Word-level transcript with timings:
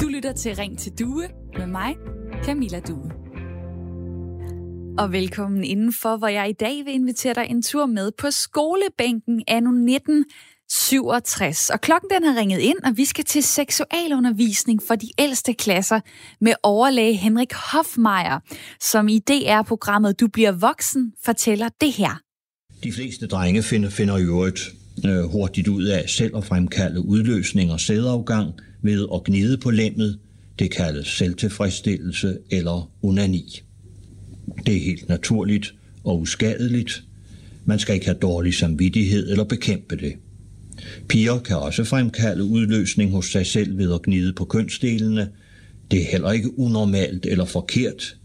Du 0.00 0.08
lytter 0.08 0.32
til 0.32 0.56
Ring 0.56 0.78
til 0.78 0.92
Due 0.98 1.28
med 1.58 1.66
mig, 1.66 1.96
Camilla 2.44 2.80
Due. 2.80 3.10
Og 4.98 5.12
velkommen 5.12 5.64
indenfor, 5.64 6.16
hvor 6.16 6.28
jeg 6.28 6.50
i 6.50 6.52
dag 6.52 6.84
vil 6.84 6.94
invitere 6.94 7.34
dig 7.34 7.46
en 7.50 7.62
tur 7.62 7.86
med 7.86 8.12
på 8.18 8.30
skolebænken 8.30 9.42
anno 9.48 9.70
1967. 9.70 11.70
Og 11.70 11.80
klokken 11.80 12.10
den 12.10 12.24
har 12.24 12.40
ringet 12.40 12.58
ind, 12.58 12.78
og 12.84 12.96
vi 12.96 13.04
skal 13.04 13.24
til 13.24 13.42
seksualundervisning 13.42 14.82
for 14.82 14.94
de 14.94 15.08
ældste 15.18 15.54
klasser 15.54 16.00
med 16.40 16.52
overlæge 16.62 17.16
Henrik 17.16 17.52
Hofmeier, 17.52 18.38
som 18.80 19.08
i 19.08 19.18
DR-programmet 19.18 20.20
Du 20.20 20.28
bliver 20.28 20.52
voksen 20.52 21.12
fortæller 21.24 21.68
det 21.80 21.92
her. 21.92 22.20
De 22.84 22.92
fleste 22.92 23.26
drenge 23.26 23.62
finder, 23.62 23.90
finder 23.90 24.16
i 24.16 24.22
øvrigt 24.22 24.60
øh, 25.08 25.24
hurtigt 25.24 25.68
ud 25.68 25.84
af 25.84 26.08
selv 26.08 26.36
at 26.36 26.44
fremkalde 26.44 27.04
udløsning 27.04 27.72
og 27.72 27.80
sædafgang 27.80 28.52
ved 28.82 29.06
at 29.14 29.24
gnide 29.24 29.56
på 29.56 29.70
lemmet. 29.70 30.18
Det 30.58 30.70
kaldes 30.70 31.06
selvtilfredsstillelse 31.06 32.38
eller 32.50 32.90
onani. 33.02 33.62
Det 34.66 34.76
er 34.76 34.80
helt 34.80 35.08
naturligt 35.08 35.74
og 36.04 36.20
uskadeligt. 36.20 37.02
Man 37.64 37.78
skal 37.78 37.94
ikke 37.94 38.06
have 38.06 38.18
dårlig 38.22 38.54
samvittighed 38.54 39.30
eller 39.30 39.44
bekæmpe 39.44 39.96
det. 39.96 40.12
Piger 41.08 41.38
kan 41.38 41.56
også 41.56 41.84
fremkalde 41.84 42.44
udløsning 42.44 43.10
hos 43.10 43.26
sig 43.26 43.46
selv 43.46 43.78
ved 43.78 43.94
at 43.94 44.02
gnide 44.02 44.32
på 44.32 44.44
kønsdelene. 44.44 45.28
Det 45.90 46.02
er 46.02 46.10
heller 46.10 46.32
ikke 46.32 46.58
unormalt 46.58 47.26
eller 47.26 47.44
forkert. 47.44 48.16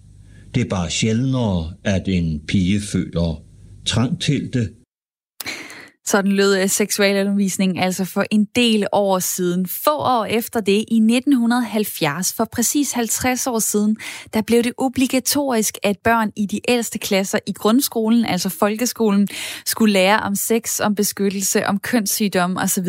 Det 0.55 0.62
er 0.62 0.70
bare 0.70 0.90
sjældnere, 0.90 1.74
at 1.84 2.08
en 2.08 2.42
pige 2.48 2.82
føler 2.82 3.44
trang 3.86 4.22
til 4.22 4.54
det, 4.54 4.70
sådan 6.08 6.32
lød 6.32 6.58
øh, 6.58 6.70
seksualundervisning 6.70 7.80
altså 7.80 8.05
for 8.05 8.26
en 8.32 8.46
del 8.55 8.88
år 8.91 9.20
siden. 9.20 9.68
Få 9.68 9.91
år 9.91 10.26
efter 10.26 10.59
det, 10.59 10.85
i 10.88 10.96
1970, 10.96 12.34
for 12.34 12.46
præcis 12.46 12.91
50 12.91 13.48
år 13.48 13.60
siden, 13.60 13.98
der 14.34 14.41
blev 14.41 14.63
det 14.63 14.74
obligatorisk, 14.77 15.77
at 15.84 15.98
børn 16.04 16.32
i 16.35 16.46
de 16.46 16.60
ældste 16.68 16.99
klasser 16.99 17.40
i 17.48 17.52
grundskolen, 17.52 18.26
altså 18.26 18.49
folkeskolen, 18.49 19.27
skulle 19.65 19.93
lære 19.93 20.20
om 20.20 20.35
sex, 20.35 20.80
om 20.80 20.96
beskyttelse, 20.96 21.68
om 21.68 21.80
kønssygdom 21.80 22.58
osv. 22.58 22.87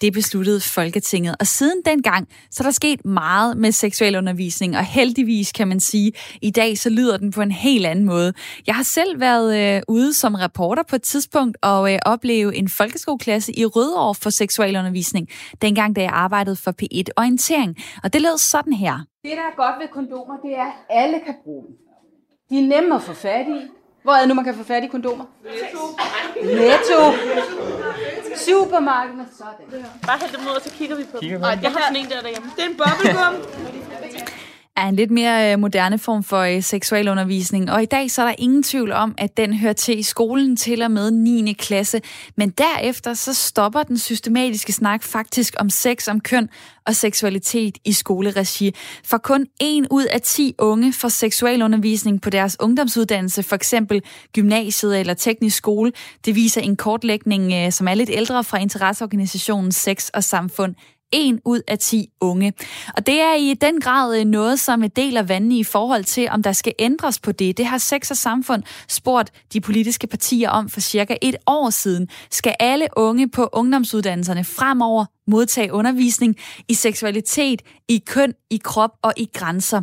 Det 0.00 0.12
besluttede 0.12 0.60
Folketinget. 0.60 1.36
Og 1.40 1.46
siden 1.46 1.82
dengang, 1.84 2.28
så 2.50 2.62
er 2.62 2.64
der 2.64 2.72
sket 2.72 3.04
meget 3.04 3.56
med 3.56 3.72
seksualundervisning, 3.72 4.76
og 4.76 4.84
heldigvis 4.84 5.52
kan 5.52 5.68
man 5.68 5.80
sige, 5.80 6.12
i 6.42 6.50
dag 6.50 6.78
så 6.78 6.90
lyder 6.90 7.16
den 7.16 7.30
på 7.30 7.42
en 7.42 7.50
helt 7.50 7.86
anden 7.86 8.04
måde. 8.04 8.32
Jeg 8.66 8.74
har 8.74 8.82
selv 8.82 9.20
været 9.20 9.76
øh, 9.76 9.82
ude 9.88 10.14
som 10.14 10.34
reporter 10.34 10.82
på 10.82 10.96
et 10.96 11.02
tidspunkt 11.02 11.56
og 11.62 11.92
øh, 11.92 11.98
oplevet 12.06 12.45
jo 12.46 12.50
en 12.50 12.68
folkeskoleklasse 12.68 13.58
i 13.58 13.64
Rødovre 13.64 14.14
for 14.14 14.30
seksualundervisning, 14.30 15.28
dengang 15.62 15.96
da 15.96 16.00
jeg 16.02 16.10
arbejdede 16.12 16.56
for 16.56 16.72
P1 16.82 17.04
Orientering. 17.16 17.76
Og 18.04 18.12
det 18.12 18.22
lød 18.22 18.38
sådan 18.38 18.72
her. 18.72 18.94
Det, 19.22 19.30
der 19.30 19.46
er 19.52 19.56
godt 19.56 19.76
ved 19.80 19.88
kondomer, 19.88 20.36
det 20.44 20.52
er, 20.58 20.66
at 20.66 20.72
alle 20.90 21.20
kan 21.26 21.34
bruge 21.44 21.64
dem. 21.66 21.74
De 22.50 22.58
er 22.58 22.66
nemme 22.80 22.94
at 22.94 23.02
få 23.02 23.12
fat 23.12 23.46
i. 23.48 23.60
Hvor 24.02 24.12
er 24.12 24.18
det 24.18 24.28
nu, 24.28 24.34
man 24.34 24.44
kan 24.44 24.54
få 24.54 24.64
fat 24.64 24.84
i 24.84 24.86
kondomer? 24.86 25.24
Netto. 25.44 25.82
Netto. 26.62 27.00
Supermarkedet. 28.46 29.26
Sådan. 29.38 29.84
Bare 30.06 30.18
hæld 30.20 30.32
dem 30.36 30.40
ud, 30.50 30.54
og 30.58 30.62
så 30.62 30.70
kigger 30.78 30.96
vi 30.96 31.04
på 31.12 31.18
dem. 31.20 31.30
Jeg 31.30 31.40
har 31.40 31.82
sådan 31.86 31.96
en 31.96 32.08
der 32.12 32.20
derhjemme. 32.20 32.48
Det 32.56 32.64
er 32.64 32.68
en 32.68 32.76
bubblegum 32.76 33.34
er 34.76 34.88
en 34.88 34.96
lidt 34.96 35.10
mere 35.10 35.52
øh, 35.52 35.58
moderne 35.58 35.98
form 35.98 36.22
for 36.22 36.40
øh, 36.40 36.62
seksualundervisning. 36.62 37.70
Og 37.70 37.82
i 37.82 37.86
dag 37.86 38.10
så 38.10 38.22
er 38.22 38.26
der 38.26 38.34
ingen 38.38 38.62
tvivl 38.62 38.92
om, 38.92 39.14
at 39.18 39.36
den 39.36 39.54
hører 39.54 39.72
til 39.72 39.98
i 39.98 40.02
skolen 40.02 40.56
til 40.56 40.82
og 40.82 40.90
med 40.90 41.10
9. 41.10 41.52
klasse. 41.52 42.00
Men 42.36 42.50
derefter 42.50 43.14
så 43.14 43.34
stopper 43.34 43.82
den 43.82 43.98
systematiske 43.98 44.72
snak 44.72 45.02
faktisk 45.02 45.54
om 45.58 45.70
sex, 45.70 46.08
om 46.08 46.20
køn 46.20 46.48
og 46.86 46.96
seksualitet 46.96 47.78
i 47.84 47.92
skoleregi. 47.92 48.74
For 49.04 49.18
kun 49.18 49.46
en 49.60 49.86
ud 49.90 50.04
af 50.04 50.20
10 50.20 50.54
unge 50.58 50.92
får 50.92 51.08
seksualundervisning 51.08 52.22
på 52.22 52.30
deres 52.30 52.56
ungdomsuddannelse, 52.60 53.42
for 53.42 53.56
eksempel 53.56 54.02
gymnasiet 54.32 55.00
eller 55.00 55.14
teknisk 55.14 55.56
skole. 55.56 55.92
Det 56.24 56.34
viser 56.34 56.60
en 56.60 56.76
kortlægning, 56.76 57.52
øh, 57.52 57.72
som 57.72 57.88
er 57.88 57.94
lidt 57.94 58.10
ældre 58.12 58.44
fra 58.44 58.58
interesseorganisationen 58.58 59.72
Sex 59.72 60.08
og 60.08 60.24
Samfund 60.24 60.74
en 61.16 61.40
ud 61.44 61.60
af 61.68 61.78
10 61.78 62.08
unge. 62.20 62.52
Og 62.96 63.06
det 63.06 63.20
er 63.20 63.34
i 63.34 63.54
den 63.54 63.80
grad 63.80 64.20
øh, 64.20 64.24
noget, 64.24 64.60
som 64.60 64.90
deler 64.90 65.22
vandene 65.22 65.58
i 65.58 65.64
forhold 65.64 66.04
til, 66.04 66.28
om 66.30 66.42
der 66.42 66.52
skal 66.52 66.72
ændres 66.78 67.18
på 67.18 67.32
det. 67.32 67.58
Det 67.58 67.66
har 67.66 67.78
Sex 67.78 68.10
og 68.10 68.16
Samfund 68.16 68.62
spurgt 68.88 69.32
de 69.52 69.60
politiske 69.60 70.06
partier 70.06 70.50
om 70.50 70.68
for 70.68 70.80
cirka 70.80 71.16
et 71.22 71.36
år 71.46 71.70
siden. 71.70 72.08
Skal 72.30 72.54
alle 72.60 72.88
unge 72.96 73.28
på 73.28 73.48
ungdomsuddannelserne 73.52 74.44
fremover 74.44 75.04
modtage 75.26 75.72
undervisning 75.72 76.36
i 76.68 76.74
seksualitet, 76.74 77.62
i 77.88 78.02
køn, 78.06 78.34
i 78.50 78.60
krop 78.64 78.90
og 79.02 79.12
i 79.16 79.28
grænser? 79.34 79.82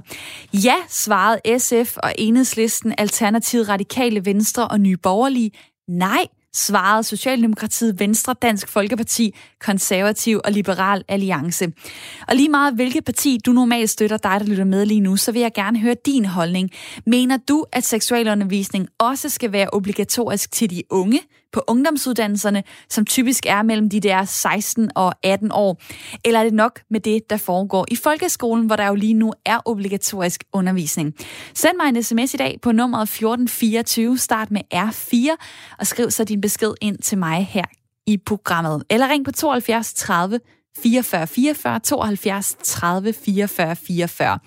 Ja, 0.54 0.76
svarede 0.90 1.60
SF 1.60 1.98
og 1.98 2.14
Enhedslisten, 2.18 2.94
Alternativet 2.98 3.70
Radikale 3.70 4.26
Venstre 4.26 4.68
og 4.68 4.80
Nye 4.80 4.98
Borgerlige. 4.98 5.52
Nej, 5.88 6.28
svarede 6.56 7.04
Socialdemokratiet, 7.04 8.00
Venstre, 8.00 8.36
Dansk 8.42 8.68
Folkeparti, 8.68 9.36
Konservativ 9.60 10.42
og 10.44 10.52
Liberal 10.52 11.04
Alliance. 11.08 11.68
Og 12.28 12.36
lige 12.36 12.50
meget 12.50 12.74
hvilket 12.74 13.06
parti 13.06 13.40
du 13.46 13.52
normalt 13.52 13.90
støtter 13.90 14.18
dig, 14.18 14.40
der 14.40 14.46
lytter 14.46 14.64
med 14.64 14.86
lige 14.86 15.02
nu, 15.02 15.16
så 15.16 15.32
vil 15.32 15.42
jeg 15.42 15.52
gerne 15.54 15.80
høre 15.80 15.96
din 16.06 16.26
holdning. 16.26 16.70
Mener 17.06 17.38
du, 17.38 17.66
at 17.72 17.84
seksualundervisning 17.84 18.88
også 19.00 19.30
skal 19.30 19.52
være 19.52 19.70
obligatorisk 19.74 20.52
til 20.52 20.70
de 20.70 20.84
unge, 20.90 21.20
på 21.54 21.64
ungdomsuddannelserne, 21.68 22.64
som 22.90 23.06
typisk 23.06 23.46
er 23.46 23.62
mellem 23.62 23.90
de 23.90 24.00
der 24.00 24.26
16 24.26 24.92
og 24.96 25.14
18 25.24 25.52
år? 25.52 25.82
Eller 26.26 26.40
er 26.40 26.44
det 26.44 26.54
nok 26.54 26.80
med 26.90 27.00
det, 27.00 27.30
der 27.30 27.38
foregår 27.38 27.86
i 27.92 27.96
folkeskolen, 27.96 28.66
hvor 28.66 28.76
der 28.76 28.88
jo 28.88 28.96
lige 28.96 29.14
nu 29.14 29.34
er 29.46 29.60
obligatorisk 29.66 30.44
undervisning? 30.54 31.14
Send 31.54 31.78
mig 31.78 31.90
en 31.90 32.04
sms 32.04 32.34
i 32.34 32.38
dag 32.38 32.60
på 32.62 32.72
nummeret 32.72 33.04
1424, 33.04 34.18
start 34.18 34.52
med 34.52 34.62
R4, 34.74 35.46
og 35.80 35.88
skriv 35.88 36.12
så 36.12 36.24
din 36.24 36.42
besked 36.42 36.74
ind 36.82 36.98
til 36.98 37.18
mig 37.18 37.48
her 37.52 37.66
i 38.08 38.18
programmet. 38.26 38.84
Eller 38.90 39.10
ring 39.10 39.26
på 39.26 39.32
72 39.32 39.94
30 39.94 40.40
44 40.78 41.28
44 41.28 41.80
72 41.80 42.56
30 42.64 43.14
44 43.14 43.76
44. 43.76 44.40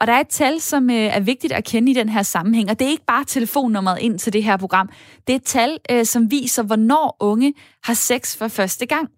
Og 0.00 0.06
der 0.06 0.12
er 0.12 0.20
et 0.20 0.28
tal, 0.28 0.60
som 0.60 0.90
øh, 0.90 0.96
er 0.96 1.20
vigtigt 1.20 1.52
at 1.52 1.64
kende 1.64 1.92
i 1.92 1.94
den 1.94 2.08
her 2.08 2.22
sammenhæng, 2.22 2.70
og 2.70 2.78
det 2.78 2.86
er 2.86 2.90
ikke 2.90 3.04
bare 3.06 3.24
telefonnummeret 3.24 3.98
ind 3.98 4.18
til 4.18 4.32
det 4.32 4.44
her 4.44 4.56
program. 4.56 4.88
Det 5.26 5.32
er 5.32 5.36
et 5.36 5.44
tal, 5.44 5.78
øh, 5.90 6.06
som 6.06 6.30
viser, 6.30 6.62
hvornår 6.62 7.16
unge 7.20 7.54
har 7.84 7.94
sex 7.94 8.36
for 8.36 8.48
første 8.48 8.86
gang. 8.86 9.08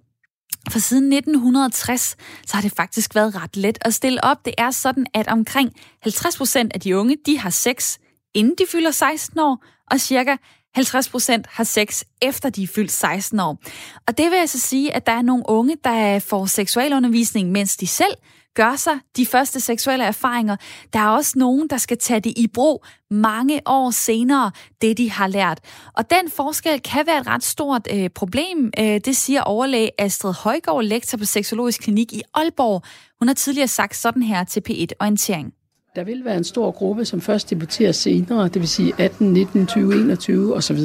For 0.71 0.79
siden 0.79 1.13
1960, 1.13 2.17
så 2.47 2.55
har 2.57 2.63
det 2.63 2.73
faktisk 2.77 3.15
været 3.15 3.43
ret 3.43 3.57
let 3.57 3.79
at 3.81 3.95
stille 3.95 4.25
op. 4.25 4.45
Det 4.45 4.55
er 4.59 4.71
sådan, 4.71 5.07
at 5.15 5.29
omkring 5.29 5.73
50% 6.07 6.69
af 6.75 6.81
de 6.81 6.97
unge, 6.97 7.17
de 7.27 7.39
har 7.39 7.51
sex, 7.51 7.99
inden 8.35 8.55
de 8.59 8.65
fylder 8.73 8.91
16 8.91 9.41
år, 9.41 9.65
og 9.91 10.01
cirka 10.01 10.37
50 10.75 11.09
procent 11.09 11.47
har 11.47 11.65
sex 11.65 12.03
efter 12.23 12.51
de 12.51 12.63
er 12.63 12.67
fyldt 12.67 12.93
16 12.93 13.41
år. 13.41 13.59
Og 14.07 14.19
det 14.19 14.31
vil 14.31 14.37
altså 14.37 14.59
sige, 14.59 14.95
at 14.95 15.07
der 15.07 15.13
er 15.13 15.23
nogle 15.23 15.45
unge, 15.49 15.77
der 15.85 16.19
får 16.19 16.47
seksualundervisning, 16.47 17.53
mens 17.53 17.77
de 17.77 17.87
selv 17.87 18.15
gør 18.59 18.77
sig 18.77 18.99
de 19.17 19.27
første 19.27 19.61
seksuelle 19.61 20.05
erfaringer. 20.05 20.57
Der 20.93 20.99
er 20.99 21.09
også 21.09 21.33
nogen, 21.37 21.69
der 21.71 21.77
skal 21.77 21.99
tage 21.99 22.21
det 22.21 22.33
i 22.37 22.47
brug 22.55 22.85
mange 23.11 23.61
år 23.67 23.91
senere, 23.91 24.51
det 24.83 24.99
de 24.99 25.11
har 25.11 25.27
lært. 25.27 25.61
Og 25.97 26.11
den 26.11 26.31
forskel 26.31 26.81
kan 26.81 27.07
være 27.07 27.21
et 27.21 27.27
ret 27.27 27.45
stort 27.45 27.89
øh, 27.95 28.11
problem, 28.11 28.71
øh, 28.79 29.01
det 29.05 29.17
siger 29.17 29.43
overlæge 29.43 29.91
Astrid 29.99 30.33
Højgaard, 30.33 30.85
lektor 30.85 31.19
på 31.19 31.25
Seksologisk 31.25 31.81
Klinik 31.81 32.13
i 32.13 32.23
Aalborg. 32.35 32.83
Hun 33.19 33.29
har 33.29 33.35
tidligere 33.35 33.69
sagt 33.69 33.97
sådan 33.97 34.23
her 34.23 34.45
til 34.45 34.63
P1 34.69 34.87
Orientering. 35.01 35.53
Der 35.97 36.05
vil 36.05 36.25
være 36.25 36.37
en 36.37 36.45
stor 36.45 36.71
gruppe, 36.71 37.05
som 37.05 37.21
først 37.21 37.51
debuterer 37.51 37.93
senere, 37.93 38.49
det 38.49 38.61
vil 38.61 38.69
sige 38.69 38.93
18, 38.99 39.33
19, 39.33 39.67
20, 39.67 39.95
21 39.95 40.57
osv. 40.57 40.81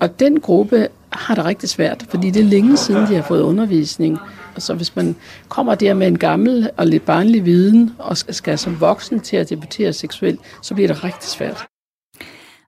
Og 0.00 0.20
den 0.20 0.40
gruppe 0.40 0.88
har 1.12 1.34
det 1.34 1.44
rigtig 1.44 1.68
svært, 1.68 2.06
fordi 2.08 2.30
det 2.30 2.40
er 2.40 2.46
længe 2.46 2.76
siden, 2.76 3.06
de 3.06 3.14
har 3.14 3.22
fået 3.22 3.42
undervisning. 3.42 4.18
Så 4.60 4.74
hvis 4.74 4.96
man 4.96 5.16
kommer 5.48 5.74
der 5.74 5.94
med 5.94 6.06
en 6.06 6.18
gammel 6.18 6.70
og 6.76 6.86
lidt 6.86 7.04
barnlig 7.04 7.44
viden, 7.44 7.92
og 7.98 8.16
skal 8.16 8.58
som 8.58 8.80
voksen 8.80 9.20
til 9.20 9.36
at 9.36 9.50
debutere 9.50 9.92
seksuelt, 9.92 10.40
så 10.62 10.74
bliver 10.74 10.88
det 10.88 11.04
rigtig 11.04 11.28
svært. 11.28 11.66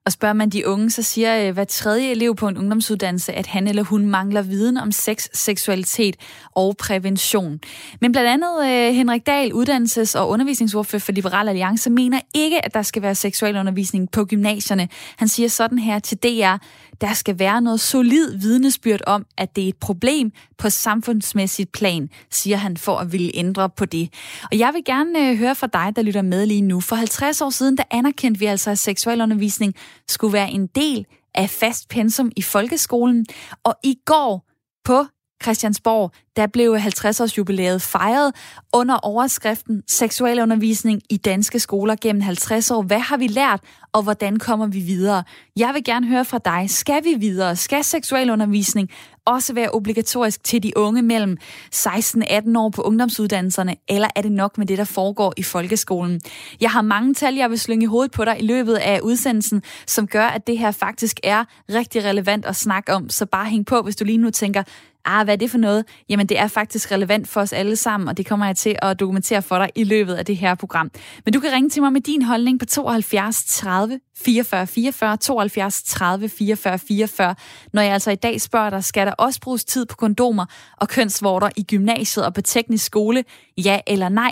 Og 0.09 0.13
spørger 0.13 0.33
man 0.33 0.49
de 0.49 0.67
unge, 0.67 0.89
så 0.89 1.03
siger 1.03 1.47
øh, 1.47 1.53
hver 1.53 1.63
tredje 1.63 2.11
elev 2.11 2.35
på 2.35 2.47
en 2.47 2.57
ungdomsuddannelse, 2.57 3.33
at 3.33 3.47
han 3.47 3.67
eller 3.67 3.83
hun 3.83 4.05
mangler 4.05 4.41
viden 4.41 4.77
om 4.77 4.91
sex, 4.91 5.27
seksualitet 5.33 6.15
og 6.55 6.75
prævention. 6.77 7.59
Men 8.01 8.11
blandt 8.11 8.29
andet 8.29 8.65
øh, 8.65 8.95
Henrik 8.95 9.25
Dahl, 9.25 9.51
uddannelses- 9.53 10.19
og 10.19 10.29
undervisningsordfører 10.29 10.99
for 10.99 11.11
Liberal 11.11 11.49
Alliance, 11.49 11.89
mener 11.89 12.19
ikke, 12.35 12.65
at 12.65 12.73
der 12.73 12.81
skal 12.81 13.01
være 13.01 13.15
seksualundervisning 13.15 14.11
på 14.11 14.25
gymnasierne. 14.25 14.87
Han 15.17 15.27
siger 15.27 15.49
sådan 15.49 15.79
her 15.79 15.99
til 15.99 16.17
DR, 16.17 16.57
der 17.01 17.13
skal 17.13 17.39
være 17.39 17.61
noget 17.61 17.79
solid 17.79 18.37
vidnesbyrd 18.37 19.01
om, 19.07 19.25
at 19.37 19.55
det 19.55 19.63
er 19.63 19.67
et 19.67 19.77
problem 19.77 20.31
på 20.57 20.69
samfundsmæssigt 20.69 21.71
plan, 21.71 22.09
siger 22.31 22.57
han 22.57 22.77
for 22.77 22.97
at 22.97 23.11
ville 23.11 23.31
ændre 23.33 23.69
på 23.69 23.85
det. 23.85 24.13
Og 24.51 24.59
jeg 24.59 24.73
vil 24.73 24.85
gerne 24.85 25.29
øh, 25.29 25.37
høre 25.37 25.55
fra 25.55 25.67
dig, 25.67 25.95
der 25.95 26.01
lytter 26.01 26.21
med 26.21 26.45
lige 26.45 26.61
nu. 26.61 26.79
For 26.79 26.95
50 26.95 27.41
år 27.41 27.49
siden, 27.49 27.77
der 27.77 27.83
anerkendte 27.91 28.39
vi 28.39 28.45
altså, 28.45 28.71
at 28.71 28.79
seksualundervisning 28.79 29.75
skulle 30.07 30.33
være 30.33 30.51
en 30.51 30.67
del 30.67 31.05
af 31.35 31.49
fast 31.49 31.89
pensum 31.89 32.31
i 32.35 32.41
folkeskolen. 32.41 33.25
Og 33.63 33.75
i 33.83 33.97
går 34.05 34.45
På 34.83 35.05
Christiansborg, 35.43 36.11
der 36.35 36.47
blev 36.47 36.75
50-års 36.75 37.37
jubilæet 37.37 37.81
fejret 37.81 38.35
under 38.73 38.95
overskriften 38.95 39.83
Seksualundervisning 39.87 41.01
i 41.09 41.17
danske 41.17 41.59
skoler 41.59 41.95
gennem 42.01 42.21
50 42.21 42.71
år. 42.71 42.81
Hvad 42.81 42.99
har 42.99 43.17
vi 43.17 43.27
lært, 43.27 43.61
og 43.93 44.03
hvordan 44.03 44.39
kommer 44.39 44.67
vi 44.67 44.79
videre? 44.79 45.23
Jeg 45.55 45.73
vil 45.73 45.83
gerne 45.83 46.07
høre 46.07 46.25
fra 46.25 46.39
dig. 46.45 46.69
Skal 46.69 47.03
vi 47.03 47.15
videre? 47.19 47.55
Skal 47.55 47.83
seksualundervisning 47.83 48.89
også 49.25 49.53
være 49.53 49.71
obligatorisk 49.71 50.43
til 50.43 50.63
de 50.63 50.77
unge 50.77 51.01
mellem 51.01 51.37
16-18 51.75 52.57
år 52.57 52.69
på 52.69 52.81
ungdomsuddannelserne, 52.81 53.75
eller 53.87 54.07
er 54.15 54.21
det 54.21 54.31
nok 54.31 54.57
med 54.57 54.65
det, 54.65 54.77
der 54.77 54.83
foregår 54.83 55.33
i 55.37 55.43
folkeskolen? 55.43 56.21
Jeg 56.61 56.71
har 56.71 56.81
mange 56.81 57.13
tal, 57.13 57.35
jeg 57.35 57.49
vil 57.49 57.59
slynge 57.59 57.83
i 57.83 57.87
hovedet 57.87 58.11
på 58.11 58.25
dig 58.25 58.35
i 58.39 58.45
løbet 58.45 58.75
af 58.75 58.99
udsendelsen, 59.03 59.63
som 59.87 60.07
gør, 60.07 60.25
at 60.25 60.47
det 60.47 60.57
her 60.57 60.71
faktisk 60.71 61.19
er 61.23 61.43
rigtig 61.69 62.03
relevant 62.03 62.45
at 62.45 62.55
snakke 62.55 62.93
om. 62.93 63.09
Så 63.09 63.25
bare 63.25 63.45
hæng 63.45 63.65
på, 63.65 63.81
hvis 63.81 63.95
du 63.95 64.05
lige 64.05 64.17
nu 64.17 64.29
tænker, 64.29 64.63
ah, 65.05 65.23
hvad 65.23 65.33
er 65.33 65.37
det 65.37 65.51
for 65.51 65.57
noget? 65.57 65.85
Jamen, 66.09 66.25
det 66.25 66.39
er 66.39 66.47
faktisk 66.47 66.91
relevant 66.91 67.27
for 67.27 67.41
os 67.41 67.53
alle 67.53 67.75
sammen, 67.75 68.09
og 68.09 68.17
det 68.17 68.25
kommer 68.25 68.45
jeg 68.45 68.57
til 68.57 68.75
at 68.81 68.99
dokumentere 68.99 69.41
for 69.41 69.57
dig 69.57 69.69
i 69.75 69.83
løbet 69.83 70.13
af 70.13 70.25
det 70.25 70.37
her 70.37 70.55
program. 70.55 70.91
Men 71.25 71.33
du 71.33 71.39
kan 71.39 71.51
ringe 71.51 71.69
til 71.69 71.81
mig 71.81 71.93
med 71.93 72.01
din 72.01 72.21
holdning 72.21 72.59
på 72.59 72.65
72 72.65 73.43
30 73.43 73.99
44 74.17 74.67
44, 74.67 75.17
72 75.17 75.83
30 75.83 76.29
44 76.29 76.79
44, 76.79 77.35
når 77.73 77.81
jeg 77.81 77.93
altså 77.93 78.11
i 78.11 78.15
dag 78.15 78.41
spørger 78.41 78.69
dig, 78.69 78.83
skal 78.83 79.07
der 79.07 79.13
også 79.13 79.41
bruges 79.41 79.65
tid 79.65 79.85
på 79.85 79.95
kondomer 79.95 80.45
og 80.77 80.87
kønsvorter 80.87 81.49
i 81.55 81.63
gymnasiet 81.63 82.25
og 82.25 82.33
på 82.33 82.41
teknisk 82.41 82.85
skole? 82.85 83.23
Ja 83.57 83.79
eller 83.87 84.09
nej? 84.09 84.31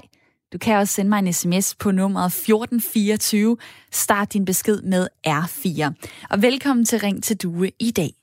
Du 0.53 0.57
kan 0.57 0.77
også 0.77 0.93
sende 0.93 1.09
mig 1.09 1.19
en 1.19 1.33
sms 1.33 1.75
på 1.75 1.91
nummeret 1.91 2.25
1424. 2.25 3.57
Start 3.91 4.33
din 4.33 4.45
besked 4.45 4.81
med 4.81 5.07
R4. 5.27 5.93
Og 6.29 6.41
velkommen 6.41 6.85
til 6.85 6.99
Ring 6.99 7.23
til 7.23 7.37
Due 7.37 7.71
i 7.79 7.91
dag. 7.91 8.16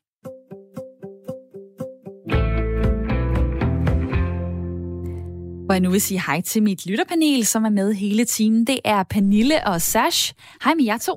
Hvor 5.64 5.74
jeg 5.74 5.80
nu 5.80 5.90
vil 5.90 6.00
sige 6.00 6.22
hej 6.26 6.40
til 6.40 6.62
mit 6.62 6.86
lytterpanel, 6.86 7.46
som 7.46 7.64
er 7.64 7.70
med 7.70 7.94
hele 7.94 8.24
timen. 8.24 8.66
Det 8.66 8.78
er 8.84 9.02
Pernille 9.02 9.66
og 9.66 9.82
Sash. 9.82 10.32
Hej 10.64 10.74
med 10.74 10.84
jer 10.84 10.98
to. 10.98 11.16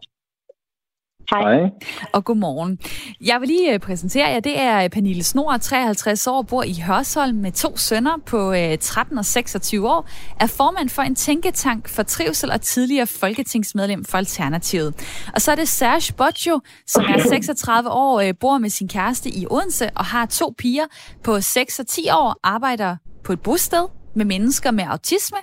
Hej. 1.29 1.69
Og 2.13 2.25
godmorgen. 2.25 2.79
Jeg 3.21 3.41
vil 3.41 3.47
lige 3.47 3.73
øh, 3.73 3.79
præsentere 3.79 4.27
jer. 4.27 4.39
Det 4.39 4.59
er 4.59 4.87
Pernille 4.87 5.23
Snor, 5.23 5.57
53 5.57 6.27
år, 6.27 6.41
bor 6.41 6.63
i 6.63 6.83
Hørsholm 6.87 7.37
med 7.37 7.51
to 7.51 7.77
sønner 7.77 8.17
på 8.25 8.53
13 8.81 9.13
øh, 9.13 9.19
og 9.19 9.25
26 9.25 9.89
år, 9.89 10.09
er 10.39 10.47
formand 10.47 10.89
for 10.89 11.01
en 11.01 11.15
tænketank 11.15 11.89
for 11.89 12.03
trivsel 12.03 12.51
og 12.51 12.61
tidligere 12.61 13.07
folketingsmedlem 13.07 14.05
for 14.05 14.17
Alternativet. 14.17 14.93
Og 15.33 15.41
så 15.41 15.51
er 15.51 15.55
det 15.55 15.67
Serge 15.67 16.13
Boccio, 16.13 16.59
som 16.87 17.03
er 17.03 17.19
36 17.29 17.89
år, 17.89 18.19
øh, 18.19 18.33
bor 18.39 18.57
med 18.57 18.69
sin 18.69 18.87
kæreste 18.87 19.29
i 19.29 19.45
Odense 19.49 19.89
og 19.95 20.05
har 20.05 20.25
to 20.25 20.53
piger 20.57 20.85
på 21.23 21.41
6 21.41 21.79
og 21.79 21.87
10 21.87 22.09
år, 22.09 22.35
arbejder 22.43 22.95
på 23.23 23.33
et 23.33 23.41
bosted 23.41 23.96
med 24.17 24.25
mennesker 24.25 24.71
med 24.71 24.83
autisme 24.87 25.37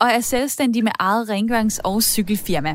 og 0.00 0.06
er 0.06 0.20
selvstændig 0.20 0.84
med 0.84 0.92
eget 0.98 1.30
rengørings- 1.30 1.80
og 1.84 2.02
cykelfirma. 2.02 2.72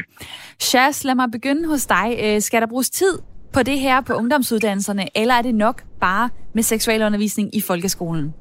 Shaz, 0.59 1.03
lad 1.03 1.15
mig 1.15 1.31
begynde 1.31 1.67
hos 1.67 1.85
dig. 1.85 2.19
Øh, 2.23 2.41
skal 2.41 2.61
der 2.61 2.67
bruges 2.67 2.89
tid 2.89 3.19
på 3.53 3.63
det 3.63 3.79
her 3.79 4.01
på 4.01 4.13
ungdomsuddannelserne, 4.13 5.05
eller 5.15 5.33
er 5.33 5.41
det 5.41 5.55
nok 5.55 5.83
bare 6.01 6.29
med 6.53 6.63
seksualundervisning 6.63 7.55
i 7.55 7.61
folkeskolen? 7.61 8.33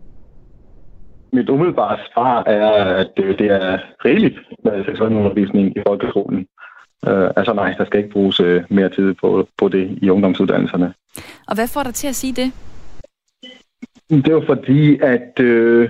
Mit 1.33 1.49
umiddelbare 1.49 1.99
svar 2.13 2.43
er, 2.45 2.95
at 2.95 3.11
det 3.17 3.41
er 3.41 3.79
rigeligt 4.05 4.39
med 4.65 4.85
seksualundervisning 4.85 5.77
i 5.77 5.81
folkeskolen. 5.87 6.47
Uh, 7.07 7.29
altså 7.37 7.53
nej, 7.53 7.75
der 7.79 7.85
skal 7.85 7.99
ikke 7.99 8.13
bruges 8.13 8.41
uh, 8.41 8.63
mere 8.71 8.89
tid 8.89 9.15
på, 9.15 9.49
på 9.59 9.69
det 9.69 9.99
i 10.03 10.11
ungdomsuddannelserne. 10.11 10.95
Og 11.49 11.55
hvad 11.55 11.69
får 11.69 11.83
dig 11.83 11.95
til 11.95 12.09
at 12.09 12.15
sige 12.15 12.33
det? 12.33 12.53
Det 14.11 14.29
er 14.29 14.33
jo 14.33 14.45
fordi, 14.47 14.99
at 15.01 15.41
uh, 15.41 15.89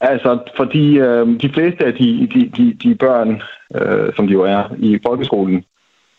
Altså, 0.00 0.38
fordi 0.56 0.98
øh, 0.98 1.40
de 1.40 1.50
fleste 1.54 1.84
af 1.84 1.94
de, 1.94 2.28
de, 2.34 2.48
de, 2.56 2.74
de 2.82 2.94
børn, 2.94 3.42
øh, 3.74 4.14
som 4.16 4.26
de 4.26 4.32
jo 4.32 4.42
er 4.42 4.64
i 4.78 4.98
folkeskolen, 5.06 5.64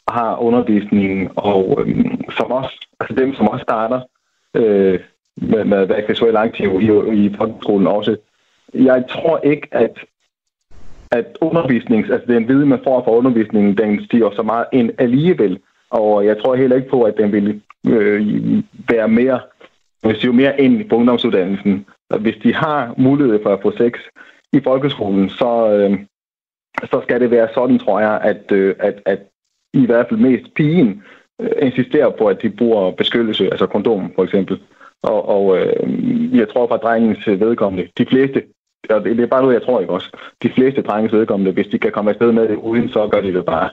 har 0.07 0.37
undervisning, 0.37 1.31
og 1.37 1.83
øh, 1.85 2.05
som 2.37 2.51
også, 2.51 2.87
altså 2.99 3.15
dem, 3.15 3.35
som 3.35 3.47
også 3.47 3.63
starter 3.63 4.01
øh, 4.55 4.99
med, 5.35 5.65
med 5.65 5.77
at 5.77 5.89
være 5.89 6.07
seksuelt 6.07 6.37
aktive 6.37 6.83
i, 6.83 7.25
i 7.25 7.35
folkeskolen 7.37 7.87
også. 7.87 8.17
Jeg 8.73 9.03
tror 9.09 9.37
ikke, 9.37 9.67
at, 9.71 9.99
at 11.11 11.37
undervisnings, 11.41 12.09
altså 12.09 12.27
den 12.27 12.47
viden, 12.47 12.69
man 12.69 12.79
får 12.83 13.03
fra 13.03 13.11
undervisningen, 13.11 13.77
den 13.77 14.05
stiger 14.05 14.31
så 14.31 14.43
meget 14.43 14.65
ind 14.73 14.91
alligevel. 14.97 15.59
Og 15.89 16.25
jeg 16.25 16.37
tror 16.41 16.55
heller 16.55 16.75
ikke 16.75 16.89
på, 16.89 17.03
at 17.03 17.17
den 17.17 17.31
vil 17.31 17.61
øh, 17.87 18.63
være 18.89 19.07
mere, 19.07 19.39
hvis 20.01 20.25
jo 20.25 20.31
mere 20.31 20.61
ind 20.61 20.89
på 20.89 20.95
ungdomsuddannelsen, 20.95 21.85
hvis 22.17 22.35
de 22.43 22.53
har 22.53 22.93
mulighed 22.97 23.39
for 23.43 23.53
at 23.53 23.61
få 23.61 23.71
sex 23.77 23.93
i 24.53 24.59
folkeskolen, 24.63 25.29
så, 25.29 25.71
øh, 25.71 25.99
så 26.91 27.01
skal 27.03 27.21
det 27.21 27.31
være 27.31 27.49
sådan, 27.53 27.79
tror 27.79 27.99
jeg, 27.99 28.21
at, 28.23 28.51
øh, 28.51 28.75
at, 28.79 29.01
at 29.05 29.19
i 29.73 29.85
hvert 29.85 30.05
fald 30.09 30.19
mest 30.19 30.53
pigen 30.55 31.03
øh, 31.41 31.51
insisterer 31.61 32.09
på, 32.09 32.25
at 32.27 32.41
de 32.41 32.49
bruger 32.49 32.91
beskyttelse, 32.91 33.43
altså 33.43 33.65
kondom 33.65 34.11
for 34.15 34.23
eksempel. 34.23 34.59
Og, 35.03 35.29
og 35.29 35.57
øh, 35.57 36.37
jeg 36.37 36.49
tror 36.49 36.67
fra 36.67 36.77
drengens 36.77 37.27
vedkommende, 37.27 37.89
de 37.97 38.05
fleste, 38.05 38.43
og 38.89 39.03
det 39.03 39.19
er 39.19 39.27
bare 39.27 39.41
noget, 39.41 39.53
jeg 39.53 39.63
tror 39.63 39.79
ikke 39.79 39.93
også, 39.93 40.17
de 40.43 40.49
fleste 40.49 40.81
drengens 40.81 41.13
vedkommende, 41.13 41.51
hvis 41.51 41.67
de 41.67 41.79
kan 41.79 41.91
komme 41.91 42.11
afsted 42.11 42.31
med 42.31 42.47
det 42.47 42.55
uden, 42.55 42.89
så 42.89 43.07
gør 43.07 43.21
de 43.21 43.33
det 43.33 43.45
bare. 43.45 43.69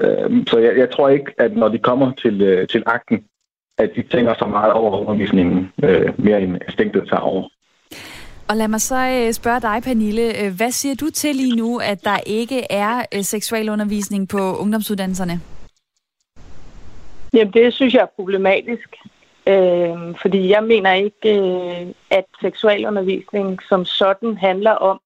Øh, 0.00 0.46
så 0.46 0.58
jeg, 0.58 0.76
jeg 0.76 0.90
tror 0.90 1.08
ikke, 1.08 1.32
at 1.38 1.56
når 1.56 1.68
de 1.68 1.78
kommer 1.78 2.12
til, 2.12 2.42
øh, 2.42 2.68
til 2.68 2.82
akten, 2.86 3.24
at 3.78 3.90
de 3.96 4.02
tænker 4.02 4.34
så 4.34 4.46
meget 4.46 4.72
over 4.72 5.00
undervisningen, 5.00 5.72
øh, 5.84 6.24
mere 6.24 6.42
end 6.42 6.54
instinktet 6.54 7.08
tager 7.08 7.20
over. 7.20 7.48
Og 8.48 8.56
lad 8.56 8.68
mig 8.68 8.80
så 8.80 8.96
øh, 8.96 9.32
spørge 9.32 9.60
dig, 9.60 9.82
Pernille. 9.82 10.44
Øh, 10.44 10.56
hvad 10.56 10.70
siger 10.70 10.94
du 10.94 11.10
til 11.10 11.36
lige 11.36 11.56
nu, 11.56 11.78
at 11.78 12.04
der 12.04 12.18
ikke 12.26 12.72
er 12.72 13.02
øh, 13.14 13.22
seksualundervisning 13.22 14.28
på 14.28 14.56
ungdomsuddannelserne? 14.56 15.40
Jamen, 17.34 17.52
det 17.52 17.74
synes 17.74 17.94
jeg 17.94 18.02
er 18.02 18.16
problematisk. 18.16 18.88
Øh, 19.46 20.16
fordi 20.22 20.48
jeg 20.48 20.64
mener 20.64 20.92
ikke, 20.92 21.40
øh, 21.40 21.86
at 22.10 22.24
seksualundervisning 22.40 23.62
som 23.68 23.84
sådan 23.84 24.36
handler 24.36 24.70
om, 24.70 25.00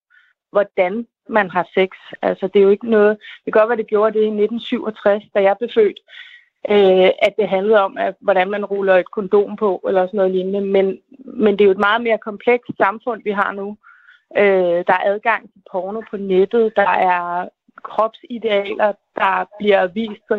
hvordan 0.50 1.06
man 1.28 1.50
har 1.50 1.68
sex. 1.74 1.88
Altså, 2.22 2.46
det 2.46 2.58
er 2.58 2.62
jo 2.62 2.70
ikke 2.70 2.90
noget... 2.90 3.18
Det 3.44 3.52
kan 3.52 3.60
godt 3.60 3.68
være, 3.68 3.78
det 3.78 3.86
gjorde 3.86 4.12
det 4.18 4.24
i 4.24 4.42
1967, 4.42 5.24
da 5.34 5.42
jeg 5.42 5.56
blev 5.58 5.70
født 5.74 6.00
øh, 6.70 7.10
at 7.22 7.34
det 7.38 7.48
handlede 7.48 7.80
om, 7.80 7.98
at, 7.98 8.14
hvordan 8.20 8.50
man 8.50 8.64
ruller 8.64 8.96
et 8.96 9.10
kondom 9.10 9.56
på, 9.56 9.84
eller 9.88 10.06
sådan 10.06 10.18
noget 10.18 10.32
lignende. 10.32 10.60
Men, 10.60 10.98
men 11.24 11.52
det 11.52 11.60
er 11.60 11.64
jo 11.64 11.70
et 11.70 11.86
meget 11.88 12.02
mere 12.02 12.18
komplekst 12.18 12.70
samfund, 12.76 13.22
vi 13.24 13.30
har 13.30 13.52
nu. 13.52 13.76
Øh, 14.36 14.84
der 14.88 14.92
er 14.92 15.12
adgang 15.12 15.52
til 15.52 15.62
porno 15.70 16.00
på 16.10 16.16
nettet, 16.16 16.76
der 16.76 16.88
er 16.88 17.48
kropsidealer, 17.82 18.92
der 19.16 19.48
bliver 19.58 19.86
vist 19.86 20.22
på 20.28 20.34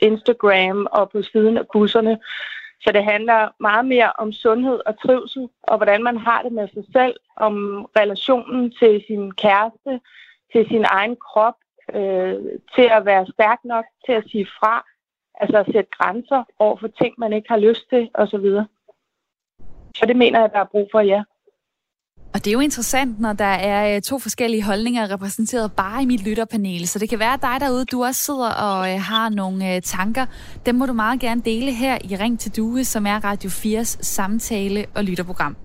Instagram 0.00 0.86
og 0.90 1.10
på 1.10 1.22
siden 1.22 1.56
af 1.58 1.64
busserne. 1.72 2.18
Så 2.80 2.92
det 2.92 3.04
handler 3.04 3.48
meget 3.60 3.84
mere 3.84 4.12
om 4.18 4.32
sundhed 4.32 4.80
og 4.86 5.00
trivsel, 5.02 5.48
og 5.62 5.76
hvordan 5.76 6.02
man 6.02 6.16
har 6.16 6.42
det 6.42 6.52
med 6.52 6.68
sig 6.68 6.84
selv, 6.92 7.16
om 7.36 7.86
relationen 7.96 8.72
til 8.78 9.04
sin 9.06 9.32
kæreste, 9.32 10.00
til 10.52 10.66
sin 10.68 10.84
egen 10.88 11.16
krop, 11.16 11.54
øh, 11.94 12.34
til 12.74 12.88
at 12.90 13.04
være 13.04 13.26
stærk 13.26 13.58
nok 13.64 13.84
til 14.06 14.12
at 14.12 14.24
sige 14.30 14.46
fra, 14.58 14.84
Altså 15.40 15.56
at 15.58 15.66
sætte 15.66 15.90
grænser 15.98 16.44
over 16.58 16.76
for 16.80 16.88
ting, 17.00 17.14
man 17.18 17.32
ikke 17.32 17.48
har 17.48 17.60
lyst 17.68 17.84
til 17.92 18.10
osv. 18.14 18.46
Så 19.96 20.04
det 20.06 20.16
mener 20.16 20.40
jeg, 20.40 20.50
der 20.52 20.60
er 20.60 20.72
brug 20.74 20.88
for, 20.92 21.00
ja. 21.00 21.22
Og 22.34 22.38
det 22.44 22.46
er 22.46 22.52
jo 22.52 22.60
interessant, 22.60 23.20
når 23.20 23.32
der 23.32 23.54
er 23.72 23.96
øh, 23.96 24.02
to 24.02 24.18
forskellige 24.18 24.62
holdninger 24.62 25.12
repræsenteret 25.14 25.72
bare 25.72 26.02
i 26.02 26.06
mit 26.06 26.24
lytterpanel. 26.28 26.88
Så 26.88 26.98
det 26.98 27.08
kan 27.08 27.18
være 27.18 27.38
dig 27.42 27.56
derude, 27.60 27.84
du 27.84 28.04
også 28.04 28.20
sidder 28.20 28.50
og 28.50 28.92
øh, 28.92 29.00
har 29.00 29.28
nogle 29.28 29.74
øh, 29.74 29.82
tanker. 29.82 30.26
Dem 30.66 30.74
må 30.74 30.86
du 30.86 30.92
meget 30.92 31.20
gerne 31.20 31.42
dele 31.42 31.72
her 31.72 31.98
i 32.04 32.16
Ring 32.16 32.40
til 32.40 32.56
Due, 32.56 32.84
som 32.84 33.06
er 33.06 33.24
Radio 33.24 33.50
4's 33.50 34.02
samtale- 34.02 34.86
og 34.94 35.04
lytterprogram. 35.04 35.56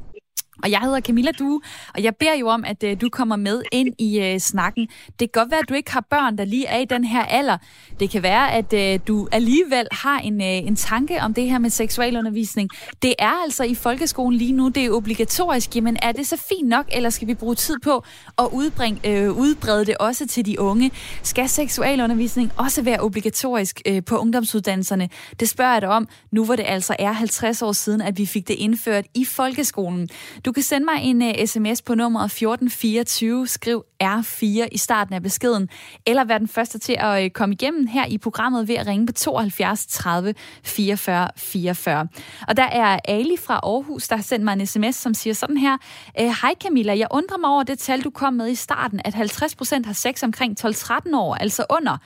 Og 0.64 0.72
jeg 0.72 0.80
hedder 0.80 1.00
Camilla 1.02 1.32
Due, 1.32 1.62
og 1.94 2.04
jeg 2.04 2.16
beder 2.16 2.36
jo 2.36 2.48
om, 2.48 2.64
at 2.66 2.84
uh, 2.84 3.02
du 3.02 3.10
kommer 3.10 3.36
med 3.36 3.62
ind 3.72 3.94
i 4.00 4.34
uh, 4.34 4.40
snakken. 4.40 4.88
Det 5.08 5.32
kan 5.32 5.42
godt 5.42 5.52
være, 5.52 5.60
at 5.60 5.70
du 5.70 5.74
ikke 5.74 5.92
har 5.92 6.06
børn, 6.10 6.38
der 6.38 6.46
lige 6.46 6.66
er 6.66 6.78
i 6.78 6.86
den 6.86 7.04
her 7.04 7.26
alder. 7.26 7.58
Det 8.00 8.10
kan 8.10 8.24
være, 8.24 8.52
at 8.52 8.74
uh, 8.74 9.08
du 9.08 9.28
alligevel 9.32 9.88
har 9.92 10.20
en, 10.20 10.42
uh, 10.42 10.48
en 10.48 10.76
tanke 10.76 11.22
om 11.22 11.34
det 11.34 11.50
her 11.50 11.58
med 11.58 11.70
seksualundervisning. 11.70 12.70
Det 13.02 13.14
er 13.20 13.44
altså 13.44 13.64
i 13.64 13.76
folkeskolen 13.76 14.38
lige 14.38 14.54
nu, 14.54 14.68
det 14.68 14.86
er 14.86 14.92
obligatorisk. 14.92 15.76
Jamen 15.76 15.98
er 16.02 16.12
det 16.12 16.28
så 16.28 16.38
fint 16.50 16.68
nok, 16.68 16.86
eller 16.92 17.10
skal 17.10 17.28
vi 17.28 17.34
bruge 17.34 17.56
tid 17.56 17.76
på 17.84 18.04
at 18.38 18.48
udbring, 18.54 19.02
uh, 19.08 19.38
udbrede 19.38 19.86
det 19.86 19.98
også 19.98 20.28
til 20.28 20.46
de 20.46 20.60
unge? 20.60 20.92
Skal 21.24 21.50
seksualundervisning 21.50 22.52
også 22.58 22.82
være 22.82 23.00
obligatorisk 23.00 23.82
uh, 23.90 23.98
på 24.06 24.18
ungdomsuddannelserne? 24.18 25.10
Det 25.40 25.50
spørger 25.50 25.74
jeg 25.74 25.82
dig 25.82 25.90
om, 25.90 26.08
nu 26.32 26.46
hvor 26.46 26.56
det 26.56 26.66
altså 26.68 26.96
er 27.00 27.12
50 27.12 27.62
år 27.62 27.72
siden, 27.72 28.02
at 28.02 28.18
vi 28.18 28.26
fik 28.26 28.48
det 28.48 28.54
indført 28.54 29.06
i 29.16 29.26
folkeskolen. 29.26 30.10
Du 30.48 30.52
kan 30.52 30.64
sende 30.64 30.86
mig 30.86 31.04
en 31.04 31.22
øh, 31.22 31.34
uh, 31.42 31.46
sms 31.46 31.82
på 31.82 31.96
nummeret 31.96 32.26
1424, 32.26 33.48
skriv 33.48 33.84
R4 34.04 34.68
i 34.72 34.78
starten 34.78 35.14
af 35.14 35.24
beskeden, 35.24 35.70
eller 36.06 36.24
vær 36.24 36.38
den 36.38 36.48
første 36.48 36.80
til 36.80 36.96
at 37.00 37.26
uh, 37.26 37.32
komme 37.32 37.54
igennem 37.54 37.88
her 37.88 38.06
i 38.06 38.18
programmet 38.18 38.68
ved 38.68 38.76
at 38.76 38.88
ringe 38.88 39.08
på 39.08 39.14
72 39.14 39.86
30 39.86 40.34
44 40.64 41.30
44. 41.38 42.08
Og 42.48 42.58
der 42.58 42.64
er 42.64 43.00
Ali 43.08 43.38
fra 43.38 43.54
Aarhus, 43.54 44.08
der 44.08 44.16
har 44.16 44.24
sendt 44.24 44.46
mig 44.46 44.54
en 44.54 44.66
sms, 44.66 44.96
som 44.96 45.14
siger 45.14 45.34
sådan 45.34 45.58
her. 45.58 45.78
Øh, 46.20 46.36
Hej 46.42 46.54
Camilla, 46.64 46.98
jeg 46.98 47.08
undrer 47.12 47.38
mig 47.38 47.50
over 47.50 47.64
det 47.64 47.80
tal, 47.80 48.02
du 48.02 48.10
kom 48.10 48.34
med 48.34 48.50
i 48.50 48.56
starten, 48.56 49.02
at 49.06 49.16
50% 49.16 49.86
har 49.86 49.94
sex 49.94 50.24
omkring 50.24 50.66
12-13 50.66 51.16
år, 51.16 51.36
altså 51.36 51.66
under 51.70 51.98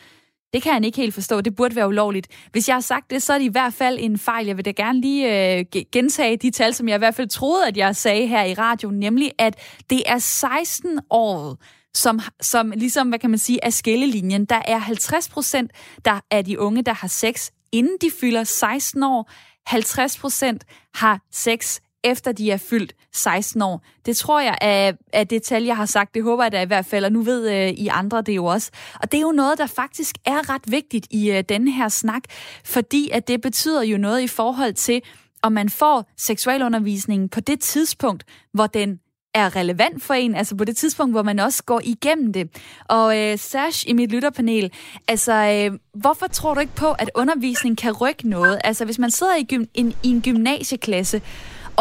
det 0.53 0.63
kan 0.63 0.73
han 0.73 0.83
ikke 0.83 0.97
helt 0.97 1.13
forstå. 1.13 1.41
Det 1.41 1.55
burde 1.55 1.75
være 1.75 1.87
ulovligt. 1.87 2.27
Hvis 2.51 2.67
jeg 2.67 2.75
har 2.75 2.81
sagt 2.81 3.11
det, 3.11 3.23
så 3.23 3.33
er 3.33 3.37
det 3.37 3.45
i 3.45 3.51
hvert 3.51 3.73
fald 3.73 3.97
en 4.01 4.17
fejl. 4.17 4.45
Jeg 4.45 4.57
vil 4.57 4.65
da 4.65 4.71
gerne 4.71 5.01
lige 5.01 5.57
øh, 5.57 5.65
gentage 5.91 6.37
de 6.37 6.51
tal, 6.51 6.73
som 6.73 6.87
jeg 6.87 6.95
i 6.95 6.97
hvert 6.97 7.15
fald 7.15 7.29
troede, 7.29 7.67
at 7.67 7.77
jeg 7.77 7.95
sagde 7.95 8.27
her 8.27 8.43
i 8.43 8.53
radioen, 8.53 8.99
nemlig 8.99 9.31
at 9.37 9.55
det 9.89 10.03
er 10.05 10.17
16 10.17 10.99
år, 11.09 11.57
som, 11.93 12.19
som 12.41 12.71
ligesom, 12.71 13.09
hvad 13.09 13.19
kan 13.19 13.29
man 13.29 13.39
sige, 13.39 13.59
er 13.63 13.69
skillelinjen. 13.69 14.45
Der 14.45 14.61
er 14.65 14.77
50 14.77 15.29
procent 15.29 15.71
der 16.05 16.19
er 16.31 16.41
de 16.41 16.59
unge, 16.59 16.81
der 16.81 16.93
har 16.93 17.07
sex, 17.07 17.49
inden 17.71 17.97
de 18.01 18.11
fylder 18.21 18.43
16 18.43 19.03
år. 19.03 19.31
50 19.67 20.17
procent 20.17 20.63
har 20.95 21.19
sex 21.31 21.79
efter 22.03 22.31
de 22.31 22.51
er 22.51 22.57
fyldt 22.57 22.93
16 23.13 23.61
år. 23.61 23.83
Det 24.05 24.17
tror 24.17 24.39
jeg 24.39 24.57
er, 24.61 24.91
er 25.13 25.23
det 25.23 25.43
tal, 25.43 25.63
jeg 25.63 25.77
har 25.77 25.85
sagt. 25.85 26.13
Det 26.15 26.23
håber 26.23 26.43
jeg 26.43 26.51
da 26.51 26.61
i 26.61 26.65
hvert 26.65 26.85
fald, 26.85 27.05
og 27.05 27.11
nu 27.11 27.21
ved 27.21 27.51
øh, 27.51 27.69
I 27.69 27.87
andre 27.87 28.21
det 28.21 28.35
jo 28.35 28.45
også. 28.45 28.71
Og 29.01 29.11
det 29.11 29.17
er 29.17 29.21
jo 29.21 29.31
noget, 29.31 29.57
der 29.57 29.67
faktisk 29.67 30.15
er 30.25 30.49
ret 30.49 30.71
vigtigt 30.71 31.07
i 31.11 31.31
øh, 31.31 31.43
denne 31.49 31.71
her 31.71 31.89
snak, 31.89 32.23
fordi 32.65 33.09
at 33.13 33.27
det 33.27 33.41
betyder 33.41 33.83
jo 33.83 33.97
noget 33.97 34.21
i 34.21 34.27
forhold 34.27 34.73
til, 34.73 35.01
om 35.43 35.51
man 35.51 35.69
får 35.69 36.09
seksualundervisningen 36.17 37.29
på 37.29 37.39
det 37.39 37.59
tidspunkt, 37.59 38.23
hvor 38.53 38.67
den 38.67 38.99
er 39.33 39.55
relevant 39.55 40.03
for 40.03 40.13
en, 40.13 40.35
altså 40.35 40.55
på 40.55 40.63
det 40.63 40.77
tidspunkt, 40.77 41.13
hvor 41.13 41.23
man 41.23 41.39
også 41.39 41.63
går 41.63 41.81
igennem 41.83 42.33
det. 42.33 42.49
Og 42.89 43.19
øh, 43.19 43.37
Sash 43.37 43.89
i 43.89 43.93
mit 43.93 44.11
lytterpanel, 44.11 44.71
altså 45.07 45.33
øh, 45.33 45.79
hvorfor 45.93 46.27
tror 46.27 46.53
du 46.53 46.59
ikke 46.59 46.75
på, 46.75 46.91
at 46.91 47.11
undervisning 47.15 47.77
kan 47.77 47.91
rykke 47.91 48.29
noget? 48.29 48.61
Altså 48.63 48.85
hvis 48.85 48.99
man 48.99 49.11
sidder 49.11 49.35
i, 49.35 49.45
gym- 49.53 49.71
en, 49.73 49.93
i 50.03 50.09
en 50.09 50.21
gymnasieklasse, 50.21 51.21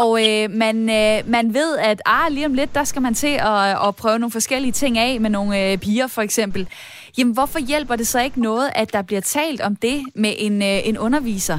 og 0.03 0.11
øh, 0.27 0.51
man, 0.51 0.77
øh, 1.01 1.31
man 1.31 1.55
ved, 1.55 1.79
at 1.91 2.03
ah, 2.07 2.33
lige 2.33 2.47
om 2.47 2.55
lidt, 2.55 2.75
der 2.75 2.85
skal 2.85 3.03
man 3.03 3.15
til 3.15 3.35
at, 3.53 3.89
at 3.89 3.97
prøve 3.97 4.19
nogle 4.19 4.33
forskellige 4.33 4.73
ting 4.73 4.99
af 4.99 5.21
med 5.21 5.31
nogle 5.31 5.73
øh, 5.73 5.79
piger 5.79 6.07
for 6.07 6.23
eksempel. 6.23 6.69
Jamen, 7.19 7.35
hvorfor 7.35 7.59
hjælper 7.69 7.97
det 7.97 8.07
så 8.07 8.21
ikke 8.21 8.43
noget, 8.43 8.71
at 8.75 8.93
der 8.93 9.03
bliver 9.03 9.21
talt 9.21 9.61
om 9.61 9.77
det 9.77 9.99
med 10.15 10.33
en, 10.39 10.63
øh, 10.63 10.89
en 10.89 10.99
underviser? 10.99 11.59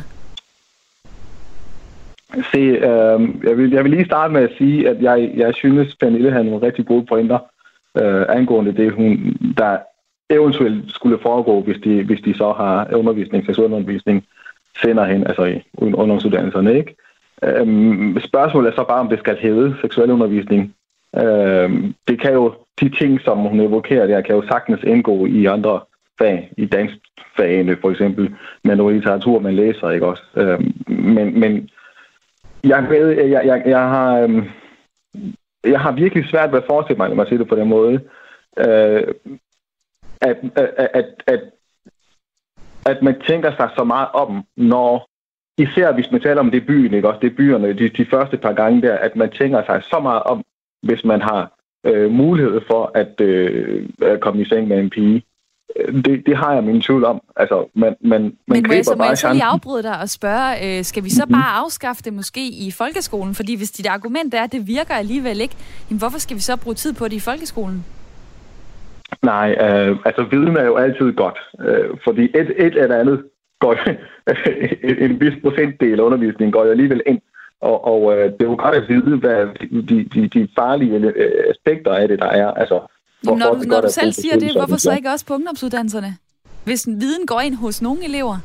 Se, 2.51 2.57
øh, 2.57 3.19
jeg, 3.47 3.57
vil, 3.57 3.71
jeg 3.71 3.83
vil 3.83 3.91
lige 3.91 4.05
starte 4.05 4.33
med 4.33 4.41
at 4.41 4.53
sige, 4.57 4.89
at 4.89 5.01
jeg, 5.01 5.31
jeg 5.35 5.53
synes, 5.55 5.95
Pernille 5.95 6.31
havde 6.31 6.45
nogle 6.45 6.65
rigtig 6.65 6.85
gode 6.85 7.05
pointer 7.05 7.39
øh, 8.01 8.25
angående 8.29 8.73
det, 8.73 8.93
hun, 8.93 9.37
der 9.57 9.77
eventuelt 10.29 10.91
skulle 10.91 11.19
foregå, 11.21 11.61
hvis 11.61 11.77
de, 11.83 12.03
hvis 12.03 12.21
de 12.21 12.33
så 12.33 12.53
har 12.53 12.87
undervisning, 12.93 13.45
seksualundervisning, 13.45 14.25
sender 14.81 15.05
hen, 15.05 15.27
altså 15.27 15.43
i 15.45 15.61
ungdomsuddannelserne, 15.77 16.77
ikke? 16.77 16.95
Øhm, 17.43 18.19
spørgsmålet 18.19 18.71
er 18.71 18.75
så 18.75 18.85
bare, 18.87 18.99
om 18.99 19.09
det 19.09 19.19
skal 19.19 19.37
hedde 19.37 19.75
seksuel 19.81 20.11
undervisning. 20.11 20.75
Øhm, 21.15 21.93
det 22.07 22.21
kan 22.21 22.33
jo, 22.33 22.53
de 22.81 22.89
ting, 22.89 23.21
som 23.21 23.37
hun 23.37 23.59
evokerer 23.59 24.07
der, 24.07 24.21
kan 24.21 24.35
jo 24.35 24.47
sagtens 24.47 24.83
indgå 24.83 25.25
i 25.25 25.45
andre 25.45 25.79
fag, 26.21 26.51
i 26.57 26.65
dansk 26.65 26.95
fagene 27.37 27.77
for 27.81 27.91
eksempel, 27.91 28.35
men 28.63 28.77
noget 28.77 28.95
litteratur, 28.95 29.39
man 29.39 29.55
læser, 29.55 29.89
ikke 29.89 30.05
også? 30.05 30.23
Øhm, 30.35 30.73
men, 30.87 31.39
men 31.39 31.69
jeg, 32.63 32.89
ved, 32.89 33.09
jeg, 33.09 33.45
jeg, 33.45 33.63
jeg 33.65 33.79
har... 33.79 34.19
Øhm, 34.19 34.43
jeg 35.63 35.79
har 35.79 35.91
virkelig 35.91 36.29
svært 36.29 36.51
ved 36.51 36.59
at 36.59 36.69
forestille 36.69 36.97
mig, 36.97 37.09
når 37.09 37.15
man 37.15 37.27
siger 37.27 37.37
det 37.37 37.47
på 37.47 37.55
den 37.55 37.67
måde, 37.67 37.93
øh, 38.57 39.03
at, 40.21 40.37
at, 40.55 40.89
at, 40.93 41.05
at, 41.27 41.41
at 42.85 43.01
man 43.01 43.21
tænker 43.27 43.51
sig 43.51 43.69
så 43.77 43.83
meget 43.83 44.07
om, 44.13 44.43
når 44.57 45.07
især 45.57 45.91
hvis 45.91 46.11
man 46.11 46.21
taler 46.21 46.39
om 46.39 46.51
det 46.51 46.65
byen, 46.65 46.93
ikke 46.93 47.07
også? 47.07 47.19
Det 47.19 47.31
er 47.31 47.35
byerne, 47.35 47.73
de, 47.73 47.89
de 47.89 48.05
første 48.05 48.37
par 48.37 48.53
gange 48.53 48.81
der, 48.81 48.95
at 48.95 49.15
man 49.15 49.29
tænker 49.31 49.65
sig 49.65 49.83
så 49.83 49.99
meget 49.99 50.23
om, 50.23 50.43
hvis 50.83 51.03
man 51.05 51.21
har 51.21 51.51
øh, 51.85 52.11
mulighed 52.11 52.61
for 52.67 52.91
at, 52.95 53.21
øh, 53.21 53.89
at 54.01 54.19
komme 54.19 54.41
i 54.41 54.45
seng 54.45 54.67
med 54.67 54.79
en 54.79 54.89
pige. 54.89 55.23
Det, 56.05 56.25
det 56.25 56.37
har 56.37 56.53
jeg 56.53 56.63
min 56.63 56.81
tvivl 56.81 57.05
om. 57.05 57.21
Altså, 57.35 57.65
man, 57.75 57.95
man, 58.01 58.21
man 58.21 58.33
Men 58.47 58.63
må 58.67 58.73
jeg, 58.73 58.85
så, 58.85 58.95
må 58.97 59.03
jeg 59.03 59.17
så 59.17 59.33
lige 59.33 59.43
afbryde 59.43 59.83
dig 59.83 59.99
og 59.99 60.09
spørge, 60.09 60.77
øh, 60.77 60.83
skal 60.83 61.03
vi 61.03 61.09
så 61.09 61.27
bare 61.27 61.57
afskaffe 61.63 62.03
det 62.03 62.13
måske 62.13 62.47
i 62.47 62.71
folkeskolen? 62.77 63.35
Fordi 63.35 63.55
hvis 63.57 63.71
dit 63.71 63.87
argument 63.87 64.33
er, 64.33 64.43
at 64.43 64.51
det 64.51 64.67
virker 64.67 64.93
alligevel 64.93 65.41
ikke, 65.41 65.55
jamen 65.89 65.99
hvorfor 65.99 66.19
skal 66.19 66.35
vi 66.35 66.41
så 66.41 66.57
bruge 66.57 66.75
tid 66.75 66.93
på 66.93 67.05
det 67.05 67.13
i 67.13 67.19
folkeskolen? 67.19 67.85
Nej, 69.23 69.55
øh, 69.61 69.97
altså 70.05 70.23
viden 70.31 70.57
er 70.57 70.63
jo 70.63 70.75
altid 70.75 71.13
godt, 71.13 71.39
øh, 71.59 71.89
fordi 72.03 72.23
et, 72.23 72.49
et 72.65 72.75
eller 72.77 72.97
andet 72.99 73.23
går 73.61 73.73
en 75.05 75.21
vis 75.21 75.37
procentdel 75.43 75.99
af 75.99 76.03
undervisningen 76.03 76.51
går 76.51 76.65
jo 76.65 76.71
alligevel 76.71 77.01
ind. 77.05 77.21
Og, 77.61 77.77
og 77.93 77.99
øh, 78.13 78.25
det 78.25 78.41
er 78.41 78.49
jo 78.53 78.55
godt 78.59 78.75
at 78.75 78.89
vide, 78.89 79.17
hvad 79.17 79.39
de, 79.89 80.03
de, 80.13 80.27
de 80.27 80.47
farlige 80.59 80.95
øh, 80.95 81.43
aspekter 81.49 81.93
af 81.93 82.07
det, 82.07 82.19
der 82.19 82.25
er. 82.25 82.51
Altså, 82.51 82.79
Jamen, 83.25 83.39
når 83.39 83.53
du, 83.53 83.61
når 83.67 83.81
du 83.81 83.87
selv 83.89 84.11
siger 84.11 84.35
det, 84.39 84.51
hvorfor 84.51 84.77
så 84.77 84.95
ikke 84.95 85.09
også 85.09 85.25
på 85.25 85.33
ungdomsuddannelserne? 85.33 86.17
Hvis 86.63 86.87
viden 86.87 87.25
går 87.25 87.39
ind 87.39 87.55
hos 87.55 87.81
nogle 87.81 88.05
elever? 88.05 88.37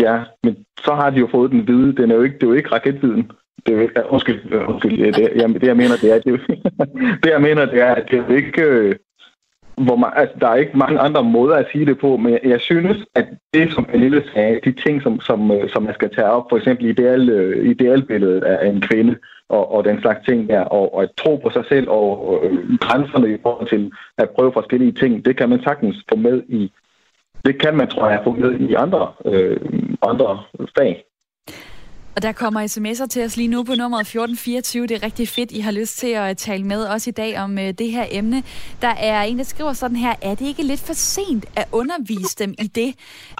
Ja, 0.00 0.22
men 0.44 0.56
så 0.84 0.94
har 0.94 1.10
de 1.10 1.18
jo 1.18 1.28
fået 1.30 1.50
den 1.50 1.68
vide. 1.68 1.96
Den 1.96 2.10
er 2.10 2.14
jo 2.14 2.22
ikke, 2.22 2.34
det 2.34 2.42
er 2.42 2.46
jo 2.46 2.52
ikke 2.52 2.72
raketviden. 2.72 3.30
Det 3.66 3.90
er 3.96 4.02
undskyld, 4.12 4.52
undskyld 4.52 5.12
det, 5.12 5.30
jamen, 5.36 5.60
det, 5.60 5.66
jeg 5.66 5.76
mener, 5.76 5.96
det 5.96 6.12
er, 6.12 6.18
det, 6.18 6.40
det, 7.22 7.30
jeg 7.30 7.40
mener, 7.40 7.64
det 7.66 7.80
er, 7.80 7.94
at 7.94 8.04
det 8.10 8.18
er 8.18 8.24
jo 8.28 8.34
ikke, 8.34 8.62
øh, 8.62 8.94
hvor 9.76 9.96
man, 9.96 10.10
altså, 10.16 10.36
der 10.40 10.48
er 10.48 10.54
ikke 10.54 10.78
mange 10.78 10.98
andre 10.98 11.22
måder 11.22 11.56
at 11.56 11.66
sige 11.72 11.86
det 11.86 11.98
på, 11.98 12.16
men 12.16 12.32
jeg, 12.32 12.40
jeg 12.44 12.60
synes, 12.60 12.96
at 13.14 13.26
det, 13.54 13.72
som 13.72 13.84
Pernille 13.84 14.24
sagde, 14.34 14.60
de 14.64 14.72
ting, 14.72 15.02
som, 15.02 15.20
som, 15.20 15.50
øh, 15.50 15.70
som 15.70 15.82
man 15.82 15.94
skal 15.94 16.14
tage 16.14 16.30
op, 16.30 16.46
for 16.50 16.56
eksempel 16.56 16.86
ideal, 16.86 17.28
øh, 17.28 17.70
idealbilledet 17.70 18.44
af 18.44 18.68
en 18.68 18.80
kvinde, 18.80 19.16
og, 19.48 19.72
og 19.72 19.84
den 19.84 20.00
slags 20.00 20.26
ting 20.26 20.48
der, 20.48 20.60
og, 20.60 20.94
og 20.94 21.02
at 21.02 21.10
tro 21.16 21.36
på 21.36 21.50
sig 21.50 21.64
selv, 21.68 21.88
og, 21.88 22.28
og 22.28 22.44
øh, 22.44 22.78
grænserne 22.78 23.34
i 23.34 23.38
forhold 23.42 23.68
til 23.68 23.92
at 24.18 24.30
prøve 24.30 24.52
forskellige 24.52 24.92
ting, 24.92 25.24
det 25.24 25.36
kan 25.36 25.48
man 25.48 25.62
sagtens 25.62 26.04
få 26.10 26.16
med 26.16 26.42
i, 26.48 26.72
det 27.44 27.60
kan 27.60 27.76
man, 27.76 27.88
tror 27.88 28.08
jeg, 28.08 28.20
få 28.24 28.30
med 28.30 28.60
i 28.60 28.74
andre, 28.74 29.12
øh, 29.24 29.60
andre 30.02 30.42
fag. 30.78 31.04
Og 32.16 32.22
der 32.22 32.32
kommer 32.32 32.60
sms'er 32.66 33.06
til 33.06 33.24
os 33.24 33.36
lige 33.36 33.48
nu 33.48 33.62
på 33.62 33.74
nummeret 33.74 34.00
1424. 34.00 34.86
Det 34.86 34.94
er 34.94 35.02
rigtig 35.02 35.28
fedt, 35.28 35.52
I 35.52 35.60
har 35.60 35.70
lyst 35.70 35.98
til 35.98 36.06
at 36.06 36.36
tale 36.36 36.64
med 36.64 36.86
os 36.86 37.06
i 37.06 37.10
dag 37.10 37.38
om 37.38 37.58
øh, 37.58 37.72
det 37.72 37.90
her 37.90 38.06
emne. 38.10 38.42
Der 38.82 38.88
er 38.88 39.22
en, 39.22 39.38
der 39.38 39.44
skriver 39.44 39.72
sådan 39.72 39.96
her, 39.96 40.14
er 40.22 40.34
det 40.34 40.46
ikke 40.46 40.62
lidt 40.62 40.80
for 40.80 40.92
sent 40.92 41.46
at 41.56 41.68
undervise 41.72 42.36
dem 42.38 42.54
i 42.58 42.66
det? 42.66 42.94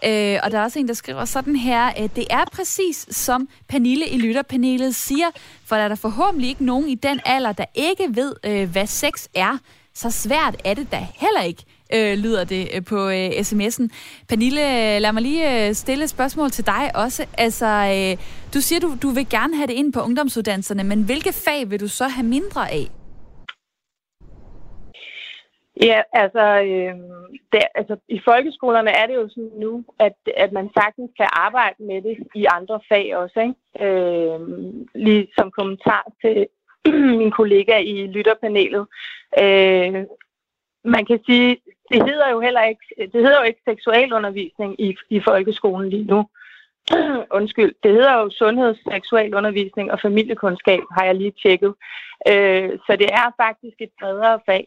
Øh, 0.05 0.41
og 0.43 0.51
der 0.51 0.59
er 0.59 0.63
også 0.63 0.79
en, 0.79 0.89
der 0.89 0.95
skriver 0.95 1.25
sådan 1.25 1.57
her, 1.57 1.87
øh, 1.87 2.09
det 2.17 2.27
er 2.31 2.45
præcis 2.53 3.07
som 3.11 3.49
Pernille 3.69 4.09
i 4.09 4.19
lytterpanelet 4.19 4.95
siger, 4.95 5.27
for 5.65 5.77
der 5.77 5.83
er 5.83 5.89
der 5.89 5.95
forhåbentlig 5.95 6.49
ikke 6.49 6.65
nogen 6.65 6.89
i 6.89 6.95
den 6.95 7.21
alder, 7.25 7.53
der 7.53 7.65
ikke 7.75 8.07
ved, 8.11 8.35
øh, 8.45 8.71
hvad 8.71 8.87
sex 8.87 9.27
er. 9.35 9.59
Så 9.95 10.11
svært 10.11 10.57
er 10.65 10.75
det 10.75 10.93
da 10.93 11.07
heller 11.15 11.43
ikke 11.43 11.65
øh, 11.95 12.19
lyder 12.19 12.45
det 12.45 12.69
øh, 12.75 12.85
på 12.85 13.09
øh, 13.09 13.29
sms'en. 13.29 13.89
Pernille, 14.29 14.61
øh, 14.61 15.01
lad 15.01 15.13
mig 15.13 15.23
lige 15.23 15.69
øh, 15.69 15.75
stille 15.75 16.05
et 16.05 16.11
spørgsmål 16.11 16.51
til 16.51 16.67
dig 16.67 16.91
også. 16.95 17.27
Altså, 17.39 17.67
øh, 17.67 18.25
du 18.55 18.61
siger, 18.61 18.81
du, 18.81 18.97
du 19.03 19.09
vil 19.09 19.29
gerne 19.29 19.57
have 19.57 19.67
det 19.67 19.75
ind 19.75 19.93
på 19.93 20.01
ungdomsuddannelserne, 20.01 20.85
men 20.85 21.03
hvilke 21.03 21.33
fag 21.33 21.71
vil 21.71 21.81
du 21.81 21.89
så 21.89 22.09
have 22.09 22.27
mindre 22.27 22.71
af? 22.71 22.87
Ja, 25.83 26.03
altså, 26.13 26.45
øh, 26.61 26.95
det, 27.53 27.63
altså 27.75 27.97
i 28.09 28.21
folkeskolerne 28.25 28.91
er 28.91 29.07
det 29.07 29.15
jo 29.15 29.29
sådan 29.29 29.51
nu, 29.57 29.85
at, 29.99 30.17
at 30.37 30.53
man 30.53 30.71
sagtens 30.79 31.11
kan 31.17 31.29
arbejde 31.33 31.83
med 31.83 32.03
det 32.03 32.17
i 32.35 32.45
andre 32.45 32.81
fag 32.89 33.17
også. 33.17 33.41
Ikke? 33.41 33.87
Øh, 33.87 34.41
lige 34.95 35.29
som 35.39 35.51
kommentar 35.51 36.05
til 36.23 36.47
min 37.21 37.31
kollega 37.31 37.79
i 37.79 38.07
lytterpanelet. 38.07 38.87
Øh, 39.43 40.05
man 40.85 41.05
kan 41.07 41.21
sige, 41.27 41.57
det 41.91 42.03
hedder 42.09 42.31
jo 42.31 42.41
heller 42.41 42.63
ikke, 42.63 42.85
det 42.99 43.21
hedder 43.23 43.39
jo 43.39 43.47
ikke 43.47 43.61
seksualundervisning 43.69 44.81
i, 44.81 44.97
i 45.11 45.21
folkeskolen 45.21 45.91
lige 45.91 46.05
nu. 46.05 46.29
Undskyld, 47.39 47.75
det 47.83 47.93
hedder 47.93 48.15
jo 48.15 48.31
sundheds, 48.31 48.79
seksualundervisning 48.93 49.93
og 49.93 50.01
familiekundskab, 50.01 50.81
har 50.99 51.05
jeg 51.05 51.15
lige 51.15 51.35
tjekket. 51.43 51.75
Øh, 52.29 52.71
så 52.87 52.97
det 52.99 53.09
er 53.13 53.35
faktisk 53.43 53.77
et 53.81 53.91
bredere 54.01 54.41
fag. 54.47 54.67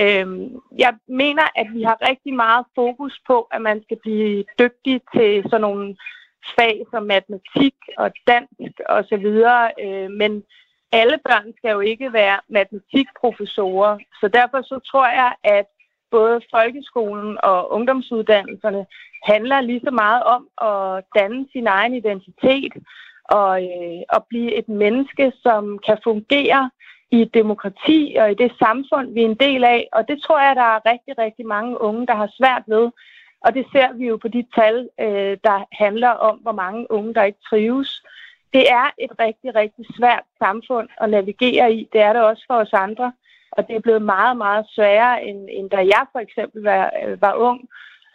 Øh, 0.00 0.50
jeg 0.78 0.94
mener, 1.08 1.42
at 1.56 1.66
vi 1.74 1.82
har 1.82 2.08
rigtig 2.08 2.34
meget 2.34 2.66
fokus 2.74 3.20
på, 3.26 3.48
at 3.52 3.62
man 3.62 3.82
skal 3.82 3.98
blive 4.02 4.44
dygtig 4.58 5.00
til 5.14 5.42
sådan 5.42 5.60
nogle 5.60 5.96
fag 6.58 6.84
som 6.90 7.02
matematik 7.02 7.74
og 7.98 8.10
dansk 8.26 8.80
osv., 8.88 9.26
øh, 9.84 10.10
men 10.10 10.44
alle 10.92 11.18
børn 11.24 11.52
skal 11.56 11.70
jo 11.70 11.80
ikke 11.80 12.12
være 12.12 12.38
matematikprofessorer, 12.48 13.98
så 14.20 14.28
derfor 14.28 14.62
så 14.62 14.78
tror 14.90 15.06
jeg, 15.06 15.32
at 15.44 15.66
både 16.10 16.40
folkeskolen 16.50 17.38
og 17.42 17.72
ungdomsuddannelserne 17.72 18.86
handler 19.24 19.60
lige 19.60 19.80
så 19.84 19.90
meget 19.90 20.22
om 20.22 20.42
at 20.70 21.04
danne 21.18 21.46
sin 21.52 21.66
egen 21.66 21.94
identitet 21.94 22.72
og, 23.24 23.62
øh, 23.62 24.02
og 24.08 24.26
blive 24.28 24.54
et 24.58 24.68
menneske, 24.68 25.32
som 25.42 25.78
kan 25.86 25.98
fungere 26.04 26.70
i 27.10 27.22
et 27.22 27.34
demokrati 27.34 28.16
og 28.20 28.30
i 28.30 28.34
det 28.34 28.52
samfund, 28.58 29.12
vi 29.14 29.20
er 29.22 29.28
en 29.28 29.42
del 29.46 29.64
af. 29.64 29.88
Og 29.92 30.08
det 30.08 30.22
tror 30.22 30.40
jeg, 30.40 30.56
der 30.56 30.68
er 30.74 30.86
rigtig, 30.92 31.18
rigtig 31.18 31.46
mange 31.46 31.80
unge, 31.80 32.06
der 32.06 32.14
har 32.14 32.30
svært 32.38 32.62
ved. 32.66 32.90
Og 33.44 33.54
det 33.54 33.66
ser 33.72 33.92
vi 33.92 34.06
jo 34.06 34.16
på 34.16 34.28
de 34.28 34.44
tal, 34.54 34.88
øh, 35.00 35.36
der 35.44 35.66
handler 35.72 36.08
om, 36.08 36.36
hvor 36.38 36.52
mange 36.52 36.90
unge, 36.90 37.14
der 37.14 37.24
ikke 37.24 37.38
trives. 37.50 38.02
Det 38.52 38.64
er 38.70 38.86
et 38.98 39.10
rigtig, 39.20 39.54
rigtig 39.54 39.84
svært 39.98 40.24
samfund 40.38 40.88
at 41.00 41.10
navigere 41.10 41.72
i. 41.72 41.88
Det 41.92 42.00
er 42.00 42.12
det 42.12 42.22
også 42.22 42.44
for 42.46 42.54
os 42.54 42.72
andre. 42.72 43.12
Og 43.52 43.68
det 43.68 43.76
er 43.76 43.80
blevet 43.80 44.02
meget, 44.02 44.36
meget 44.36 44.66
sværere, 44.68 45.24
end, 45.24 45.48
end 45.52 45.70
da 45.70 45.76
jeg 45.76 46.04
for 46.12 46.18
eksempel 46.18 46.62
var, 46.62 46.92
øh, 47.04 47.22
var 47.22 47.34
ung. 47.34 47.60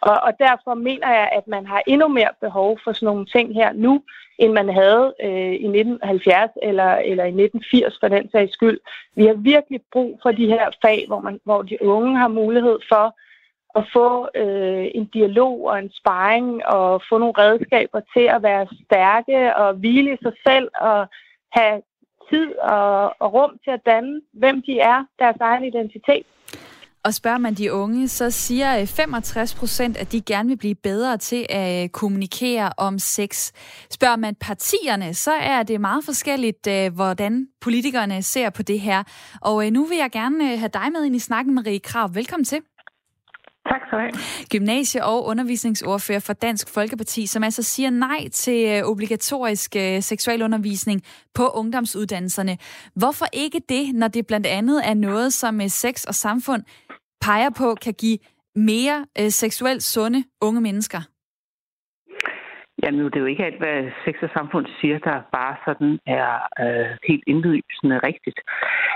Og, 0.00 0.16
og 0.22 0.32
derfor 0.38 0.74
mener 0.74 1.10
jeg, 1.10 1.28
at 1.32 1.46
man 1.46 1.66
har 1.66 1.82
endnu 1.86 2.08
mere 2.08 2.34
behov 2.40 2.78
for 2.84 2.92
sådan 2.92 3.06
nogle 3.06 3.26
ting 3.26 3.54
her 3.54 3.72
nu, 3.72 4.02
end 4.38 4.52
man 4.52 4.68
havde 4.68 5.14
øh, 5.22 5.52
i 5.52 5.66
1970 5.66 6.50
eller, 6.62 6.90
eller 6.94 7.24
i 7.24 7.34
1980 7.44 7.98
for 8.00 8.08
den 8.08 8.30
sags 8.30 8.52
skyld. 8.52 8.80
Vi 9.14 9.26
har 9.26 9.34
virkelig 9.34 9.80
brug 9.92 10.20
for 10.22 10.32
de 10.32 10.46
her 10.46 10.70
fag, 10.82 11.04
hvor, 11.06 11.20
man, 11.20 11.40
hvor 11.44 11.62
de 11.62 11.82
unge 11.82 12.16
har 12.16 12.28
mulighed 12.28 12.78
for 12.88 13.16
at 13.78 13.84
få 13.92 14.28
øh, 14.34 14.86
en 14.94 15.04
dialog 15.04 15.64
og 15.64 15.78
en 15.78 15.90
sparring 15.92 16.66
og 16.66 17.02
få 17.08 17.18
nogle 17.18 17.34
redskaber 17.38 18.00
til 18.16 18.26
at 18.36 18.42
være 18.42 18.66
stærke 18.84 19.56
og 19.56 19.74
hvile 19.74 20.12
i 20.14 20.16
sig 20.22 20.32
selv 20.46 20.68
og 20.80 21.06
have 21.52 21.82
tid 22.30 22.48
og, 22.58 23.14
og 23.22 23.28
rum 23.36 23.52
til 23.64 23.70
at 23.70 23.82
danne, 23.86 24.20
hvem 24.32 24.62
de 24.66 24.74
er, 24.80 24.98
deres 25.18 25.36
egen 25.40 25.64
identitet. 25.64 26.26
Og 27.06 27.14
spørger 27.14 27.38
man 27.38 27.54
de 27.54 27.72
unge, 27.72 28.08
så 28.08 28.30
siger 28.30 28.80
øh, 28.80 28.86
65 28.86 29.54
procent, 29.54 29.96
at 29.96 30.12
de 30.12 30.20
gerne 30.20 30.48
vil 30.48 30.56
blive 30.56 30.74
bedre 30.74 31.16
til 31.16 31.46
at 31.48 31.82
øh, 31.82 31.88
kommunikere 31.88 32.72
om 32.76 32.98
sex. 32.98 33.52
Spørger 33.90 34.16
man 34.16 34.34
partierne, 34.34 35.14
så 35.14 35.32
er 35.32 35.62
det 35.62 35.80
meget 35.80 36.04
forskelligt, 36.04 36.66
øh, 36.66 36.94
hvordan 36.94 37.48
politikerne 37.60 38.22
ser 38.22 38.50
på 38.50 38.62
det 38.62 38.80
her. 38.80 39.02
Og 39.40 39.70
nu 39.70 39.84
vil 39.84 39.98
jeg 39.98 40.10
gerne 40.10 40.56
have 40.56 40.70
dig 40.72 40.92
med 40.92 41.04
ind 41.04 41.16
i 41.16 41.18
snakken, 41.18 41.54
Marie 41.54 41.78
Krav. 41.78 42.14
Velkommen 42.14 42.44
til. 42.44 42.58
Tak 43.70 43.80
skal 43.86 43.98
du 43.98 44.02
have. 44.04 44.12
Gymnasie- 44.54 45.04
og 45.04 45.26
undervisningsordfører 45.26 46.24
for 46.26 46.32
Dansk 46.32 46.74
Folkeparti, 46.74 47.26
som 47.26 47.42
altså 47.44 47.62
siger 47.62 47.90
nej 47.90 48.28
til 48.32 48.84
obligatorisk 48.84 49.70
seksualundervisning 50.00 51.02
på 51.34 51.44
ungdomsuddannelserne. 51.60 52.58
Hvorfor 52.94 53.26
ikke 53.32 53.60
det, 53.68 53.94
når 53.94 54.08
det 54.08 54.26
blandt 54.26 54.46
andet 54.46 54.78
er 54.90 54.94
noget, 54.94 55.32
som 55.32 55.60
sex 55.68 56.04
og 56.04 56.14
samfund 56.14 56.62
peger 57.20 57.50
på 57.60 57.74
kan 57.84 57.94
give 57.94 58.18
mere 58.56 59.06
øh, 59.20 59.30
seksuelt 59.30 59.82
sunde 59.82 60.24
unge 60.42 60.60
mennesker? 60.60 61.00
Jamen, 62.82 63.04
det 63.04 63.16
er 63.16 63.24
jo 63.26 63.32
ikke 63.32 63.44
alt, 63.44 63.60
hvad 63.64 63.78
sex 64.04 64.14
og 64.22 64.30
samfund 64.36 64.66
siger, 64.80 64.98
der 64.98 65.16
bare 65.38 65.54
sådan 65.66 65.92
er 66.06 66.30
øh, 66.64 66.90
helt 67.08 67.24
indlysende 67.26 67.98
rigtigt. 68.08 68.38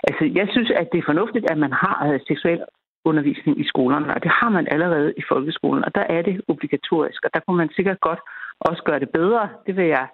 Altså, 0.08 0.24
jeg 0.38 0.46
synes, 0.52 0.70
at 0.80 0.86
det 0.92 0.98
er 0.98 1.10
fornuftigt, 1.12 1.50
at 1.52 1.58
man 1.58 1.72
har 1.72 1.98
øh, 2.08 2.20
seksuel 2.28 2.60
undervisning 3.04 3.61
i 3.61 3.64
skolerne, 3.73 4.14
og 4.14 4.23
det 4.23 4.30
har 4.40 4.49
man 4.49 4.66
allerede 4.71 5.12
i 5.16 5.23
folkeskolen, 5.28 5.85
og 5.85 5.95
der 5.95 6.00
er 6.00 6.23
det 6.23 6.40
obligatorisk, 6.49 7.25
og 7.25 7.30
der 7.35 7.40
kunne 7.40 7.57
man 7.57 7.71
sikkert 7.76 8.00
godt 8.00 8.21
også 8.61 8.83
gøre 8.83 9.00
det 9.00 9.11
bedre. 9.11 9.49
Det 9.66 9.76
vil 9.76 9.87
jeg 9.87 10.07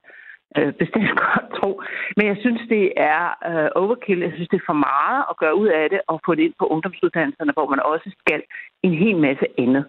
øh, 0.59 0.73
bestemt 0.73 1.11
godt 1.25 1.47
tro. 1.59 1.83
Men 2.17 2.27
jeg 2.27 2.37
synes, 2.41 2.63
det 2.69 2.93
er 2.97 3.23
øh, 3.51 3.69
overkill. 3.75 4.21
Jeg 4.21 4.33
synes, 4.35 4.49
det 4.49 4.59
er 4.61 4.71
for 4.73 4.81
meget 4.91 5.25
at 5.31 5.37
gøre 5.37 5.59
ud 5.63 5.69
af 5.69 5.91
det 5.91 6.01
og 6.07 6.21
få 6.27 6.35
det 6.35 6.43
ind 6.43 6.55
på 6.59 6.67
ungdomsuddannelserne, 6.67 7.53
hvor 7.53 7.69
man 7.69 7.81
også 7.93 8.09
skal 8.19 8.43
en 8.83 8.95
hel 8.95 9.17
masse 9.17 9.47
andet. 9.59 9.85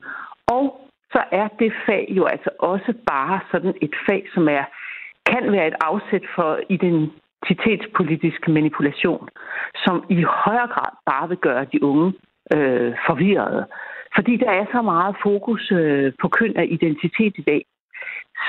Og 0.48 0.66
så 1.14 1.22
er 1.32 1.48
det 1.60 1.74
fag 1.86 2.06
jo 2.10 2.24
altså 2.26 2.50
også 2.60 2.94
bare 3.08 3.40
sådan 3.52 3.74
et 3.82 3.94
fag, 4.08 4.24
som 4.34 4.48
er 4.50 4.64
kan 5.32 5.52
være 5.52 5.68
et 5.68 5.78
afsæt 5.82 6.26
for 6.36 6.60
identitetspolitisk 6.70 8.48
manipulation, 8.48 9.30
som 9.86 10.04
i 10.10 10.22
højere 10.22 10.68
grad 10.68 10.92
bare 11.06 11.28
vil 11.30 11.38
gøre 11.38 11.66
de 11.74 11.84
unge 11.84 12.14
øh, 12.56 12.94
forvirrede. 13.08 13.66
Fordi 14.16 14.38
der 14.38 14.52
er 14.52 14.66
så 14.72 14.82
meget 14.82 15.16
fokus 15.24 15.72
øh, 15.72 16.14
på 16.22 16.28
køn 16.28 16.58
og 16.58 16.66
identitet 16.66 17.34
i 17.38 17.42
dag, 17.42 17.66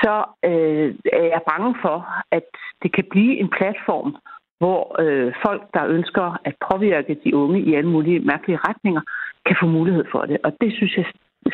så 0.01 0.15
øh, 0.49 0.95
er 1.13 1.27
jeg 1.35 1.41
bange 1.51 1.75
for, 1.81 1.97
at 2.31 2.49
det 2.83 2.93
kan 2.93 3.05
blive 3.11 3.37
en 3.37 3.49
platform, 3.57 4.15
hvor 4.59 5.01
øh, 5.01 5.33
folk, 5.45 5.61
der 5.73 5.85
ønsker 5.85 6.37
at 6.45 6.55
påvirke 6.71 7.17
de 7.23 7.35
unge 7.35 7.59
i 7.61 7.73
alle 7.73 7.89
mulige 7.89 8.19
mærkelige 8.19 8.59
retninger, 8.67 9.01
kan 9.45 9.55
få 9.61 9.65
mulighed 9.65 10.05
for 10.11 10.21
det. 10.21 10.37
Og 10.43 10.51
det 10.61 10.73
synes 10.73 10.97
jeg 10.97 11.05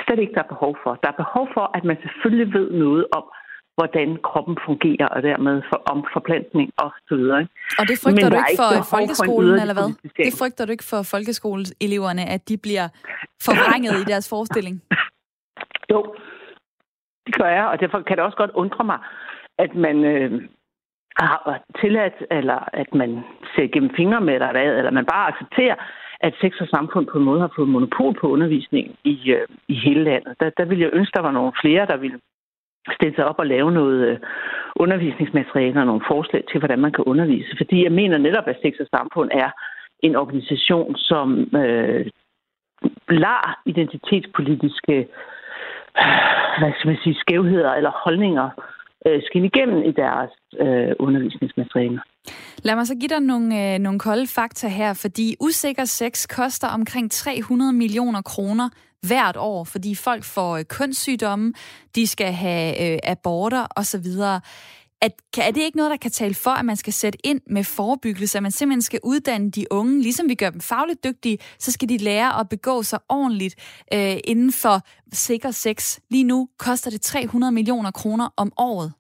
slet 0.06 0.20
ikke, 0.20 0.34
der 0.34 0.44
er 0.44 0.54
behov 0.56 0.78
for. 0.84 1.00
Der 1.04 1.10
er 1.10 1.24
behov 1.24 1.50
for, 1.54 1.72
at 1.78 1.84
man 1.84 1.98
selvfølgelig 2.04 2.54
ved 2.54 2.72
noget 2.72 3.06
om, 3.18 3.24
hvordan 3.78 4.18
kroppen 4.30 4.58
fungerer, 4.66 5.08
og 5.08 5.24
dermed 5.24 5.62
for, 5.70 5.80
om 5.92 6.06
forplantning 6.14 6.68
og 6.78 6.92
så 7.08 7.16
videre. 7.16 7.48
Og 7.80 7.84
det 7.90 7.96
frygter 8.04 8.26
Men 8.26 8.32
du 8.32 8.38
ikke 8.38 8.62
for 8.64 8.72
folkeskolen, 8.96 9.56
for 9.58 9.62
eller 9.64 9.78
hvad? 9.80 9.90
Det 10.26 10.34
frygter 10.40 10.66
du 10.66 10.72
ikke 10.72 10.90
for 10.94 11.02
folkeskoleeleverne, 11.14 12.24
at 12.36 12.42
de 12.50 12.58
bliver 12.66 12.88
forvrænget 13.48 13.94
i 14.02 14.06
deres 14.12 14.30
forestilling? 14.30 14.76
Jo, 15.92 16.16
det 17.26 17.36
gør 17.36 17.50
jeg, 17.50 17.66
og 17.66 17.80
derfor 17.80 18.02
kan 18.02 18.18
det 18.18 18.26
også 18.26 18.38
godt 18.38 18.52
undre 18.52 18.84
mig, 18.84 19.00
at 19.58 19.76
man 19.76 20.04
øh, 20.04 20.32
har 21.18 21.64
tilladt, 21.82 22.18
eller 22.32 22.60
at 22.74 22.90
man 22.94 23.24
ser 23.56 23.68
gennem 23.74 23.92
fingre 23.96 24.22
med 24.22 24.34
eller 24.34 24.52
hvad, 24.52 24.78
eller 24.78 24.92
man 24.92 25.06
bare 25.06 25.28
accepterer, 25.32 25.76
at 26.20 26.34
sex 26.42 26.54
og 26.62 26.68
samfund 26.68 27.06
på 27.08 27.18
en 27.18 27.24
måde 27.24 27.42
har 27.42 27.54
fået 27.56 27.70
monopol 27.70 28.14
på 28.22 28.28
undervisning 28.28 28.96
i, 29.04 29.32
øh, 29.32 29.48
i 29.68 29.76
hele 29.86 30.04
landet. 30.04 30.34
Der, 30.40 30.50
der 30.58 30.66
ville 30.66 30.84
jeg 30.84 30.94
ønske, 30.94 31.16
der 31.16 31.22
var 31.22 31.32
nogle 31.32 31.52
flere, 31.62 31.86
der 31.86 31.98
ville 31.98 32.20
stille 32.94 33.16
sig 33.16 33.26
op 33.26 33.40
og 33.40 33.46
lave 33.46 33.72
noget 33.72 34.08
øh, 34.10 34.18
undervisningsmateriale 34.76 35.80
og 35.80 35.86
nogle 35.86 36.08
forslag 36.08 36.44
til, 36.52 36.60
hvordan 36.60 36.80
man 36.80 36.92
kan 36.92 37.04
undervise. 37.04 37.58
Fordi 37.58 37.84
jeg 37.84 37.92
mener 37.92 38.18
netop, 38.18 38.48
at 38.48 38.58
sex 38.62 38.74
og 38.80 38.88
samfund 38.96 39.30
er 39.34 39.50
en 40.00 40.16
organisation, 40.16 40.96
som 40.96 41.28
øh, 41.56 42.06
lader 43.10 43.60
identitetspolitiske 43.66 44.96
øh, 44.98 45.06
hvad 46.60 46.72
skal 46.78 46.88
man 46.88 46.98
sige, 47.04 47.16
skævheder 47.16 47.72
eller 47.72 47.92
holdninger 48.04 48.50
øh, 49.08 49.22
skinne 49.26 49.48
igennem 49.48 49.84
i 49.84 49.92
deres 49.92 50.32
øh, 50.60 50.92
undervisningsmaterialer. 51.00 52.02
Lad 52.64 52.76
mig 52.76 52.88
så 52.88 52.96
give 52.96 53.14
dig 53.16 53.20
nogle, 53.20 53.74
øh, 53.74 53.80
nogle 53.80 54.00
kolde 54.00 54.28
fakta 54.36 54.68
her, 54.68 54.92
fordi 55.04 55.36
usikker 55.40 55.86
sex 55.86 56.28
koster 56.38 56.68
omkring 56.68 57.12
300 57.12 57.74
millioner 57.74 58.22
kroner 58.22 58.70
hvert 59.08 59.38
år, 59.38 59.64
fordi 59.64 59.96
folk 59.96 60.24
får 60.24 60.58
øh, 60.58 60.66
kønssygdomme, 60.66 61.54
de 61.96 62.08
skal 62.08 62.34
have 62.34 62.94
øh, 62.94 63.00
aborter 63.04 63.68
osv 63.76 64.06
at, 65.02 65.14
er 65.38 65.52
det 65.52 65.62
ikke 65.62 65.78
noget, 65.78 65.92
der 65.92 65.98
kan 65.98 66.12
tale 66.12 66.34
for, 66.34 66.52
at 66.52 66.66
man 66.66 66.76
skal 66.76 66.94
sætte 66.94 67.20
ind 67.24 67.42
med 67.50 67.64
forebyggelse, 67.64 68.38
at 68.38 68.44
man 68.44 68.52
simpelthen 68.52 68.82
skal 68.82 69.00
uddanne 69.04 69.52
de 69.52 69.66
unge, 69.72 70.02
ligesom 70.02 70.30
vi 70.30 70.36
gør 70.36 70.50
dem 70.50 70.62
fagligt 70.62 71.04
dygtige, 71.04 71.38
så 71.60 71.72
skal 71.72 71.90
de 71.90 71.98
lære 71.98 72.40
at 72.40 72.50
begå 72.50 72.84
sig 72.84 73.00
ordentligt 73.10 73.56
øh, 73.94 74.18
inden 74.24 74.52
for 74.52 74.82
sikker 75.14 75.52
sex. 75.52 76.00
Lige 76.10 76.24
nu 76.24 76.50
koster 76.60 76.92
det 76.92 77.02
300 77.02 77.52
millioner 77.52 77.92
kroner 77.92 78.30
om 78.38 78.52
året. 78.58 78.94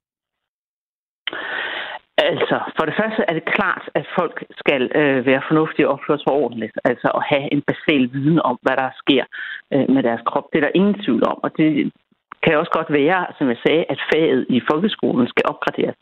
Altså, 2.17 2.57
for 2.77 2.85
det 2.85 2.95
første 2.99 3.21
er 3.27 3.33
det 3.33 3.45
klart, 3.45 3.89
at 3.93 4.05
folk 4.19 4.43
skal 4.57 4.81
øh, 4.95 5.25
være 5.25 5.41
fornuftige 5.47 5.87
og 5.87 5.93
opføre 5.93 6.17
sig 6.17 6.31
ordentligt. 6.31 6.77
Altså 6.85 7.07
at 7.17 7.23
have 7.31 7.53
en 7.53 7.61
basal 7.69 8.13
viden 8.13 8.39
om, 8.39 8.57
hvad 8.61 8.77
der 8.77 8.89
sker 8.97 9.23
øh, 9.73 9.89
med 9.89 10.03
deres 10.03 10.21
krop. 10.25 10.47
Det 10.51 10.57
er 10.57 10.65
der 10.65 10.79
ingen 10.79 11.03
tvivl 11.03 11.23
om. 11.27 11.37
Og 11.43 11.51
det, 11.57 11.91
kan 12.45 12.61
også 12.61 12.73
godt 12.79 12.91
være, 13.01 13.19
som 13.37 13.45
jeg 13.53 13.59
sagde, 13.65 13.83
at 13.93 13.99
faget 14.11 14.45
i 14.49 14.59
folkeskolen 14.69 15.27
skal 15.27 15.45
opgraderes. 15.51 15.97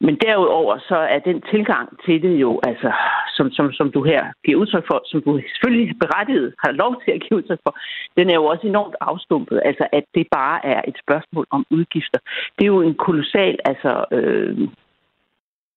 Men 0.00 0.14
derudover 0.26 0.74
så 0.90 0.98
er 1.14 1.18
den 1.18 1.38
tilgang 1.52 1.88
til 2.04 2.22
det 2.22 2.34
jo, 2.44 2.60
altså, 2.70 2.90
som, 3.36 3.46
som, 3.56 3.72
som 3.72 3.88
du 3.96 4.00
her 4.02 4.22
giver 4.44 4.60
udtryk 4.60 4.86
for, 4.90 4.98
som 5.10 5.20
du 5.22 5.40
selvfølgelig 5.52 5.96
berettiget 6.04 6.54
har 6.64 6.72
lov 6.72 6.92
til 7.02 7.10
at 7.12 7.20
give 7.20 7.36
udtryk 7.38 7.60
for, 7.66 7.72
den 8.16 8.30
er 8.30 8.34
jo 8.34 8.44
også 8.44 8.66
enormt 8.66 8.96
afstumpet. 9.00 9.60
Altså, 9.64 9.84
at 9.92 10.04
det 10.14 10.26
bare 10.32 10.66
er 10.66 10.80
et 10.88 10.96
spørgsmål 11.04 11.46
om 11.50 11.66
udgifter. 11.70 12.18
Det 12.56 12.62
er 12.64 12.72
jo 12.76 12.82
en 12.82 12.94
kolossal, 13.06 13.56
altså, 13.64 14.04
øh, 14.12 14.68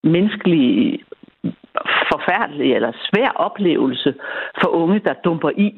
menneskelig 0.04 1.00
forfærdelig 2.12 2.74
eller 2.76 2.92
svær 3.08 3.30
oplevelse 3.36 4.16
for 4.62 4.70
unge, 4.70 5.00
der 5.00 5.14
dumper 5.14 5.50
i 5.50 5.70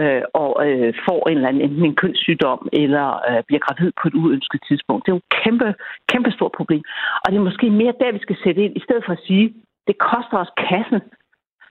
øh, 0.00 0.22
og 0.34 0.50
øh, 0.66 0.94
får 1.08 1.28
en 1.28 1.36
eller 1.36 1.48
anden 1.48 1.62
enten 1.62 1.84
en 1.84 2.00
kønssygdom 2.02 2.68
eller 2.72 3.06
øh, 3.28 3.42
bliver 3.46 3.62
gravid 3.66 3.92
på 4.00 4.08
et 4.08 4.14
uønsket 4.14 4.60
tidspunkt. 4.68 5.06
Det 5.06 5.12
er 5.12 5.16
jo 5.16 5.22
et 5.24 5.42
kæmpe, 5.42 5.74
kæmpe 6.12 6.30
stort 6.30 6.52
problem. 6.58 6.82
Og 7.22 7.26
det 7.30 7.38
er 7.38 7.48
måske 7.50 7.70
mere 7.70 7.94
der, 8.00 8.12
vi 8.12 8.18
skal 8.18 8.36
sætte 8.44 8.64
ind, 8.64 8.76
i 8.76 8.84
stedet 8.86 9.04
for 9.06 9.12
at 9.12 9.24
sige, 9.26 9.54
det 9.86 9.98
koster 9.98 10.38
os 10.44 10.52
kassen, 10.68 11.00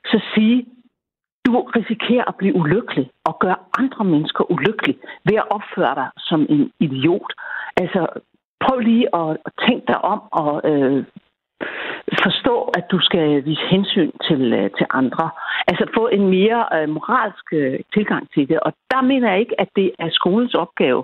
så 0.05 0.17
sige, 0.33 0.65
du 1.45 1.51
risikerer 1.61 2.25
at 2.27 2.35
blive 2.35 2.55
ulykkelig 2.55 3.09
og 3.23 3.39
gøre 3.39 3.55
andre 3.79 4.03
mennesker 4.05 4.51
ulykkelige 4.51 4.99
ved 5.25 5.35
at 5.35 5.49
opføre 5.49 5.95
dig 5.95 6.09
som 6.17 6.45
en 6.49 6.71
idiot. 6.79 7.31
Altså, 7.77 8.07
prøv 8.59 8.79
lige 8.79 9.15
at, 9.15 9.37
tænke 9.67 9.85
dig 9.87 9.99
om 10.13 10.21
og 10.31 10.53
øh, 10.71 11.05
forstå, 12.23 12.55
at 12.77 12.85
du 12.91 12.99
skal 12.99 13.45
vise 13.45 13.65
hensyn 13.69 14.11
til, 14.27 14.53
øh, 14.53 14.69
til 14.77 14.87
andre. 14.89 15.29
Altså 15.67 15.85
få 15.97 16.07
en 16.07 16.25
mere 16.29 16.61
øh, 16.75 16.89
moralsk 16.89 17.45
øh, 17.53 17.79
tilgang 17.93 18.23
til 18.33 18.47
det. 18.49 18.59
Og 18.59 18.73
der 18.91 19.01
mener 19.01 19.31
jeg 19.31 19.39
ikke, 19.39 19.61
at 19.61 19.69
det 19.75 19.91
er 19.99 20.09
skolens 20.09 20.53
opgave 20.53 21.03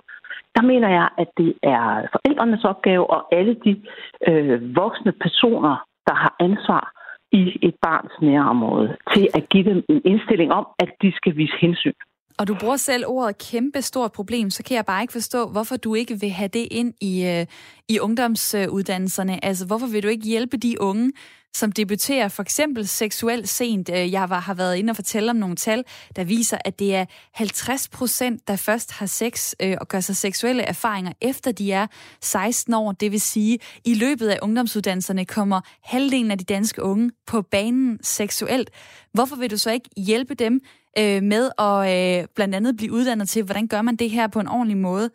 der 0.56 0.62
mener 0.62 0.90
jeg, 0.90 1.10
at 1.18 1.30
det 1.38 1.54
er 1.64 2.08
forældrenes 2.12 2.64
opgave 2.64 3.10
og 3.10 3.36
alle 3.38 3.56
de 3.66 3.82
øh, 4.28 4.76
voksne 4.76 5.12
personer, 5.12 5.86
der 6.08 6.14
har 6.14 6.36
ansvar 6.40 6.92
i 7.32 7.60
et 7.62 7.76
barns 7.82 8.12
nærområde, 8.22 8.98
til 9.14 9.28
at 9.34 9.50
give 9.50 9.64
dem 9.70 9.84
en 9.90 10.02
indstilling 10.06 10.52
om, 10.54 10.68
at 10.80 10.90
de 11.02 11.12
skal 11.16 11.38
vise 11.38 11.58
hensyn. 11.62 11.94
Og 12.38 12.48
du 12.48 12.56
bruger 12.60 12.78
selv 12.78 13.06
ordet 13.08 13.38
kæmpe 13.38 13.82
stort 13.82 14.12
problem, 14.12 14.50
så 14.50 14.64
kan 14.64 14.76
jeg 14.76 14.86
bare 14.86 15.02
ikke 15.02 15.12
forstå, 15.12 15.48
hvorfor 15.48 15.78
du 15.78 15.96
ikke 15.96 16.20
vil 16.20 16.30
have 16.30 16.48
det 16.48 16.68
ind 16.72 16.94
i, 17.02 17.26
øh, 17.26 17.46
i 17.88 18.00
ungdomsuddannelserne. 18.00 19.46
Altså, 19.46 19.66
hvorfor 19.66 19.88
vil 19.88 20.04
du 20.04 20.08
ikke 20.08 20.26
hjælpe 20.26 20.58
de 20.58 20.82
unge, 20.82 21.12
som 21.54 21.72
debuterer 21.72 22.28
for 22.28 22.44
eksempel 22.44 22.88
seksuelt 22.88 23.50
sent. 23.50 23.90
Øh, 23.90 24.12
jeg 24.12 24.30
var, 24.30 24.40
har 24.40 24.54
været 24.54 24.76
inde 24.76 24.92
og 24.92 24.96
fortælle 24.96 25.30
om 25.30 25.36
nogle 25.36 25.56
tal, 25.56 25.84
der 26.16 26.24
viser, 26.24 26.58
at 26.66 26.80
det 26.80 26.96
er 26.96 27.06
50 27.34 27.90
procent, 27.90 28.48
der 28.48 28.56
først 28.56 28.92
har 28.92 29.06
sex 29.06 29.54
øh, 29.60 29.78
og 29.82 29.88
gør 29.88 30.00
sig 30.00 30.16
seksuelle 30.16 30.64
erfaringer, 30.64 31.14
efter 31.22 31.52
de 31.52 31.72
er 31.72 31.88
16 32.22 32.74
år. 32.74 32.92
Det 32.92 33.12
vil 33.12 33.22
sige, 33.22 33.60
i 33.86 33.94
løbet 33.94 34.28
af 34.28 34.40
ungdomsuddannelserne 34.42 35.26
kommer 35.26 35.62
halvdelen 35.84 36.32
af 36.32 36.38
de 36.38 36.44
danske 36.44 36.84
unge 36.84 37.12
på 37.28 37.42
banen 37.42 38.00
seksuelt. 38.04 38.70
Hvorfor 39.14 39.36
vil 39.36 39.52
du 39.52 39.58
så 39.58 39.72
ikke 39.72 39.90
hjælpe 39.98 40.34
dem 40.34 40.62
øh, 41.00 41.22
med 41.34 41.46
at 41.68 41.78
øh, 41.94 42.28
blandt 42.36 42.56
andet 42.56 42.78
blive 42.78 42.92
uddannet 42.92 43.30
til, 43.30 43.46
hvordan 43.46 43.68
gør 43.68 43.82
man 43.82 43.96
det 43.96 44.10
her 44.10 44.28
på 44.34 44.40
en 44.40 44.48
ordentlig 44.48 44.78
måde, 44.78 45.10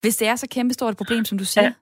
hvis 0.00 0.16
det 0.16 0.28
er 0.28 0.36
så 0.36 0.48
kæmpestort 0.54 0.92
et 0.92 0.98
problem, 0.98 1.24
som 1.24 1.38
du 1.38 1.44
siger? 1.44 1.64
Ja. 1.64 1.72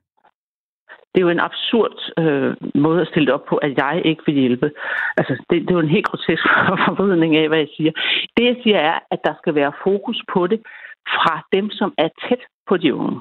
Det 1.13 1.21
er 1.23 1.27
jo 1.29 1.37
en 1.39 1.47
absurd 1.51 1.97
øh, 2.19 2.57
måde 2.75 3.01
at 3.01 3.09
stille 3.09 3.27
det 3.27 3.35
op 3.35 3.47
på, 3.49 3.57
at 3.57 3.73
jeg 3.77 4.03
ikke 4.05 4.23
vil 4.27 4.35
hjælpe. 4.35 4.71
Altså, 5.17 5.33
det, 5.51 5.63
det 5.63 5.71
er 5.71 5.79
jo 5.79 5.87
en 5.87 5.97
helt 5.97 6.07
grotesk 6.07 6.43
forvridning 6.87 7.37
af, 7.37 7.49
hvad 7.49 7.59
jeg 7.59 7.69
siger. 7.77 7.93
Det, 8.37 8.45
jeg 8.45 8.57
siger, 8.63 8.79
er, 8.79 8.99
at 9.11 9.21
der 9.25 9.35
skal 9.41 9.55
være 9.55 9.73
fokus 9.85 10.19
på 10.33 10.47
det 10.47 10.61
fra 11.17 11.35
dem, 11.53 11.71
som 11.71 11.95
er 11.99 12.09
tæt 12.29 12.43
på 12.69 12.77
de 12.77 12.95
unge. 12.95 13.21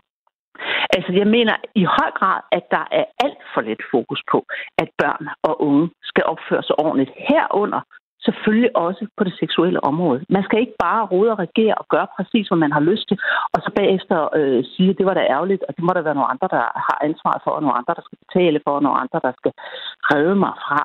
Altså, 0.95 1.11
jeg 1.21 1.27
mener 1.27 1.55
i 1.75 1.83
høj 1.83 2.11
grad, 2.19 2.39
at 2.51 2.65
der 2.71 2.85
er 2.99 3.05
alt 3.25 3.41
for 3.53 3.61
lidt 3.61 3.83
fokus 3.91 4.21
på, 4.31 4.45
at 4.77 4.89
børn 5.01 5.27
og 5.43 5.61
unge 5.61 5.89
skal 6.03 6.23
opføre 6.23 6.63
sig 6.63 6.79
ordentligt. 6.79 7.11
Herunder 7.29 7.81
selvfølgelig 8.25 8.71
også 8.85 9.03
på 9.17 9.23
det 9.27 9.35
seksuelle 9.41 9.83
område. 9.91 10.19
Man 10.29 10.43
skal 10.43 10.59
ikke 10.59 10.77
bare 10.85 11.07
rode 11.13 11.31
og 11.33 11.39
regere 11.45 11.75
og 11.81 11.85
gøre 11.93 12.07
præcis, 12.17 12.47
hvad 12.47 12.59
man 12.65 12.75
har 12.77 12.83
lyst 12.89 13.05
til, 13.07 13.17
og 13.53 13.59
så 13.65 13.69
bagefter 13.79 14.17
øh, 14.39 14.63
sige, 14.73 14.89
at 14.89 14.97
det 14.99 15.05
var 15.05 15.15
da 15.17 15.23
ærgerligt, 15.35 15.63
og 15.67 15.71
det 15.75 15.83
må 15.83 15.91
der 15.93 16.07
være 16.07 16.19
nogle 16.19 16.31
andre, 16.33 16.47
der 16.55 16.63
har 16.88 16.97
ansvar 17.09 17.35
for, 17.43 17.51
og 17.51 17.61
nogle 17.61 17.77
andre, 17.79 17.93
der 17.97 18.03
skal 18.05 18.21
betale 18.25 18.59
for, 18.63 18.71
og 18.75 18.83
nogle 18.83 19.01
andre, 19.03 19.19
der 19.27 19.33
skal 19.39 19.51
redde 20.11 20.35
mig 20.45 20.53
fra. 20.65 20.81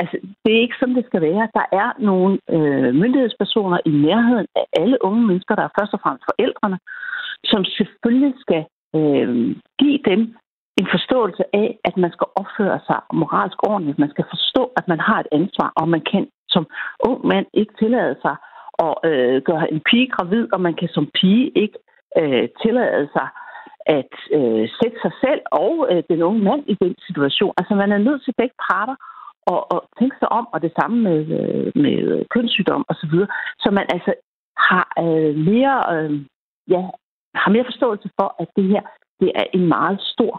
Altså, 0.00 0.16
det 0.42 0.50
er 0.52 0.64
ikke 0.64 0.80
sådan, 0.80 0.98
det 1.00 1.06
skal 1.10 1.22
være. 1.30 1.54
Der 1.58 1.66
er 1.82 1.88
nogle 2.10 2.32
øh, 2.54 2.90
myndighedspersoner 3.02 3.78
i 3.90 3.92
nærheden 4.06 4.46
af 4.60 4.64
alle 4.80 4.98
unge 5.08 5.22
mennesker, 5.26 5.54
der 5.54 5.64
er 5.66 5.76
først 5.78 5.94
og 5.94 6.00
fremmest 6.02 6.24
forældrene, 6.30 6.78
som 7.50 7.64
selvfølgelig 7.64 8.34
skal 8.44 8.62
øh, 8.98 9.28
give 9.80 10.00
dem 10.10 10.20
en 10.80 10.88
forståelse 10.94 11.44
af, 11.62 11.68
at 11.88 11.96
man 12.04 12.12
skal 12.16 12.28
opføre 12.40 12.78
sig 12.88 12.98
moralsk 13.20 13.58
ordentligt. 13.70 13.98
Man 13.98 14.10
skal 14.14 14.26
forstå, 14.34 14.62
at 14.78 14.88
man 14.92 15.00
har 15.08 15.18
et 15.20 15.30
ansvar, 15.38 15.68
og 15.80 15.88
man 15.94 16.02
kan 16.12 16.22
som 16.48 16.66
ung 17.08 17.26
mand 17.26 17.46
ikke 17.54 17.74
tillade 17.78 18.16
sig 18.24 18.36
at 18.86 18.94
øh, 19.10 19.42
gøre 19.48 19.72
en 19.72 19.80
pige 19.90 20.08
gravid, 20.14 20.44
og 20.52 20.60
man 20.60 20.74
kan 20.74 20.88
som 20.88 21.06
pige 21.20 21.46
ikke 21.62 21.78
øh, 22.20 22.48
tillade 22.62 23.08
sig 23.16 23.28
at 23.98 24.14
øh, 24.38 24.64
sætte 24.78 24.98
sig 25.04 25.12
selv 25.24 25.40
og 25.52 25.72
øh, 25.90 26.02
den 26.10 26.22
unge 26.22 26.42
mand 26.48 26.62
i 26.72 26.74
den 26.82 26.94
situation. 27.06 27.54
Altså 27.56 27.74
man 27.74 27.92
er 27.92 27.98
nødt 27.98 28.24
til 28.24 28.34
begge 28.40 28.56
parter 28.70 28.96
og, 29.52 29.60
og 29.72 29.80
tænke 29.98 30.16
sig 30.18 30.32
om, 30.38 30.48
og 30.52 30.62
det 30.62 30.72
samme 30.80 30.96
med, 31.08 31.20
øh, 31.38 31.66
med 31.84 32.24
kønssygdom 32.34 32.84
osv., 32.88 33.10
så, 33.10 33.26
så 33.62 33.68
man 33.78 33.86
altså 33.94 34.12
har 34.68 34.86
øh, 35.04 35.32
mere 35.50 35.76
øh, 35.94 36.12
ja, 36.74 36.82
har 37.42 37.50
mere 37.50 37.68
forståelse 37.70 38.08
for, 38.18 38.28
at 38.42 38.48
det 38.56 38.64
her 38.72 38.82
det 39.20 39.30
er 39.34 39.46
en 39.54 39.66
meget 39.68 39.98
stor 40.14 40.32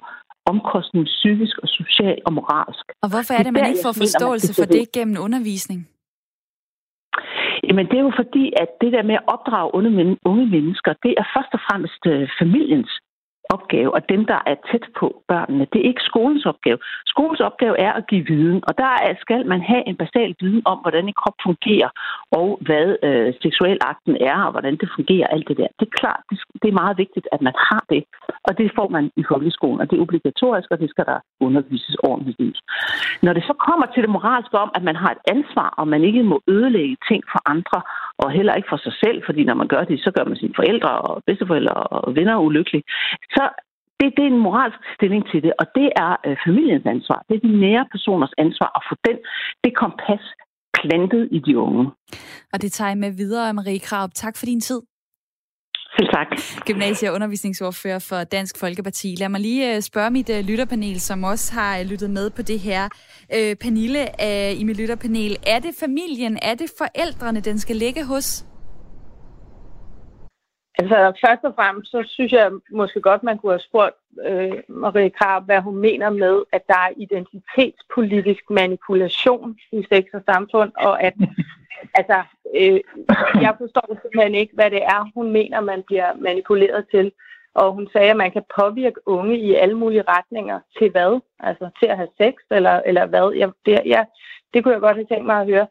omkostning 0.45 1.06
psykisk 1.06 1.56
og 1.63 1.67
social 1.80 2.17
og 2.26 2.34
moralsk. 2.34 2.86
Og 3.04 3.10
hvorfor 3.13 3.34
er 3.34 3.43
det, 3.43 3.54
man 3.54 3.67
ikke 3.69 3.86
får 3.88 3.95
forståelse 4.04 4.52
for 4.60 4.65
det 4.76 4.91
gennem 4.91 5.17
undervisning? 5.26 5.80
Jamen, 7.69 7.86
det 7.89 7.97
er 7.97 8.08
jo 8.10 8.13
fordi, 8.21 8.53
at 8.63 8.69
det 8.82 8.93
der 8.93 9.03
med 9.03 9.15
at 9.15 9.27
opdrage 9.27 9.75
unge 10.25 10.45
mennesker, 10.55 10.93
det 11.03 11.13
er 11.17 11.25
først 11.36 11.51
og 11.53 11.62
fremmest 11.67 12.03
øh, 12.13 12.29
familiens 12.39 12.91
opgave, 13.55 13.89
og 13.95 14.01
dem, 14.09 14.21
der 14.31 14.39
er 14.51 14.55
tæt 14.69 14.85
på 14.99 15.07
børnene. 15.27 15.67
Det 15.71 15.79
er 15.79 15.89
ikke 15.91 16.09
skolens 16.12 16.45
opgave. 16.45 16.77
Skolens 17.13 17.41
opgave 17.49 17.75
er 17.85 17.93
at 17.99 18.07
give 18.12 18.25
viden, 18.31 18.59
og 18.67 18.73
der 18.77 18.91
skal 19.23 19.41
man 19.53 19.62
have 19.62 19.83
en 19.89 19.97
basal 20.03 20.35
viden 20.41 20.62
om, 20.71 20.77
hvordan 20.83 21.07
en 21.07 21.19
krop 21.21 21.38
fungerer, 21.47 21.89
og 22.39 22.49
hvad 22.67 22.88
øh, 23.07 23.33
seksualakten 23.45 24.15
er, 24.31 24.38
og 24.45 24.51
hvordan 24.51 24.75
det 24.81 24.89
fungerer, 24.97 25.27
alt 25.27 25.47
det 25.47 25.57
der. 25.57 25.69
Det 25.79 25.85
er 25.88 25.99
klart, 26.01 26.23
det 26.62 26.67
er 26.69 26.81
meget 26.81 26.97
vigtigt, 27.03 27.27
at 27.35 27.41
man 27.47 27.55
har 27.69 27.83
det, 27.93 28.03
og 28.47 28.57
det 28.57 28.71
får 28.77 28.88
man 28.95 29.12
i 29.21 29.23
folkeskolen, 29.31 29.81
og 29.81 29.85
det 29.89 29.95
er 29.97 30.05
obligatorisk, 30.07 30.67
og 30.71 30.79
det 30.79 30.89
skal 30.89 31.05
der 31.12 31.19
undervises 31.39 31.95
ordentligt 32.09 32.39
i. 32.39 32.49
Når 33.25 33.33
det 33.33 33.43
så 33.49 33.53
kommer 33.67 33.85
til 33.93 34.01
det 34.03 34.12
moralske 34.17 34.57
om, 34.65 34.71
at 34.77 34.83
man 34.89 34.95
har 34.95 35.12
et 35.12 35.23
ansvar, 35.35 35.69
og 35.79 35.88
man 35.88 36.01
ikke 36.03 36.23
må 36.23 36.38
ødelægge 36.47 36.97
ting 37.09 37.21
for 37.31 37.39
andre, 37.53 37.79
og 38.23 38.32
heller 38.38 38.53
ikke 38.55 38.71
for 38.71 38.82
sig 38.86 38.93
selv, 39.03 39.17
fordi 39.27 39.41
når 39.43 39.58
man 39.62 39.67
gør 39.73 39.84
det, 39.84 39.99
så 40.05 40.12
gør 40.15 40.25
man 40.29 40.38
sine 40.38 40.55
forældre 40.60 40.91
og 41.08 41.23
bedsteforældre 41.27 41.73
og 41.73 42.15
venner 42.15 42.45
ulykkelige, 42.47 42.84
så 43.36 43.43
det, 43.99 44.08
det 44.17 44.23
er 44.23 44.32
en 44.36 44.45
moralsk 44.47 44.79
stilling 44.95 45.23
til 45.32 45.39
det, 45.45 45.53
og 45.62 45.65
det 45.77 45.89
er 46.05 46.12
øh, 46.25 46.38
familiens 46.45 46.86
ansvar. 46.95 47.19
Det 47.27 47.36
er 47.36 47.47
de 47.47 47.60
nære 47.65 47.86
personers 47.91 48.34
ansvar 48.38 48.69
at 48.77 48.84
få 48.89 48.95
den, 49.08 49.17
det 49.63 49.71
kompas 49.84 50.23
plantet 50.77 51.23
i 51.32 51.39
de 51.47 51.58
unge. 51.58 51.84
Og 52.53 52.62
det 52.62 52.71
tager 52.71 52.89
jeg 52.89 52.97
med 52.97 53.12
videre, 53.21 53.53
Marie 53.53 53.79
Krab. 53.79 54.10
Tak 54.13 54.38
for 54.38 54.45
din 54.45 54.62
tid. 54.62 54.82
Selv 55.99 56.09
tak. 56.13 56.27
Gymnasie- 56.69 57.09
og 57.09 57.15
undervisningsordfører 57.15 57.99
for 57.99 58.23
Dansk 58.23 58.57
Folkeparti. 58.57 59.15
Lad 59.15 59.29
mig 59.29 59.41
lige 59.41 59.75
øh, 59.75 59.81
spørge 59.81 60.12
mit 60.12 60.29
øh, 60.29 60.39
lytterpanel, 60.39 61.01
som 61.01 61.23
også 61.23 61.53
har 61.53 61.79
øh, 61.79 61.85
lyttet 61.85 62.09
med 62.09 62.29
på 62.29 62.41
det 62.41 62.59
her. 62.59 62.89
Øh, 63.35 63.55
Pernille 63.55 64.01
øh, 64.25 64.62
i 64.62 64.63
mit 64.63 64.77
lytterpanel, 64.77 65.38
er 65.47 65.59
det 65.59 65.71
familien, 65.79 66.39
er 66.41 66.55
det 66.55 66.71
forældrene, 66.77 67.39
den 67.39 67.59
skal 67.59 67.75
ligge 67.75 68.03
hos? 68.05 68.45
Altså 70.79 70.97
først 71.25 71.43
og 71.43 71.53
fremmest, 71.55 71.91
så 71.91 72.03
synes 72.07 72.31
jeg 72.31 72.51
måske 72.71 73.01
godt, 73.01 73.23
man 73.23 73.37
kunne 73.37 73.51
have 73.51 73.67
spurgt 73.69 73.95
øh, 74.29 74.57
Marie 74.67 75.09
Krab, 75.09 75.43
hvad 75.45 75.61
hun 75.61 75.77
mener 75.77 76.09
med, 76.09 76.43
at 76.51 76.67
der 76.67 76.79
er 76.87 76.97
identitetspolitisk 76.97 78.43
manipulation 78.49 79.57
i 79.71 79.85
sex 79.91 80.03
og 80.13 80.21
samfund, 80.31 80.71
og 80.77 81.03
at 81.03 81.13
altså, 81.99 82.23
øh, 82.55 82.79
jeg 83.45 83.55
forstår 83.61 83.87
simpelthen 84.01 84.35
ikke, 84.35 84.53
hvad 84.55 84.71
det 84.71 84.83
er, 84.83 85.11
hun 85.15 85.31
mener, 85.31 85.59
man 85.61 85.83
bliver 85.87 86.09
manipuleret 86.27 86.85
til. 86.91 87.11
Og 87.53 87.73
hun 87.73 87.89
sagde, 87.93 88.11
at 88.11 88.17
man 88.17 88.31
kan 88.31 88.43
påvirke 88.59 89.07
unge 89.07 89.39
i 89.39 89.53
alle 89.55 89.77
mulige 89.77 90.03
retninger. 90.07 90.59
Til 90.77 90.91
hvad? 90.91 91.21
Altså 91.39 91.69
til 91.79 91.87
at 91.87 91.97
have 91.97 92.13
sex, 92.21 92.33
eller, 92.51 92.81
eller 92.85 93.05
hvad? 93.05 93.33
Jeg, 93.35 93.49
det, 93.65 93.81
ja, 93.85 94.03
det 94.53 94.63
kunne 94.63 94.73
jeg 94.73 94.81
godt 94.81 94.97
have 94.97 95.11
tænkt 95.11 95.25
mig 95.25 95.41
at 95.41 95.47
høre. 95.47 95.67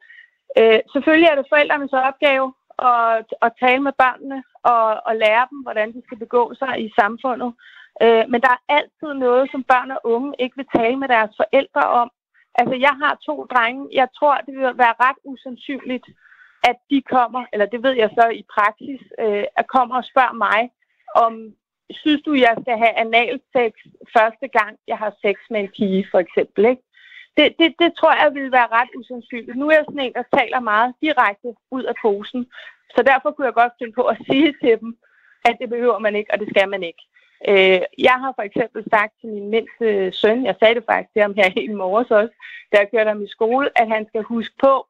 Øh, 0.58 0.80
selvfølgelig 0.92 1.28
er 1.28 1.36
det 1.36 1.46
forældrenes 1.52 1.92
opgave 1.92 2.52
at, 2.78 3.28
at 3.42 3.52
tale 3.60 3.82
med 3.82 3.92
børnene 4.02 4.42
og, 4.62 4.86
og 5.08 5.16
lære 5.16 5.46
dem, 5.50 5.58
hvordan 5.58 5.92
de 5.92 6.02
skal 6.06 6.18
begå 6.18 6.54
sig 6.54 6.84
i 6.84 6.92
samfundet. 7.00 7.50
Øh, 8.02 8.24
men 8.30 8.40
der 8.40 8.52
er 8.54 8.64
altid 8.78 9.10
noget, 9.14 9.50
som 9.50 9.62
børn 9.64 9.90
og 9.90 10.00
unge 10.04 10.34
ikke 10.38 10.56
vil 10.56 10.72
tale 10.76 10.96
med 10.96 11.08
deres 11.08 11.32
forældre 11.36 11.84
om. 12.00 12.10
Altså, 12.54 12.74
jeg 12.86 12.94
har 13.02 13.18
to 13.26 13.46
drenge. 13.52 13.88
Jeg 13.92 14.08
tror, 14.18 14.34
det 14.46 14.54
vil 14.54 14.78
være 14.84 15.00
ret 15.06 15.20
usandsynligt, 15.24 16.06
at 16.70 16.76
de 16.90 17.02
kommer, 17.02 17.44
eller 17.52 17.66
det 17.66 17.82
ved 17.82 17.94
jeg 18.02 18.10
så 18.18 18.28
i 18.28 18.44
praksis, 18.54 19.00
øh, 19.18 19.44
at 19.56 19.66
kommer 19.66 19.96
og 19.96 20.04
spørger 20.04 20.36
mig, 20.46 20.70
om 21.14 21.32
synes 21.90 22.22
du, 22.22 22.32
jeg 22.34 22.56
skal 22.62 22.76
have 22.78 22.98
analsex 23.04 23.72
første 24.16 24.48
gang, 24.48 24.78
jeg 24.88 24.98
har 24.98 25.12
sex 25.22 25.36
med 25.50 25.60
en 25.60 25.70
pige, 25.76 26.06
for 26.10 26.18
eksempel, 26.18 26.64
ikke? 26.64 26.82
Det, 27.38 27.54
det, 27.58 27.74
det 27.78 27.90
tror 27.98 28.14
jeg 28.22 28.34
vil 28.34 28.52
være 28.52 28.72
ret 28.78 28.90
usandsynligt. 28.98 29.56
Nu 29.56 29.68
er 29.68 29.74
jeg 29.74 29.84
sådan 29.88 30.00
en, 30.00 30.12
der 30.12 30.38
taler 30.38 30.60
meget 30.60 30.94
direkte 31.02 31.48
ud 31.70 31.84
af 31.84 31.94
posen. 32.02 32.46
Så 32.94 33.02
derfor 33.02 33.30
kunne 33.30 33.46
jeg 33.46 33.54
godt 33.54 33.72
finde 33.78 33.92
på 33.92 34.02
at 34.02 34.18
sige 34.30 34.54
til 34.62 34.80
dem, 34.80 34.98
at 35.44 35.56
det 35.60 35.68
behøver 35.68 35.98
man 35.98 36.16
ikke, 36.16 36.30
og 36.32 36.40
det 36.40 36.48
skal 36.48 36.68
man 36.68 36.82
ikke. 36.82 37.02
Øh, 37.48 37.80
jeg 37.98 38.16
har 38.22 38.32
for 38.36 38.42
eksempel 38.42 38.84
sagt 38.90 39.12
til 39.20 39.28
min 39.28 39.50
mindste 39.50 40.12
søn, 40.12 40.44
jeg 40.44 40.56
sagde 40.58 40.74
det 40.74 40.84
faktisk 40.90 41.12
til 41.12 41.22
ham 41.22 41.34
her 41.34 41.50
i 41.56 41.68
morges 41.68 42.10
også, 42.10 42.34
da 42.72 42.78
jeg 42.78 42.90
kørte 42.90 43.08
ham 43.08 43.22
i 43.22 43.28
skole, 43.28 43.68
at 43.80 43.88
han 43.88 44.06
skal 44.08 44.22
huske 44.22 44.54
på, 44.60 44.86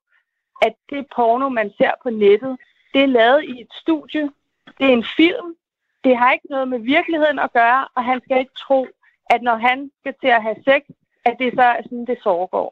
at 0.63 0.75
det 0.91 1.07
porno, 1.17 1.49
man 1.49 1.71
ser 1.79 1.93
på 2.03 2.11
nettet, 2.11 2.57
det 2.95 3.03
er 3.03 3.07
lavet 3.07 3.45
i 3.45 3.61
et 3.61 3.73
studie. 3.73 4.31
Det 4.79 4.87
er 4.87 4.93
en 4.93 5.09
film. 5.17 5.57
Det 6.05 6.17
har 6.17 6.33
ikke 6.33 6.51
noget 6.51 6.69
med 6.69 6.79
virkeligheden 6.79 7.39
at 7.39 7.53
gøre, 7.53 7.89
og 7.97 8.05
han 8.05 8.21
skal 8.25 8.39
ikke 8.39 8.59
tro, 8.59 8.87
at 9.31 9.43
når 9.43 9.57
han 9.57 9.91
skal 10.01 10.15
til 10.21 10.29
at 10.29 10.43
have 10.43 10.57
sex, 10.65 10.83
at 11.31 11.37
det 11.39 11.51
så 11.55 11.63
er 11.63 11.83
sådan, 11.83 12.05
det 12.07 12.19
foregår. 12.23 12.69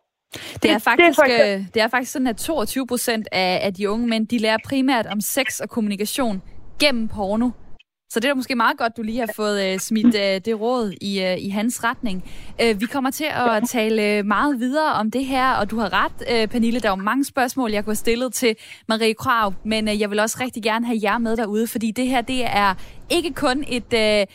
Det 0.62 0.71
er, 0.71 0.79
faktisk, 0.79 1.21
det, 1.27 1.51
er 1.51 1.59
det 1.75 1.83
er 1.83 1.88
faktisk 1.88 2.12
sådan, 2.12 2.27
at 2.27 2.37
22 2.37 2.87
procent 2.87 3.29
af, 3.33 3.61
af 3.62 3.75
de 3.75 3.90
unge 3.90 4.07
mænd, 4.07 4.29
de 4.29 4.38
lærer 4.38 4.57
primært 4.64 5.07
om 5.07 5.21
sex 5.21 5.61
og 5.61 5.69
kommunikation 5.69 6.42
gennem 6.81 7.09
porno. 7.09 7.51
Så 8.11 8.21
det 8.21 8.31
er 8.31 8.35
måske 8.35 8.55
meget 8.55 8.79
godt, 8.79 8.97
du 8.97 9.03
lige 9.03 9.19
har 9.19 9.33
fået 9.37 9.73
uh, 9.73 9.79
smidt 9.79 10.07
uh, 10.07 10.45
det 10.45 10.61
råd 10.61 10.92
i, 11.01 11.23
uh, 11.25 11.45
i 11.45 11.49
hans 11.49 11.85
retning. 11.85 12.25
Uh, 12.62 12.81
vi 12.81 12.87
kommer 12.87 13.11
til 13.11 13.25
at 13.25 13.62
tale 13.69 14.23
meget 14.23 14.61
videre 14.61 14.92
om 14.92 15.11
det 15.11 15.25
her, 15.25 15.53
og 15.53 15.71
du 15.71 15.79
har 15.79 16.05
ret, 16.05 16.45
uh, 16.45 16.51
Pernille. 16.51 16.81
Der 16.81 16.88
er 16.88 16.92
jo 16.92 17.03
mange 17.03 17.25
spørgsmål, 17.25 17.71
jeg 17.71 17.85
kunne 17.85 17.90
have 17.90 17.97
stillet 17.97 18.35
til 18.35 18.57
Marie 18.88 19.14
Krav, 19.14 19.55
men 19.64 19.88
uh, 19.88 20.01
jeg 20.01 20.11
vil 20.11 20.21
også 20.21 20.38
rigtig 20.40 20.62
gerne 20.62 20.87
have 20.87 20.99
jer 21.03 21.19
med 21.19 21.37
derude, 21.37 21.66
fordi 21.66 21.90
det 21.90 22.09
her, 22.09 22.21
det 22.21 22.45
er 22.45 22.75
ikke 23.11 23.33
kun 23.33 23.64
et... 23.69 23.92
Uh, 23.92 24.35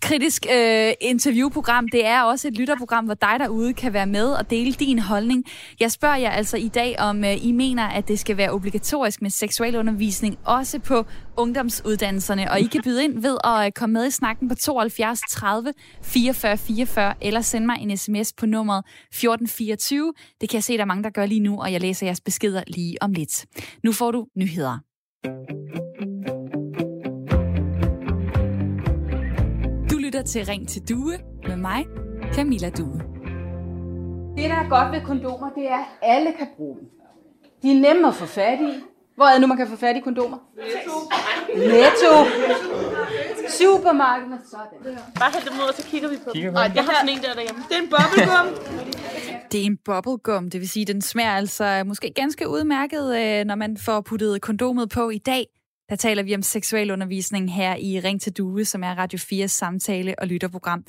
kritisk 0.00 0.46
øh, 0.52 0.92
interviewprogram. 1.00 1.88
Det 1.88 2.06
er 2.06 2.22
også 2.22 2.48
et 2.48 2.54
lytterprogram, 2.54 3.04
hvor 3.04 3.14
dig 3.14 3.36
derude 3.38 3.74
kan 3.74 3.92
være 3.92 4.06
med 4.06 4.26
og 4.26 4.50
dele 4.50 4.72
din 4.72 4.98
holdning. 4.98 5.44
Jeg 5.80 5.92
spørger 5.92 6.16
jer 6.16 6.30
altså 6.30 6.56
i 6.56 6.68
dag, 6.68 6.96
om 6.98 7.24
øh, 7.24 7.46
I 7.46 7.52
mener, 7.52 7.88
at 7.88 8.08
det 8.08 8.18
skal 8.18 8.36
være 8.36 8.50
obligatorisk 8.50 9.22
med 9.22 9.30
seksualundervisning, 9.30 10.38
også 10.44 10.78
på 10.78 11.04
ungdomsuddannelserne. 11.36 12.50
Og 12.50 12.60
I 12.60 12.66
kan 12.66 12.82
byde 12.84 13.04
ind 13.04 13.22
ved 13.22 13.38
at 13.44 13.66
øh, 13.66 13.72
komme 13.72 13.92
med 13.92 14.06
i 14.06 14.10
snakken 14.10 14.48
på 14.48 14.54
72 14.54 15.20
30 15.30 15.72
44 16.02 16.56
44, 16.56 17.14
eller 17.20 17.40
sende 17.40 17.66
mig 17.66 17.76
en 17.80 17.96
sms 17.96 18.32
på 18.32 18.46
nummeret 18.46 18.78
1424. 18.78 20.12
Det 20.40 20.48
kan 20.48 20.56
jeg 20.56 20.64
se, 20.64 20.72
der 20.72 20.80
er 20.80 20.84
mange, 20.84 21.04
der 21.04 21.10
gør 21.10 21.26
lige 21.26 21.40
nu, 21.40 21.60
og 21.60 21.72
jeg 21.72 21.80
læser 21.80 22.06
jeres 22.06 22.20
beskeder 22.20 22.62
lige 22.66 23.02
om 23.02 23.12
lidt. 23.12 23.46
Nu 23.84 23.92
får 23.92 24.10
du 24.10 24.26
nyheder. 24.36 25.85
Lytter 30.06 30.22
til 30.22 30.46
Ring 30.46 30.68
til 30.68 30.88
Due 30.88 31.18
med 31.48 31.56
mig, 31.56 31.86
Camilla 32.34 32.70
Due. 32.70 33.00
Det, 34.36 34.50
der 34.50 34.56
er 34.56 34.68
godt 34.68 34.92
ved 34.92 35.00
kondomer, 35.06 35.50
det 35.50 35.70
er, 35.70 35.78
at 35.78 35.86
alle 36.02 36.32
kan 36.38 36.46
bruge 36.56 36.76
dem. 36.80 36.88
De 37.62 37.70
er 37.70 37.80
nemme 37.80 38.08
at 38.08 38.14
få 38.14 38.26
fat 38.26 38.58
i. 38.60 38.72
Hvor 39.16 39.24
er 39.24 39.32
det 39.32 39.40
nu, 39.40 39.46
man 39.46 39.56
kan 39.56 39.68
få 39.68 39.76
fat 39.76 39.96
i 39.96 40.00
kondomer? 40.00 40.38
Netto. 40.56 40.96
Netto. 41.56 42.12
Supermarkedet. 43.58 44.40
Sådan. 44.50 44.98
Bare 45.18 45.30
hæld 45.32 45.44
dem 45.44 45.54
ud, 45.62 45.68
og 45.68 45.74
så 45.74 45.86
kigger 45.86 46.08
vi 46.08 46.16
på 46.24 46.30
dem. 46.34 46.52
Nej, 46.52 46.70
jeg 46.74 46.84
har 46.84 46.94
sådan 47.00 47.08
en 47.08 47.18
der 47.24 47.34
derhjemme. 47.34 47.62
Det 47.68 47.76
er 47.76 47.82
en 47.82 47.88
bubblegum. 47.88 48.46
Det 49.52 49.60
er 49.60 49.64
en 49.64 49.78
bubblegum, 49.84 50.50
det 50.50 50.60
vil 50.60 50.68
sige, 50.68 50.84
den 50.84 51.02
smager 51.02 51.30
altså 51.30 51.82
måske 51.86 52.12
ganske 52.14 52.48
udmærket, 52.48 53.16
øh, 53.20 53.44
når 53.44 53.54
man 53.54 53.76
får 53.76 54.00
puttet 54.00 54.40
kondomet 54.40 54.90
på 54.90 55.10
i 55.10 55.18
dag. 55.18 55.46
Der 55.88 55.96
taler 55.96 56.22
vi 56.22 56.34
om 56.34 56.42
seksualundervisning 56.42 57.54
her 57.54 57.76
i 57.76 58.00
Ring 58.00 58.20
til 58.20 58.32
Due, 58.32 58.64
som 58.64 58.82
er 58.84 58.94
Radio 58.94 59.18
4's 59.18 59.46
samtale- 59.46 60.14
og 60.18 60.26
lytterprogram. 60.26 60.84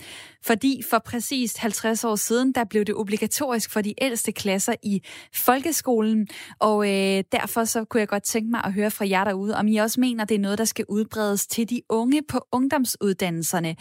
Fordi 0.46 0.82
for 0.90 1.00
præcis 1.00 1.58
50 1.58 2.04
år 2.04 2.16
siden, 2.16 2.52
der 2.54 2.64
blev 2.64 2.86
det 2.86 2.96
obligatorisk 2.96 3.72
for 3.72 3.82
de 3.82 3.94
ældste 4.02 4.32
klasser 4.32 4.76
i 4.84 5.02
folkeskolen. 5.34 6.28
Og 6.60 6.88
øh, 6.88 7.24
derfor 7.32 7.64
så 7.64 7.86
kunne 7.86 8.00
jeg 8.00 8.08
godt 8.08 8.24
tænke 8.24 8.52
mig 8.52 8.62
at 8.64 8.74
høre 8.74 8.92
fra 8.92 9.10
jer 9.10 9.24
derude, 9.24 9.56
om 9.56 9.68
I 9.68 9.78
også 9.78 10.00
mener, 10.00 10.26
det 10.26 10.36
er 10.36 10.40
noget, 10.40 10.58
der 10.58 10.66
skal 10.66 10.86
udbredes 10.90 11.48
til 11.48 11.70
de 11.70 11.82
unge 11.90 12.22
på 12.30 12.40
ungdomsuddannelserne. 12.52 13.76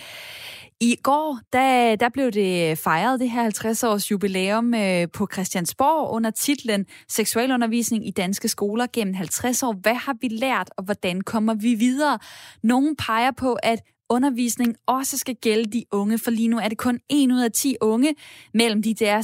I 0.80 0.96
går, 1.02 1.38
der, 1.52 1.96
der 1.96 2.08
blev 2.08 2.30
det 2.30 2.78
fejret, 2.78 3.20
det 3.20 3.30
her 3.30 3.50
50-års 3.50 4.10
jubilæum 4.10 4.74
øh, 4.74 5.08
på 5.12 5.28
Christiansborg 5.32 6.10
under 6.10 6.30
titlen 6.30 6.86
Seksualundervisning 7.08 8.08
i 8.08 8.10
danske 8.10 8.48
skoler 8.48 8.86
gennem 8.92 9.14
50 9.14 9.62
år. 9.62 9.72
Hvad 9.72 9.94
har 9.94 10.16
vi 10.20 10.28
lært, 10.28 10.70
og 10.76 10.84
hvordan 10.84 11.20
kommer 11.20 11.54
vi 11.54 11.74
videre? 11.74 12.18
Nogen 12.62 12.96
peger 12.96 13.30
på, 13.30 13.56
at 13.62 13.80
undervisning 14.08 14.76
også 14.86 15.18
skal 15.18 15.34
gælde 15.34 15.72
de 15.72 15.84
unge, 15.92 16.18
for 16.18 16.30
lige 16.30 16.48
nu 16.48 16.58
er 16.58 16.68
det 16.68 16.78
kun 16.78 17.00
1 17.10 17.32
ud 17.32 17.40
af 17.40 17.52
10 17.52 17.76
unge 17.80 18.14
mellem 18.54 18.82
de 18.82 18.94
der 18.94 19.22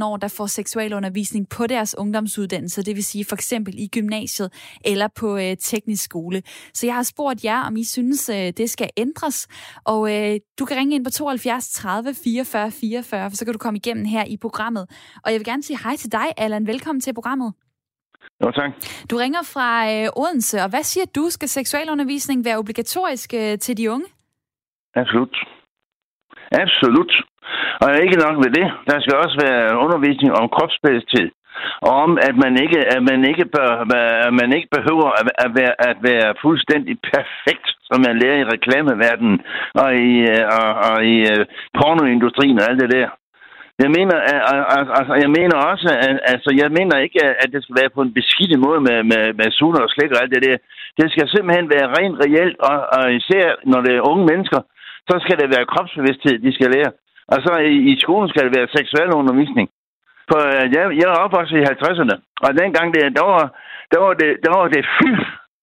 16-18 0.00 0.04
år, 0.04 0.16
der 0.16 0.28
får 0.28 0.46
seksualundervisning 0.46 1.48
på 1.48 1.66
deres 1.66 1.94
ungdomsuddannelse, 1.98 2.82
det 2.82 2.96
vil 2.96 3.04
sige 3.04 3.24
for 3.24 3.36
eksempel 3.36 3.74
i 3.78 3.86
gymnasiet 3.86 4.52
eller 4.84 5.08
på 5.08 5.36
øh, 5.36 5.56
teknisk 5.60 6.04
skole. 6.04 6.42
Så 6.74 6.86
jeg 6.86 6.94
har 6.94 7.02
spurgt 7.02 7.44
jer, 7.44 7.60
om 7.60 7.76
I 7.76 7.84
synes, 7.84 8.28
øh, 8.28 8.52
det 8.56 8.70
skal 8.70 8.90
ændres, 8.96 9.46
og 9.84 10.14
øh, 10.14 10.40
du 10.58 10.64
kan 10.64 10.76
ringe 10.76 10.94
ind 10.94 11.04
på 11.04 11.10
72 11.10 11.68
30 11.68 12.14
44 12.14 12.70
44, 12.70 13.30
for 13.30 13.36
så 13.36 13.44
kan 13.44 13.52
du 13.52 13.58
komme 13.58 13.76
igennem 13.76 14.04
her 14.04 14.24
i 14.24 14.36
programmet. 14.36 14.86
Og 15.24 15.32
jeg 15.32 15.38
vil 15.40 15.44
gerne 15.44 15.62
sige 15.62 15.78
hej 15.84 15.96
til 15.96 16.12
dig, 16.12 16.26
Allan. 16.36 16.66
Velkommen 16.66 17.00
til 17.00 17.14
programmet. 17.14 17.65
Jo, 18.42 18.50
tak. 18.50 18.70
Du 19.10 19.16
ringer 19.16 19.42
fra 19.54 19.68
øh, 19.92 20.20
Odense, 20.22 20.56
og 20.64 20.68
hvad 20.70 20.82
siger 20.82 21.06
du? 21.16 21.24
Skal 21.30 21.48
seksualundervisning 21.48 22.44
være 22.44 22.58
obligatorisk 22.58 23.34
øh, 23.34 23.58
til 23.58 23.76
de 23.78 23.90
unge? 23.94 24.06
Absolut. 24.94 25.36
Absolut. 26.52 27.12
Og 27.82 27.88
ikke 28.04 28.16
nok 28.24 28.36
ved 28.44 28.50
det. 28.58 28.66
Der 28.90 29.00
skal 29.00 29.16
også 29.24 29.36
være 29.46 29.78
undervisning 29.84 30.30
om 30.40 30.48
kropsbevidsthed. 30.54 31.30
Og 31.86 31.92
om, 32.04 32.18
at 32.28 32.36
man 32.44 32.54
ikke, 32.64 32.80
at 32.96 33.02
man 33.10 33.20
ikke, 33.30 33.44
bør, 33.56 33.70
at 34.28 34.34
man 34.40 34.50
ikke 34.56 34.68
behøver 34.76 35.08
at, 35.20 35.26
at, 35.44 35.50
være, 35.58 35.74
at 35.90 35.96
være 36.10 36.34
fuldstændig 36.44 36.96
perfekt, 37.12 37.68
som 37.88 37.98
man 38.06 38.18
lærer 38.22 38.38
i 38.40 38.50
reklameverdenen 38.54 39.38
og 39.82 39.90
i, 40.08 40.12
øh, 40.32 40.44
og, 40.58 40.68
og 40.90 40.96
i 41.14 41.16
pornoindustrien 41.78 42.58
og 42.60 42.66
alt 42.70 42.80
det 42.82 42.90
der. 42.96 43.08
Jeg 43.84 43.90
mener, 43.98 44.16
altså, 44.98 45.14
jeg 45.24 45.30
mener 45.38 45.56
også, 45.70 45.88
at, 46.08 46.16
altså, 46.32 46.50
jeg 46.62 46.70
mener 46.78 46.96
ikke, 47.06 47.20
at 47.42 47.48
det 47.52 47.60
skal 47.62 47.78
være 47.80 47.94
på 47.96 48.02
en 48.02 48.14
beskidt 48.18 48.58
måde 48.66 48.80
med, 48.88 48.98
med, 49.10 49.24
med 49.40 49.48
suner 49.58 49.80
og 49.86 49.90
slik 49.90 50.10
og 50.12 50.20
alt 50.22 50.34
det 50.34 50.42
der. 50.48 50.56
Det 51.00 51.06
skal 51.10 51.26
simpelthen 51.28 51.68
være 51.74 51.92
rent 51.96 52.16
reelt, 52.24 52.58
og, 52.70 52.78
og 52.96 53.04
især 53.18 53.46
når 53.72 53.80
det 53.86 53.92
er 53.94 54.08
unge 54.10 54.24
mennesker, 54.30 54.60
så 55.10 55.14
skal 55.24 55.36
det 55.40 55.48
være 55.54 55.70
kropsbevidsthed, 55.72 56.36
de 56.46 56.52
skal 56.56 56.70
lære. 56.76 56.92
Og 57.32 57.38
så 57.44 57.52
i, 57.72 57.76
i 57.92 57.94
skolen 58.04 58.28
skal 58.30 58.44
det 58.46 58.56
være 58.58 58.74
seksuel 58.76 59.10
undervisning. 59.20 59.66
For 60.30 60.40
øh, 60.54 60.64
jeg, 60.74 60.82
jeg 61.00 61.08
er 61.12 61.24
opvokset 61.24 61.56
i 61.58 61.68
50'erne, 61.72 62.16
og 62.44 62.50
dengang 62.60 62.86
det, 62.94 63.02
der, 63.18 63.24
var, 63.32 63.44
der, 63.92 64.00
var 64.04 64.12
det, 64.22 64.30
der 64.44 64.52
var 64.58 64.68
det 64.74 64.84
fy, 64.98 65.10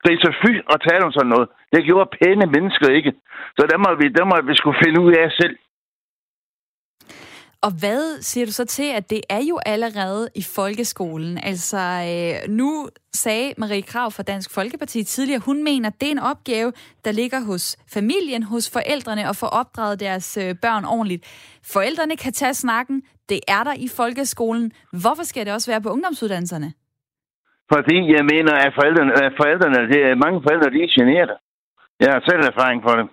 det 0.04 0.12
er 0.14 0.20
så 0.28 0.32
fy 0.44 0.52
at 0.74 0.84
tale 0.88 1.06
om 1.06 1.12
sådan 1.12 1.34
noget. 1.36 1.48
Det 1.74 1.88
gjorde 1.88 2.14
pæne 2.18 2.46
mennesker 2.56 2.88
ikke. 2.98 3.12
Så 3.58 3.64
der 3.72 3.78
må 3.84 3.90
vi, 4.02 4.08
der 4.18 4.26
må 4.32 4.36
vi 4.50 4.56
skulle 4.56 4.82
finde 4.84 5.00
ud 5.06 5.14
af 5.24 5.28
selv. 5.42 5.56
Og 7.66 7.72
hvad 7.84 8.22
siger 8.22 8.46
du 8.46 8.52
så 8.52 8.66
til, 8.66 8.90
at 8.98 9.10
det 9.10 9.22
er 9.30 9.44
jo 9.50 9.60
allerede 9.66 10.30
i 10.36 10.44
folkeskolen? 10.56 11.38
Altså, 11.44 11.78
øh, 12.12 12.54
nu 12.60 12.88
sagde 13.14 13.54
Marie 13.58 13.82
Krav 13.82 14.12
fra 14.12 14.24
Dansk 14.24 14.54
Folkeparti 14.54 15.04
tidligere, 15.04 15.42
hun 15.46 15.64
mener, 15.64 15.90
at 15.90 16.02
det 16.02 16.08
er 16.08 16.12
en 16.12 16.28
opgave, 16.34 16.72
der 17.06 17.12
ligger 17.12 17.40
hos 17.50 17.78
familien, 17.94 18.44
hos 18.44 18.66
forældrene 18.76 19.30
og 19.30 19.36
få 19.36 19.46
opdraget 19.46 20.00
deres 20.00 20.38
øh, 20.44 20.56
børn 20.62 20.86
ordentligt. 20.86 21.24
Forældrene 21.74 22.16
kan 22.18 22.34
tage 22.34 22.54
snakken, 22.54 23.04
det 23.30 23.40
er 23.48 23.64
der 23.64 23.74
i 23.86 23.88
folkeskolen. 23.98 24.72
Hvorfor 25.04 25.24
skal 25.24 25.46
det 25.46 25.54
også 25.54 25.72
være 25.72 25.82
på 25.82 25.90
ungdomsuddannelserne? 25.90 26.70
Fordi 27.74 27.98
jeg 28.18 28.26
mener, 28.34 28.54
at 28.66 28.72
forældrene, 28.80 29.14
at 29.26 29.34
forældrene 29.42 29.80
det 29.94 30.02
er 30.10 30.16
mange 30.26 30.40
forældre, 30.46 30.70
de 30.76 30.80
er 30.88 30.92
generet. 31.00 31.32
Jeg 32.00 32.10
har 32.14 32.22
selv 32.30 32.42
erfaring 32.52 32.80
for 32.88 32.96
det. 33.00 33.08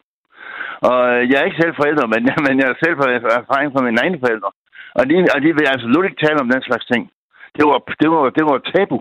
Og 0.88 0.99
øh, 1.11 1.21
jeg 1.31 1.37
er 1.38 1.49
ikke 1.49 1.62
selv 1.62 1.75
forældre, 1.81 2.07
men, 2.12 2.23
men 2.47 2.55
jeg 2.61 2.66
har 2.71 2.79
selv 2.85 2.97
erfaring 3.40 3.69
fra 3.73 3.85
mine 3.87 4.01
egne 4.03 4.19
forældre. 4.25 4.51
Og 4.99 5.03
de, 5.09 5.14
og 5.35 5.38
de 5.45 5.51
vil 5.59 5.73
absolut 5.75 6.05
ikke 6.05 6.23
tale 6.25 6.38
om 6.45 6.51
den 6.55 6.62
slags 6.69 6.87
ting. 6.93 7.03
Det 7.57 7.64
var, 7.69 7.79
det 8.03 8.09
var, 8.14 8.23
det 8.38 8.45
var 8.49 8.59
tabu. 8.73 8.99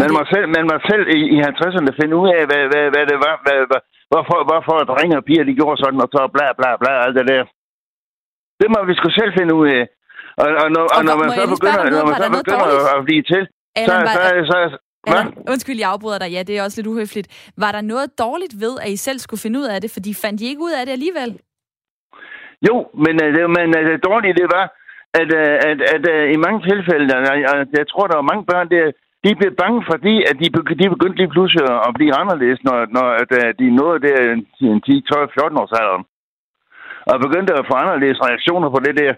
Man 0.00 0.10
må 0.16 0.20
selv, 0.32 0.46
man 0.56 0.64
må 0.70 0.76
selv 0.90 1.04
i, 1.18 1.20
i 1.34 1.36
50'erne 1.48 1.92
finde 2.00 2.14
ud 2.20 2.28
af, 2.36 2.42
hvad, 2.48 2.62
hvad, 2.70 2.86
hvad 2.94 3.04
det 3.12 3.18
var, 3.26 3.34
hvad, 3.44 3.58
hvad, 3.70 3.80
hvorfor, 4.10 4.38
hvorfor 4.48 4.76
drenge 4.92 5.18
og 5.20 5.24
piger, 5.28 5.44
de 5.44 5.58
gjorde 5.60 5.80
sådan, 5.82 6.04
og 6.04 6.08
så 6.14 6.22
bla 6.34 6.48
bla 6.58 6.70
bla, 6.80 6.92
alt 7.04 7.16
det 7.18 7.26
der. 7.32 7.42
Det 8.60 8.68
må 8.74 8.78
vi 8.88 8.94
sgu 8.94 9.08
selv 9.10 9.32
finde 9.38 9.54
ud 9.60 9.66
af. 9.78 9.84
Og, 10.42 10.48
og, 10.62 10.68
når, 10.74 10.84
og, 10.94 10.96
og 10.96 11.02
når 11.08 11.16
man 11.22 11.30
så 11.38 11.44
begynder, 11.54 11.82
når 11.96 12.04
man 12.10 12.16
så 12.22 12.28
begynder 12.38 12.68
at 12.96 13.04
blive 13.08 13.24
til, 13.32 13.42
så, 13.88 13.94
så, 14.16 14.22
så, 14.50 14.58
hvad? 15.02 15.24
Undskyld, 15.52 15.78
jeg 15.78 15.90
afbryder 15.94 16.18
dig. 16.18 16.30
Ja, 16.36 16.42
det 16.42 16.58
er 16.58 16.62
også 16.64 16.78
lidt 16.78 16.90
uhøfligt. 16.92 17.28
Var 17.62 17.72
der 17.72 17.80
noget 17.92 18.18
dårligt 18.24 18.54
ved, 18.64 18.74
at 18.84 18.90
I 18.96 18.96
selv 18.96 19.18
skulle 19.18 19.40
finde 19.44 19.58
ud 19.60 19.68
af 19.74 19.80
det? 19.80 19.90
Fordi 19.96 20.10
fandt 20.22 20.40
I 20.40 20.46
ikke 20.48 20.62
ud 20.68 20.74
af 20.78 20.82
det 20.86 20.92
alligevel? 20.92 21.30
Jo, 22.68 22.74
men, 23.04 23.14
øh, 23.24 23.28
det, 23.34 23.42
men 23.58 23.68
øh, 23.78 23.82
det 23.90 24.04
dårlige, 24.08 24.38
det 24.40 24.48
var, 24.56 24.66
at, 25.20 25.30
øh, 25.40 25.54
at, 25.68 25.78
at, 25.94 26.02
at 26.12 26.34
i 26.34 26.38
mange 26.46 26.60
tilfælde, 26.70 27.04
jeg, 27.16 27.66
jeg 27.78 27.86
tror, 27.88 28.06
der 28.06 28.16
var 28.20 28.30
mange 28.30 28.44
børn, 28.50 28.68
der, 28.74 28.84
de 29.24 29.30
blev 29.40 29.52
bange, 29.62 29.80
fordi 29.90 30.14
at 30.30 30.36
de, 30.40 30.46
de 30.82 30.94
begyndte 30.94 31.20
lige 31.20 31.34
pludselig 31.34 31.64
at 31.88 31.92
blive 31.98 32.14
anderledes, 32.20 32.60
når, 32.66 32.76
når 32.96 33.06
at, 33.22 33.30
de 33.60 33.76
nåede 33.80 34.00
der 34.06 34.16
en 34.60 34.80
10, 34.80 35.00
12, 35.00 35.30
14 35.34 35.58
års 35.62 35.76
alder. 35.80 35.98
Og 37.10 37.16
begyndte 37.26 37.52
at 37.58 37.66
få 37.68 37.74
anderledes 37.82 38.20
reaktioner 38.26 38.68
på 38.70 38.80
det 38.86 38.94
der. 39.00 39.12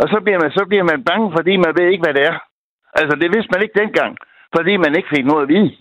Og 0.00 0.06
så 0.12 0.18
bliver 0.24 0.38
man, 0.42 0.50
så 0.58 0.64
bliver 0.70 0.86
man 0.90 1.04
bange, 1.10 1.26
fordi 1.36 1.52
man 1.56 1.72
ved 1.78 1.86
ikke, 1.88 2.04
hvad 2.04 2.14
det 2.18 2.24
er. 2.30 2.36
Altså, 3.00 3.14
det 3.22 3.28
vidste 3.34 3.52
man 3.52 3.62
ikke 3.62 3.80
dengang 3.82 4.12
fordi 4.54 4.72
man 4.84 4.96
ikke 4.98 5.12
fik 5.14 5.24
noget 5.26 5.42
at 5.42 5.52
vide. 5.54 5.72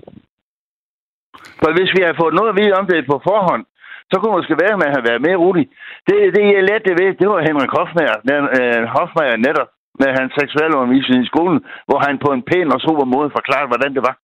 For 1.61 1.69
hvis 1.77 1.91
vi 1.95 2.01
havde 2.05 2.21
fået 2.21 2.37
noget 2.37 2.51
at 2.51 2.57
vide 2.61 2.77
om 2.79 2.85
det 2.91 3.09
på 3.11 3.17
forhånd, 3.29 3.63
så 4.09 4.13
kunne 4.15 4.31
det 4.31 4.39
måske 4.39 4.61
være, 4.63 4.75
at 4.75 4.83
man 4.83 4.93
havde 4.93 5.09
været 5.09 5.25
mere 5.27 5.41
rolig. 5.45 5.65
Det, 6.07 6.17
det 6.35 6.43
jeg 6.55 6.63
lærte 6.69 6.87
det 6.89 6.95
ved, 7.01 7.09
det 7.21 7.27
var 7.31 7.47
Henrik 7.49 7.71
Hofmeier, 7.77 8.17
den, 8.29 8.41
øh, 8.59 8.81
Hofmeier 8.95 9.37
netop, 9.47 9.69
med 10.01 10.09
hans 10.19 10.31
seksuelle 10.39 10.77
undervisning 10.79 11.19
i 11.23 11.31
skolen, 11.33 11.59
hvor 11.87 11.99
han 12.05 12.15
på 12.25 12.29
en 12.35 12.43
pæn 12.49 12.73
og 12.75 12.79
super 12.87 13.05
måde 13.15 13.29
forklarede, 13.37 13.71
hvordan 13.71 13.91
det 13.97 14.03
var. 14.09 14.15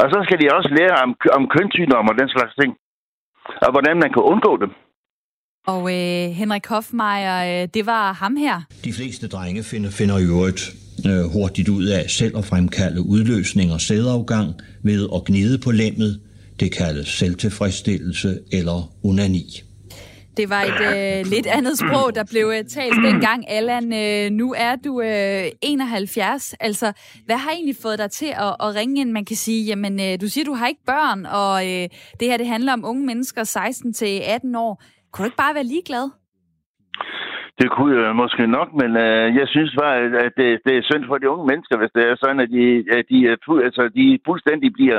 Og 0.00 0.06
så 0.12 0.18
skal 0.26 0.38
de 0.42 0.54
også 0.56 0.70
lære 0.78 0.96
om, 1.04 1.10
om 1.36 1.42
kønssygdomme 1.54 2.10
og 2.12 2.18
den 2.22 2.28
slags 2.34 2.54
ting. 2.60 2.70
Og 3.66 3.70
hvordan 3.74 3.96
man 4.02 4.10
kan 4.14 4.22
undgå 4.32 4.52
dem. 4.62 4.70
Og 5.72 5.82
øh, 5.96 6.24
Henrik 6.40 6.66
Hofmeier, 6.66 7.38
øh, 7.50 7.68
det 7.76 7.84
var 7.86 8.12
ham 8.12 8.36
her. 8.36 8.56
De 8.84 8.92
fleste 8.98 9.28
drenge 9.28 9.62
finder, 9.70 9.90
finder 10.00 10.16
i 10.18 10.26
øvrigt 10.34 10.62
øh, 11.06 11.24
hurtigt 11.24 11.68
ud 11.68 11.84
af 11.84 12.10
selv 12.10 12.38
at 12.38 12.44
fremkalde 12.44 13.02
udløsning 13.02 13.72
og 13.72 13.80
sædafgang 13.80 14.54
ved 14.82 15.08
at 15.14 15.24
gnide 15.24 15.58
på 15.58 15.70
lemmet. 15.70 16.20
Det 16.60 16.72
kaldes 16.72 17.08
selvtilfredsstillelse 17.08 18.38
eller 18.52 18.92
onani. 19.02 19.62
Det 20.36 20.50
var 20.50 20.62
et 20.62 20.80
øh, 20.80 21.26
lidt 21.26 21.46
andet 21.46 21.78
sprog, 21.78 22.14
der 22.14 22.24
blev 22.24 22.52
øh, 22.54 22.64
talt 22.64 22.94
dengang. 23.04 23.50
Allan, 23.50 23.92
øh, 23.92 24.30
nu 24.30 24.54
er 24.58 24.76
du 24.76 25.00
øh, 25.00 25.50
71. 25.62 26.54
Altså, 26.60 26.92
hvad 27.26 27.36
har 27.36 27.50
egentlig 27.50 27.76
fået 27.76 27.98
dig 27.98 28.10
til 28.10 28.26
at, 28.26 28.56
at 28.60 28.74
ringe 28.74 29.00
ind? 29.00 29.10
Man 29.12 29.24
kan 29.24 29.36
sige, 29.36 29.64
jamen, 29.64 30.00
øh, 30.00 30.20
du 30.20 30.28
siger, 30.28 30.44
du 30.44 30.54
har 30.54 30.68
ikke 30.68 30.84
børn, 30.86 31.26
og 31.26 31.66
øh, 31.66 31.88
det 32.20 32.28
her 32.28 32.36
det 32.36 32.46
handler 32.46 32.72
om 32.72 32.84
unge 32.84 33.06
mennesker 33.06 33.44
16 33.44 33.92
til 33.92 34.20
18 34.24 34.54
år. 34.54 34.82
Kunne 35.12 35.22
du 35.22 35.26
ikke 35.26 35.36
bare 35.36 35.54
være 35.54 35.64
ligeglad? 35.64 36.10
Det 37.60 37.70
kunne 37.70 38.06
jeg 38.06 38.16
måske 38.16 38.46
nok, 38.46 38.68
men 38.80 38.96
øh, 38.96 39.36
jeg 39.36 39.48
synes 39.48 39.72
bare, 39.80 39.96
at 40.26 40.32
det, 40.36 40.60
det 40.66 40.76
er 40.76 40.88
synd 40.90 41.04
for 41.06 41.18
de 41.18 41.30
unge 41.30 41.46
mennesker, 41.46 41.76
hvis 41.78 41.94
det 41.94 42.04
er 42.06 42.16
sådan, 42.16 42.40
at 42.40 42.50
de, 42.50 42.84
at 42.98 43.04
de, 43.10 43.18
altså, 43.66 43.90
de 43.94 44.18
fuldstændig 44.26 44.72
bliver, 44.72 44.98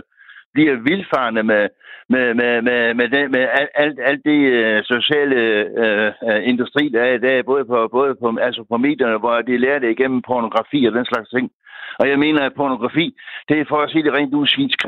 bliver 0.53 0.75
vildfarne 0.75 1.43
med, 1.43 1.67
med, 2.09 2.33
med, 2.33 2.61
med, 2.61 2.93
med, 2.93 3.07
det, 3.09 3.31
med 3.31 3.43
alt, 3.59 3.71
alt, 3.75 3.99
alt 4.09 4.21
det 4.25 4.39
øh, 4.57 4.83
sociale 4.83 5.37
øh, 5.81 6.11
industri, 6.51 6.89
der 6.89 7.01
er 7.03 7.13
i 7.13 7.25
dag, 7.27 7.45
både 7.45 7.65
på, 7.65 7.87
både 7.91 8.15
på, 8.21 8.37
altså 8.41 8.65
på 8.71 8.77
medierne, 8.77 9.17
hvor 9.17 9.41
de 9.41 9.57
lærer 9.57 9.79
det 9.79 9.91
igennem 9.91 10.21
pornografi 10.21 10.85
og 10.85 10.93
den 10.93 11.05
slags 11.05 11.29
ting. 11.29 11.51
Og 11.99 12.09
jeg 12.09 12.19
mener, 12.19 12.41
at 12.41 12.53
pornografi, 12.53 13.15
det 13.49 13.59
er 13.59 13.65
for 13.69 13.79
at 13.81 13.91
sige 13.91 14.03
det 14.03 14.13
rent 14.13 14.33
ud, 14.33 14.47
svinsk. 14.47 14.79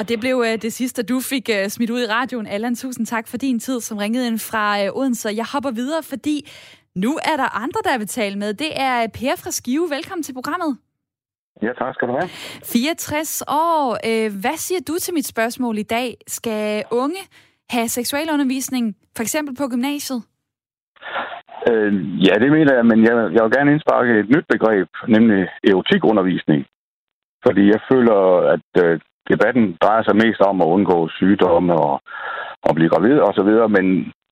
Og 0.00 0.08
det 0.08 0.20
blev 0.20 0.36
øh, 0.46 0.62
det 0.62 0.72
sidste, 0.72 1.02
du 1.02 1.20
fik 1.32 1.46
øh, 1.56 1.68
smidt 1.68 1.90
ud 1.90 2.00
i 2.02 2.06
radioen. 2.06 2.46
Allan, 2.46 2.74
tusind 2.74 3.06
tak 3.06 3.28
for 3.28 3.36
din 3.36 3.58
tid, 3.58 3.80
som 3.80 3.98
ringede 3.98 4.26
ind 4.26 4.38
fra 4.38 4.84
øh, 4.84 4.96
Odense. 4.98 5.28
Jeg 5.40 5.46
hopper 5.52 5.70
videre, 5.70 6.02
fordi 6.02 6.36
nu 6.94 7.12
er 7.30 7.36
der 7.42 7.48
andre, 7.64 7.80
der 7.84 7.98
vil 7.98 8.06
tale 8.06 8.36
med. 8.38 8.54
Det 8.54 8.72
er 8.88 9.06
Per 9.18 9.36
fra 9.42 9.50
Skive. 9.50 9.86
Velkommen 9.96 10.22
til 10.22 10.34
programmet. 10.34 10.78
Ja, 11.62 11.72
tak 11.80 11.94
skal 11.94 12.08
du 12.08 12.12
have. 12.12 12.28
64 12.64 13.42
år. 13.48 13.98
Øh, 14.08 14.28
hvad 14.42 14.56
siger 14.66 14.80
du 14.88 14.94
til 14.98 15.14
mit 15.14 15.26
spørgsmål 15.26 15.78
i 15.78 15.82
dag? 15.96 16.16
Skal 16.26 16.84
unge 16.90 17.22
have 17.70 17.88
seksualundervisning, 17.88 18.96
for 19.16 19.22
eksempel 19.22 19.56
på 19.56 19.68
gymnasiet? 19.68 20.20
Øh, 21.70 21.92
ja, 22.26 22.34
det 22.42 22.50
mener 22.56 22.74
jeg, 22.74 22.84
men 22.90 22.98
jeg, 23.08 23.14
jeg 23.34 23.42
vil 23.44 23.52
gerne 23.56 23.72
indsparke 23.72 24.20
et 24.20 24.28
nyt 24.34 24.46
begreb, 24.54 24.88
nemlig 25.08 25.48
erotikundervisning. 25.70 26.60
Fordi 27.46 27.62
jeg 27.74 27.80
føler, 27.92 28.18
at 28.54 28.84
øh, 28.84 29.00
debatten 29.34 29.76
drejer 29.82 30.02
sig 30.04 30.16
mest 30.16 30.40
om 30.40 30.60
at 30.60 30.72
undgå 30.74 31.08
sygdomme 31.08 31.72
og, 31.72 31.94
og 32.66 32.74
blive 32.74 32.92
gravid 32.92 33.18
og 33.18 33.32
så 33.34 33.42
videre, 33.48 33.68
men 33.76 33.86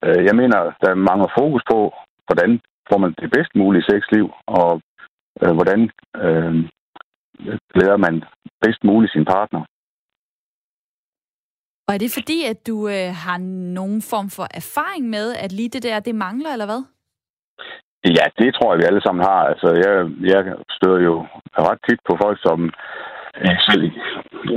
øh, 0.05 0.21
jeg 0.29 0.35
mener, 0.41 0.59
der 0.83 0.95
mangler 0.95 1.31
fokus 1.39 1.63
på, 1.73 1.79
hvordan 2.27 2.61
får 2.91 2.99
man 2.99 3.15
det 3.21 3.31
bedst 3.37 3.53
mulige 3.55 3.89
sexliv, 3.91 4.27
og 4.47 4.81
øh, 5.43 5.53
hvordan 5.57 5.81
øh, 6.25 6.55
glæder 7.75 7.97
man 7.97 8.25
bedst 8.65 8.85
muligt 8.85 9.13
sin 9.13 9.25
partner. 9.25 9.63
Og 11.87 11.95
er 11.95 11.99
det 11.99 12.17
fordi, 12.19 12.39
at 12.53 12.67
du 12.67 12.77
øh, 12.89 13.11
har 13.25 13.39
nogen 13.79 14.03
form 14.13 14.29
for 14.37 14.47
erfaring 14.61 15.05
med, 15.17 15.27
at 15.45 15.53
lige 15.53 15.69
det 15.69 15.83
der, 15.83 16.01
det 16.01 16.15
mangler, 16.15 16.51
eller 16.53 16.67
hvad? 16.67 16.83
Ja, 18.19 18.25
det 18.39 18.55
tror 18.55 18.73
jeg, 18.73 18.79
vi 18.79 18.89
alle 18.89 19.03
sammen 19.03 19.25
har. 19.25 19.43
Altså, 19.53 19.69
jeg, 19.85 19.95
jeg 20.33 20.43
støder 20.77 21.01
jo 21.09 21.15
ret 21.69 21.81
tit 21.89 22.01
på 22.09 22.17
folk, 22.23 22.39
som 22.47 22.59
selv 23.69 23.83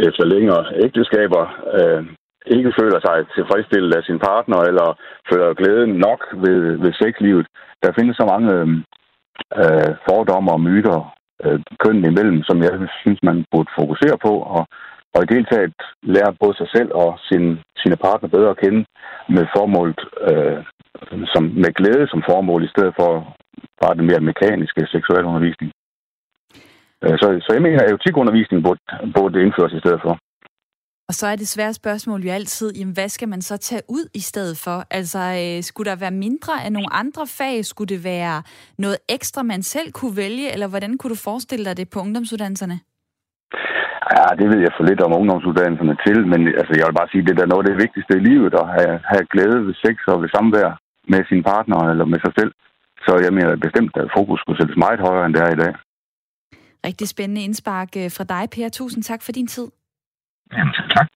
efter 0.07 0.25
længere 0.25 0.63
ægteskaber 0.85 1.43
øh, 1.77 2.03
ikke 2.45 2.73
føler 2.79 2.99
sig 3.05 3.15
tilfredsstillet 3.35 3.93
af 3.95 4.03
sin 4.03 4.19
partner, 4.19 4.59
eller 4.69 4.87
føler 5.29 5.53
glæden 5.53 5.91
nok 6.07 6.21
ved, 6.43 6.61
ved 6.83 6.93
sexlivet. 6.93 7.47
Der 7.83 7.91
findes 7.97 8.15
så 8.17 8.25
mange 8.33 8.47
øh, 8.59 8.67
øh 9.61 9.91
fordomme 10.07 10.51
og 10.51 10.61
myter 10.61 10.97
øh, 11.43 11.59
kønnen 11.83 12.05
imellem, 12.05 12.43
som 12.43 12.57
jeg 12.65 12.73
synes, 13.01 13.19
man 13.23 13.45
burde 13.51 13.71
fokusere 13.79 14.17
på, 14.25 14.33
og, 14.57 14.63
og 15.15 15.19
i 15.23 15.25
det 15.25 15.47
taget 15.51 15.73
lære 16.03 16.39
både 16.41 16.55
sig 16.57 16.69
selv 16.75 16.91
og 16.93 17.19
sin, 17.29 17.59
sine 17.81 17.97
partner 18.05 18.29
bedre 18.29 18.49
at 18.49 18.61
kende 18.63 18.85
med 19.35 19.45
formålet, 19.55 20.01
øh, 20.29 20.59
som, 21.33 21.43
med 21.63 21.71
glæde 21.79 22.07
som 22.07 22.23
formål, 22.29 22.63
i 22.63 22.73
stedet 22.73 22.93
for 22.99 23.11
bare 23.81 23.97
den 23.97 24.05
mere 24.05 24.27
mekaniske 24.29 24.81
seksuelle 24.93 25.27
undervisning. 25.29 25.71
Så, 27.01 27.27
så 27.45 27.49
jeg 27.53 27.61
mener, 27.61 27.79
at 27.83 27.89
erotikundervisning 27.89 28.63
burde, 28.63 28.81
burde 29.15 29.41
indføres 29.45 29.73
i 29.73 29.79
stedet 29.79 30.01
for. 30.05 30.13
Og 31.09 31.13
så 31.19 31.27
er 31.27 31.35
det 31.35 31.47
svære 31.47 31.73
spørgsmål 31.73 32.19
jo 32.27 32.31
altid, 32.31 32.69
jamen, 32.79 32.93
hvad 32.93 33.09
skal 33.09 33.29
man 33.29 33.41
så 33.41 33.57
tage 33.57 33.81
ud 33.89 34.05
i 34.13 34.19
stedet 34.19 34.55
for? 34.65 34.77
Altså, 34.99 35.21
øh, 35.41 35.63
skulle 35.63 35.89
der 35.91 36.03
være 36.03 36.15
mindre 36.25 36.53
af 36.65 36.71
nogle 36.71 36.93
andre 37.01 37.23
fag? 37.37 37.65
Skulle 37.65 37.91
det 37.95 38.01
være 38.03 38.37
noget 38.83 38.97
ekstra, 39.15 39.41
man 39.43 39.61
selv 39.73 39.91
kunne 39.91 40.17
vælge? 40.23 40.47
Eller 40.53 40.67
hvordan 40.67 40.97
kunne 40.97 41.13
du 41.15 41.19
forestille 41.29 41.65
dig 41.65 41.77
det 41.77 41.87
på 41.93 41.99
ungdomsuddannelserne? 42.05 42.77
Ja, 44.15 44.25
det 44.39 44.47
ved 44.51 44.59
jeg 44.65 44.73
for 44.77 44.85
lidt 44.89 45.01
om 45.05 45.15
ungdomsuddannelserne 45.19 45.95
til, 46.05 46.17
men 46.31 46.41
altså, 46.61 46.73
jeg 46.77 46.85
vil 46.87 46.99
bare 46.99 47.11
sige, 47.11 47.21
at 47.23 47.37
det 47.37 47.43
er 47.45 47.53
noget 47.53 47.63
af 47.63 47.69
det 47.69 47.81
vigtigste 47.85 48.13
i 48.17 48.25
livet, 48.29 48.53
at 48.61 48.67
have, 48.77 48.95
have 49.11 49.25
glæde 49.33 49.59
ved 49.67 49.75
sex 49.85 49.95
og 50.11 50.17
ved 50.21 50.29
samvær 50.35 50.69
med 51.13 51.21
sin 51.29 51.43
partner 51.51 51.79
eller 51.91 52.05
med 52.13 52.19
sig 52.25 52.33
selv. 52.39 52.51
Så 53.05 53.13
jeg 53.25 53.33
mener 53.37 53.65
bestemt, 53.65 53.93
at 54.01 54.13
fokus 54.17 54.39
skulle 54.39 54.59
sættes 54.59 54.83
meget 54.85 54.99
højere, 55.07 55.25
end 55.25 55.33
det 55.35 55.43
er 55.43 55.53
i 55.53 55.61
dag. 55.63 55.73
Rigtig 56.85 57.07
spændende 57.07 57.43
indspark 57.43 57.89
øh, 57.97 58.11
fra 58.11 58.23
dig, 58.23 58.49
Per. 58.49 58.69
Tusind 58.69 59.03
tak 59.03 59.21
for 59.21 59.31
din 59.31 59.47
tid. 59.47 59.67
Jamen, 60.53 60.73
tak. 60.95 61.07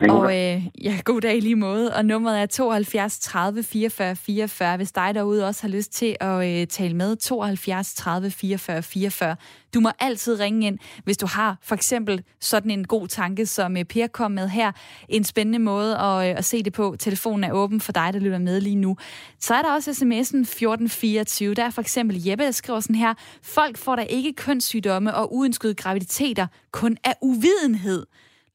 Og 0.00 0.24
øh, 0.24 0.66
ja, 0.84 0.98
god 1.04 1.20
dag 1.20 1.36
i 1.36 1.40
lige 1.40 1.56
måde. 1.56 1.94
Og 1.94 2.04
nummeret 2.04 2.40
er 2.42 2.46
72 2.46 3.18
30 3.18 3.62
44 3.62 4.16
44, 4.16 4.76
hvis 4.76 4.92
dig 4.92 5.14
derude 5.14 5.46
også 5.46 5.62
har 5.62 5.68
lyst 5.68 5.92
til 5.92 6.16
at 6.20 6.60
øh, 6.60 6.66
tale 6.66 6.94
med. 6.94 7.16
72 7.16 7.94
30 7.94 8.30
44 8.30 8.82
44. 8.82 9.36
Du 9.74 9.80
må 9.80 9.90
altid 10.00 10.40
ringe 10.40 10.66
ind, 10.66 10.78
hvis 11.04 11.16
du 11.16 11.26
har 11.26 11.56
for 11.62 11.74
eksempel 11.74 12.22
sådan 12.40 12.70
en 12.70 12.86
god 12.86 13.08
tanke, 13.08 13.46
som 13.46 13.76
øh, 13.76 13.84
Per 13.84 14.06
kom 14.06 14.30
med 14.30 14.48
her. 14.48 14.72
En 15.08 15.24
spændende 15.24 15.58
måde 15.58 15.98
at, 15.98 16.30
øh, 16.30 16.38
at 16.38 16.44
se 16.44 16.62
det 16.62 16.72
på. 16.72 16.96
Telefonen 16.98 17.44
er 17.44 17.52
åben 17.52 17.80
for 17.80 17.92
dig, 17.92 18.12
der 18.12 18.18
lytter 18.18 18.38
med 18.38 18.60
lige 18.60 18.76
nu. 18.76 18.96
Så 19.40 19.54
er 19.54 19.62
der 19.62 19.72
også 19.72 19.90
sms'en 19.90 20.40
1424. 20.40 21.54
Der 21.54 21.64
er 21.64 21.70
for 21.70 21.80
eksempel 21.80 22.24
Jeppe, 22.24 22.44
der 22.44 22.50
skriver 22.50 22.80
sådan 22.80 22.96
her. 22.96 23.14
Folk 23.42 23.78
får 23.78 23.96
da 23.96 24.02
ikke 24.02 24.32
kønssygdomme 24.32 25.14
og 25.14 25.34
uønskede 25.34 25.74
graviditeter, 25.74 26.46
kun 26.72 26.96
af 27.04 27.14
uvidenhed 27.20 28.06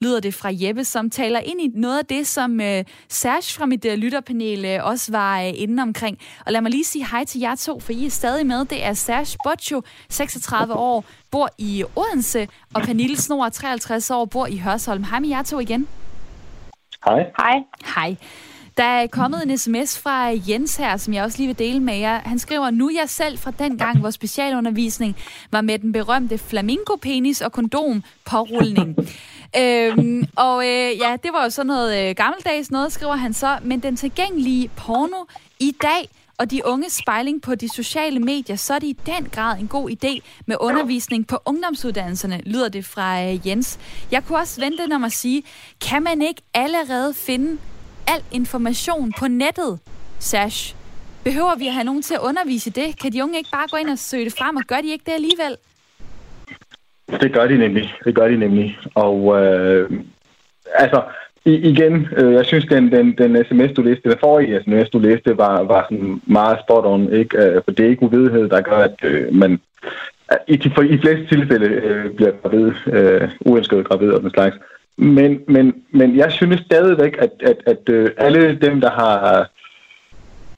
lyder 0.04 0.20
det 0.20 0.34
fra 0.34 0.50
Jeppe, 0.52 0.84
som 0.84 1.10
taler 1.10 1.40
ind 1.40 1.62
i 1.62 1.68
noget 1.76 2.00
af 2.00 2.06
det, 2.06 2.28
som 2.28 2.62
øh, 2.62 2.84
Serge 3.10 3.58
fra 3.58 3.66
mit 3.66 3.86
øh, 3.86 3.94
lytterpanel 3.94 4.66
øh, 4.66 4.86
også 4.86 5.12
var 5.12 5.42
øh, 5.42 5.52
inde 5.56 5.84
omkring. 5.84 6.18
Og 6.46 6.52
lad 6.52 6.62
mig 6.62 6.72
lige 6.72 6.84
sige 6.84 7.08
hej 7.12 7.26
til 7.26 7.42
jer 7.42 7.56
to, 7.56 7.80
for 7.80 7.92
I 7.92 8.06
er 8.06 8.10
stadig 8.10 8.46
med. 8.46 8.66
Det 8.66 8.86
er 8.86 8.94
Serge 8.94 9.38
Boccio, 9.44 9.82
36 10.10 10.74
år, 10.74 11.06
bor 11.32 11.50
i 11.58 11.84
Odense, 11.96 12.48
og 12.74 12.82
Pernille 12.82 13.18
Snor, 13.18 13.50
53 13.50 14.12
år, 14.12 14.26
bor 14.26 14.48
i 14.48 14.58
Hørsholm. 14.58 15.04
Hej 15.04 15.20
med 15.20 15.30
jer 15.30 15.44
to 15.44 15.60
igen. 15.60 15.88
Hej. 17.06 17.26
Hej. 17.38 17.64
Hej. 17.96 18.16
Der 18.78 18.84
er 18.84 19.08
kommet 19.08 19.44
en 19.44 19.58
sms 19.58 20.00
fra 20.00 20.26
Jens 20.50 20.76
her, 20.76 20.98
som 20.98 21.14
jeg 21.14 21.24
også 21.24 21.38
lige 21.38 21.48
vil 21.48 21.60
dele 21.60 21.80
med 21.80 21.96
jer. 21.98 22.20
Han 22.20 22.40
skriver, 22.40 22.70
nu 22.70 22.90
jeg 23.00 23.10
selv 23.10 23.38
fra 23.38 23.52
den 23.60 23.78
gang, 23.78 24.00
hvor 24.00 24.10
specialundervisning 24.10 25.16
var 25.52 25.62
med 25.62 25.80
den 25.80 25.92
berømte 25.92 26.38
flamingo-penis 26.38 27.42
og 27.42 27.52
kondom 27.52 28.04
pårulning 28.26 28.96
øhm, 29.58 30.28
og 30.36 30.66
øh, 30.68 30.98
ja, 30.98 31.16
det 31.24 31.34
var 31.34 31.44
jo 31.44 31.50
sådan 31.50 31.68
noget 31.68 32.10
øh, 32.10 32.16
gammeldags 32.16 32.72
noget, 32.72 32.94
skriver 32.94 33.16
han 33.16 33.34
så. 33.34 33.58
Men 33.62 33.80
den 33.80 33.96
tilgængelige 33.96 34.72
porno 34.76 35.26
i 35.60 35.76
dag 35.82 36.10
og 36.38 36.52
de 36.52 36.66
unge 36.66 36.90
spejling 36.90 37.42
på 37.42 37.56
de 37.56 37.70
sociale 37.70 38.20
medier, 38.20 38.56
så 38.56 38.74
er 38.74 38.80
det 38.80 38.88
i 38.88 38.98
den 39.06 39.30
grad 39.32 39.60
en 39.60 39.68
god 39.68 39.90
idé 39.90 40.20
med 40.46 40.56
undervisning 40.60 41.28
på 41.28 41.38
ungdomsuddannelserne, 41.46 42.42
lyder 42.46 42.70
det 42.70 42.86
fra 42.86 43.24
øh, 43.24 43.48
Jens. 43.48 43.80
Jeg 44.12 44.26
kunne 44.26 44.40
også 44.40 44.62
vente 44.62 44.96
om 44.96 45.04
at 45.04 45.12
sige, 45.12 45.44
kan 45.82 46.04
man 46.04 46.22
ikke 46.22 46.42
allerede 46.54 47.14
finde 47.14 47.58
al 48.08 48.24
information 48.32 49.14
på 49.20 49.28
nettet, 49.28 49.80
Sash? 50.20 50.76
Behøver 51.24 51.56
vi 51.56 51.68
at 51.68 51.74
have 51.74 51.84
nogen 51.84 52.02
til 52.02 52.14
at 52.14 52.20
undervise 52.20 52.70
det? 52.70 53.00
Kan 53.00 53.14
de 53.14 53.24
unge 53.24 53.38
ikke 53.38 53.50
bare 53.52 53.68
gå 53.72 53.78
ind 53.78 53.90
og 53.90 54.00
søge 54.00 54.26
det 54.26 54.34
frem, 54.38 54.56
og 54.56 54.64
gør 54.68 54.82
de 54.82 54.92
ikke 54.92 55.04
det 55.06 55.12
alligevel? 55.12 55.58
Det 57.22 57.34
gør 57.34 57.48
de 57.48 57.58
nemlig. 57.58 57.94
Det 58.06 58.16
gør 58.16 58.28
de 58.28 58.38
nemlig. 58.38 58.78
Og 58.96 59.44
øh, 59.44 59.90
altså, 60.76 61.02
i, 61.46 61.54
igen, 61.54 62.08
øh, 62.18 62.34
jeg 62.34 62.46
synes, 62.46 62.66
den, 62.66 62.92
den, 62.92 63.18
den 63.18 63.46
sms, 63.46 63.72
du 63.72 63.82
læste, 63.82 64.10
den 64.10 64.18
forrige 64.20 64.62
sms, 64.64 64.90
du 64.90 65.00
læste, 65.00 65.38
var, 65.38 65.64
var 65.64 65.86
sådan 65.90 66.22
meget 66.26 66.60
spot 66.60 66.86
on, 66.86 67.14
ikke? 67.14 67.38
Øh, 67.38 67.62
for 67.64 67.72
det 67.72 67.86
er 67.86 67.90
ikke 67.90 68.04
uvidenhed, 68.04 68.50
der 68.50 68.62
gør, 68.62 68.78
at 68.78 68.96
øh, 69.04 69.36
man 69.36 69.60
i 70.48 70.56
de, 70.56 70.72
for, 70.76 70.82
i 70.82 70.88
de 70.88 71.00
fleste 71.00 71.26
tilfælde 71.36 71.66
øh, 71.66 72.12
bliver 72.12 72.32
gravid, 72.42 72.72
øh, 72.88 73.30
uønsket 73.40 73.88
gravid 73.88 74.10
og 74.10 74.22
den 74.22 74.30
slags. 74.30 74.56
Men, 74.98 75.42
men, 75.48 75.74
men 75.92 76.18
jeg 76.18 76.32
synes 76.32 76.62
stadigvæk, 76.62 77.18
at, 77.20 77.32
at, 77.44 77.58
at 77.66 77.90
øh, 77.90 78.10
alle 78.18 78.60
dem, 78.62 78.82
der 78.82 78.90
har 78.90 79.50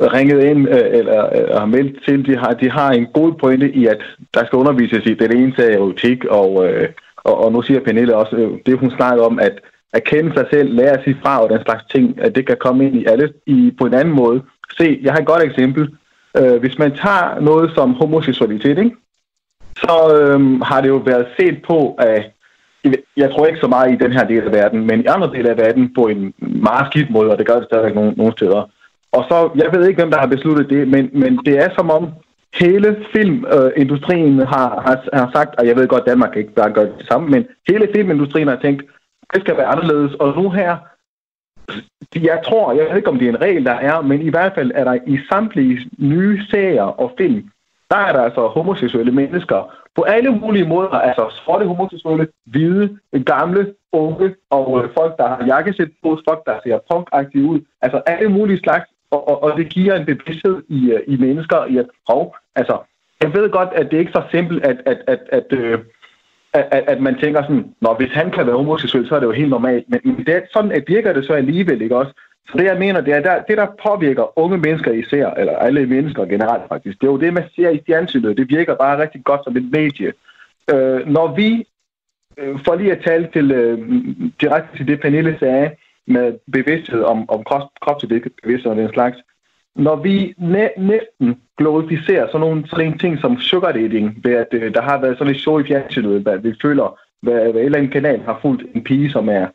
ringet 0.02 0.44
ind 0.44 0.70
øh, 0.70 1.00
eller 1.00 1.26
øh, 1.26 1.58
har 1.60 1.66
meldt 1.66 2.04
til, 2.06 2.26
de 2.26 2.38
har, 2.38 2.54
de 2.54 2.70
har 2.72 2.92
en 2.92 3.08
god 3.14 3.34
pointe 3.34 3.72
i, 3.72 3.86
at 3.86 4.02
der 4.34 4.46
skal 4.46 4.58
undervises 4.58 5.06
i 5.06 5.14
den 5.14 5.38
ene 5.38 5.54
sag 5.56 5.74
erotik, 5.74 6.26
og, 6.26 6.68
øh, 6.68 6.90
og, 7.16 7.44
og 7.44 7.52
nu 7.52 7.62
siger 7.62 7.80
Pernille 7.80 8.16
også, 8.16 8.36
øh, 8.36 8.52
det 8.66 8.80
hun 8.80 8.92
snakker 8.92 9.24
om, 9.24 9.40
at 9.40 9.60
erkende 9.94 10.34
sig 10.34 10.46
selv, 10.50 10.74
lære 10.74 10.98
at 10.98 11.04
sige 11.04 11.18
fra 11.22 11.44
og 11.44 11.50
den 11.50 11.62
slags 11.66 11.84
ting, 11.92 12.22
at 12.22 12.36
det 12.36 12.48
kan 12.48 12.58
komme 12.60 12.86
ind 12.86 12.96
i 12.96 13.06
alle 13.06 13.34
i, 13.46 13.74
på 13.80 13.86
en 13.86 13.94
anden 13.94 14.16
måde. 14.16 14.42
Se, 14.78 15.00
jeg 15.04 15.14
har 15.14 15.20
et 15.20 15.26
godt 15.26 15.44
eksempel. 15.44 15.96
Øh, 16.38 16.60
hvis 16.60 16.78
man 16.78 16.92
tager 16.92 17.40
noget 17.40 17.72
som 17.76 17.94
homoseksualitet, 17.94 18.78
ikke? 18.78 18.96
så 19.78 19.96
øh, 20.20 20.62
har 20.62 20.82
det 20.82 20.88
jo 20.90 20.96
været 20.96 21.28
set 21.40 21.62
på 21.68 21.96
af 22.00 22.32
jeg 23.18 23.32
tror 23.32 23.46
ikke 23.46 23.60
så 23.60 23.68
meget 23.68 23.92
i 23.92 24.04
den 24.04 24.12
her 24.12 24.28
del 24.28 24.44
af 24.44 24.52
verden, 24.52 24.88
men 24.88 25.02
i 25.02 25.06
andre 25.06 25.32
dele 25.34 25.50
af 25.50 25.58
verden 25.58 25.94
på 25.94 26.08
en 26.08 26.34
meget 26.40 26.88
skidt 26.92 27.10
måde, 27.10 27.32
og 27.32 27.38
det 27.38 27.48
gør 27.48 27.56
det 27.56 27.66
stadigvæk 27.66 27.96
nogle, 27.96 28.14
nogle 28.18 28.34
steder. 28.34 28.70
Og 29.18 29.24
så, 29.30 29.38
jeg 29.56 29.70
ved 29.74 29.88
ikke, 29.88 30.02
hvem 30.02 30.12
der 30.12 30.20
har 30.20 30.28
besluttet 30.36 30.70
det, 30.70 30.88
men, 30.88 31.10
men 31.14 31.40
det 31.46 31.56
er 31.64 31.70
som 31.78 31.90
om 31.92 32.04
hele 32.60 33.06
filmindustrien 33.16 34.40
øh, 34.40 34.48
har, 34.48 34.70
har, 34.86 35.18
har 35.20 35.30
sagt, 35.36 35.56
og 35.60 35.68
jeg 35.68 35.76
ved 35.76 35.88
godt, 35.88 36.06
Danmark 36.06 36.38
ikke 36.38 36.54
bare 36.54 36.72
gør 36.74 36.84
det 36.84 37.08
samme, 37.12 37.30
men 37.30 37.46
hele 37.68 37.88
filmindustrien 37.96 38.48
har 38.48 38.60
tænkt, 38.62 38.84
det 39.34 39.42
skal 39.42 39.58
være 39.58 39.66
anderledes. 39.66 40.14
Og 40.14 40.44
nu 40.44 40.50
her, 40.50 40.78
jeg 42.16 42.42
tror, 42.46 42.74
jeg 42.74 42.86
ved 42.86 42.98
ikke, 42.98 43.10
om 43.10 43.20
det 43.20 43.26
er 43.26 43.30
en 43.30 43.42
regel, 43.42 43.66
der 43.66 43.74
er, 43.90 44.02
men 44.02 44.22
i 44.22 44.30
hvert 44.30 44.54
fald 44.56 44.72
er 44.76 44.84
der 44.84 44.98
i 45.08 45.20
samtlige 45.32 45.92
nye 45.98 46.42
serier 46.50 46.84
og 46.84 47.12
film, 47.18 47.50
der 47.92 47.98
er 47.98 48.14
der 48.14 48.22
altså 48.22 48.48
homoseksuelle 48.48 49.12
mennesker 49.12 49.76
på 49.96 50.02
alle 50.02 50.32
mulige 50.32 50.68
måder, 50.68 50.90
altså 50.90 51.42
sorte 51.46 51.66
homoseksuelle, 51.66 52.28
hvide, 52.46 53.00
gamle, 53.26 53.74
unge 53.92 54.36
og 54.50 54.84
øh, 54.84 54.90
folk, 54.98 55.18
der 55.18 55.28
har 55.28 55.46
jakkesæt 55.46 55.90
på, 56.04 56.20
folk, 56.30 56.46
der 56.46 56.60
ser 56.64 56.80
punk 56.92 57.08
ud, 57.36 57.60
altså 57.82 58.02
alle 58.06 58.30
mulige 58.30 58.60
slags, 58.60 58.86
og, 59.12 59.28
og, 59.28 59.44
og 59.44 59.58
det 59.58 59.70
giver 59.70 59.96
en 59.96 60.06
bevidsthed 60.06 60.64
i, 60.70 60.92
øh, 60.92 61.00
i 61.08 61.18
mennesker 61.18 61.66
i 61.66 61.78
at, 61.78 61.86
hov, 62.10 62.36
altså, 62.56 62.78
jeg 63.22 63.34
ved 63.34 63.50
godt, 63.50 63.70
at 63.76 63.86
det 63.86 63.96
er 63.96 64.00
ikke 64.00 64.12
så 64.12 64.24
simpelt, 64.32 64.66
at, 64.66 64.78
at, 64.86 64.98
at, 65.08 65.20
at, 65.30 65.48
øh, 65.50 65.80
at, 66.54 66.84
at 66.88 67.02
man 67.02 67.20
tænker 67.20 67.42
sådan, 67.42 67.74
når 67.82 67.94
hvis 67.98 68.12
han 68.12 68.32
kan 68.32 68.48
være 68.48 68.56
homoseksuel, 68.56 69.08
så 69.08 69.16
er 69.16 69.20
det 69.20 69.28
jo 69.28 69.32
helt 69.32 69.50
normalt, 69.50 69.90
men, 69.90 70.00
men 70.04 70.26
det 70.26 70.36
er 70.36 70.42
sådan, 70.54 70.72
at 70.72 70.84
virker 70.88 71.14
det 71.14 71.26
så 71.26 71.34
alligevel, 71.34 71.82
ikke 71.82 71.98
også? 71.98 72.14
Så 72.50 72.58
det, 72.58 72.64
jeg 72.64 72.78
mener, 72.80 73.02
det 73.02 73.14
er, 73.14 73.20
der, 73.20 73.42
det, 73.42 73.58
der 73.58 73.68
påvirker 73.88 74.40
unge 74.40 74.58
mennesker 74.58 74.92
især, 74.92 75.30
eller 75.30 75.58
alle 75.58 75.86
mennesker 75.86 76.26
generelt 76.26 76.64
faktisk, 76.68 77.02
det 77.02 77.08
er 77.08 77.12
jo 77.12 77.20
det, 77.20 77.34
man 77.34 77.50
ser 77.56 77.70
i 77.70 77.84
fjernsynet. 77.88 78.38
Det 78.38 78.50
virker 78.50 78.76
bare 78.76 79.02
rigtig 79.02 79.24
godt 79.24 79.42
som 79.44 79.58
et 79.58 79.72
medie. 79.72 80.14
Øh, 80.74 81.08
når 81.08 81.36
vi, 81.36 81.68
øh, 82.38 82.60
for 82.66 82.76
lige 82.76 82.92
at 82.92 83.04
tale 83.06 83.28
til, 83.34 83.52
øh, 83.52 83.78
direkte 84.42 84.78
til 84.78 84.88
det, 84.88 85.02
Pernille 85.02 85.38
sagde, 85.40 85.72
med 86.08 86.34
bevidsthed 86.52 87.02
om, 87.04 87.30
om 87.30 87.44
krop, 87.44 87.70
kropsbevidsthed 87.82 88.72
og 88.72 88.78
den 88.78 88.94
slags, 88.94 89.18
når 89.76 89.96
vi 89.96 90.34
næ- 90.38 90.78
næsten 90.78 91.42
glorificerer 91.58 92.28
sådan 92.28 92.40
nogle 92.40 92.68
sådan 92.68 92.86
en 92.86 92.98
ting 92.98 93.20
som 93.20 93.40
sugar 93.40 93.72
dating, 93.72 94.22
ved 94.24 94.34
at 94.34 94.48
øh, 94.52 94.74
der 94.74 94.82
har 94.82 95.02
været 95.02 95.18
sådan 95.18 95.34
et 95.34 95.40
show 95.40 95.60
i 95.60 95.64
fjernsynet, 95.64 96.28
at 96.28 96.44
vi 96.44 96.54
føler, 96.62 97.00
hvad, 97.22 97.52
hvad 97.52 97.62
en 97.62 97.66
eller 97.66 97.78
anden 97.78 97.92
kanal 97.92 98.20
har 98.22 98.40
fulgt 98.42 98.76
en 98.76 98.84
pige, 98.84 99.12
som 99.12 99.30
er 99.30 99.48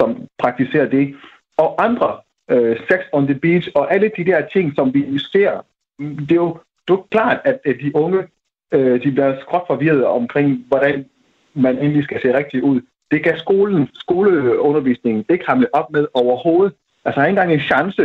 som 0.00 0.26
praktiserer 0.38 0.88
det, 0.88 1.14
og 1.56 1.84
andre 1.84 2.16
øh, 2.50 2.76
sex 2.88 3.00
on 3.12 3.26
the 3.26 3.34
beach, 3.34 3.68
og 3.74 3.94
alle 3.94 4.10
de 4.16 4.24
der 4.24 4.46
ting, 4.52 4.74
som 4.74 4.94
vi 4.94 5.18
ser, 5.18 5.64
det 5.98 6.30
er 6.30 6.34
jo, 6.34 6.58
det 6.88 6.90
er 6.90 6.98
jo 6.98 7.04
klart, 7.10 7.40
at, 7.44 7.60
at 7.64 7.76
de 7.80 7.96
unge, 7.96 8.26
øh, 8.72 9.02
de 9.02 9.10
bliver 9.12 9.40
skråt 9.40 9.62
forvirret 9.66 10.04
omkring, 10.04 10.64
hvordan 10.68 11.06
man 11.54 11.78
egentlig 11.78 12.04
skal 12.04 12.22
se 12.22 12.38
rigtigt 12.38 12.64
ud. 12.64 12.80
Det 13.10 13.24
kan 13.24 13.38
skolen, 13.38 13.88
skoleundervisningen 13.94 15.24
ikke 15.30 15.44
hamle 15.48 15.74
op 15.74 15.90
med 15.92 16.06
overhovedet. 16.14 16.74
Altså, 17.04 17.20
har 17.20 17.26
ikke 17.26 17.40
engang 17.40 17.52
en 17.52 17.60
chance. 17.60 18.02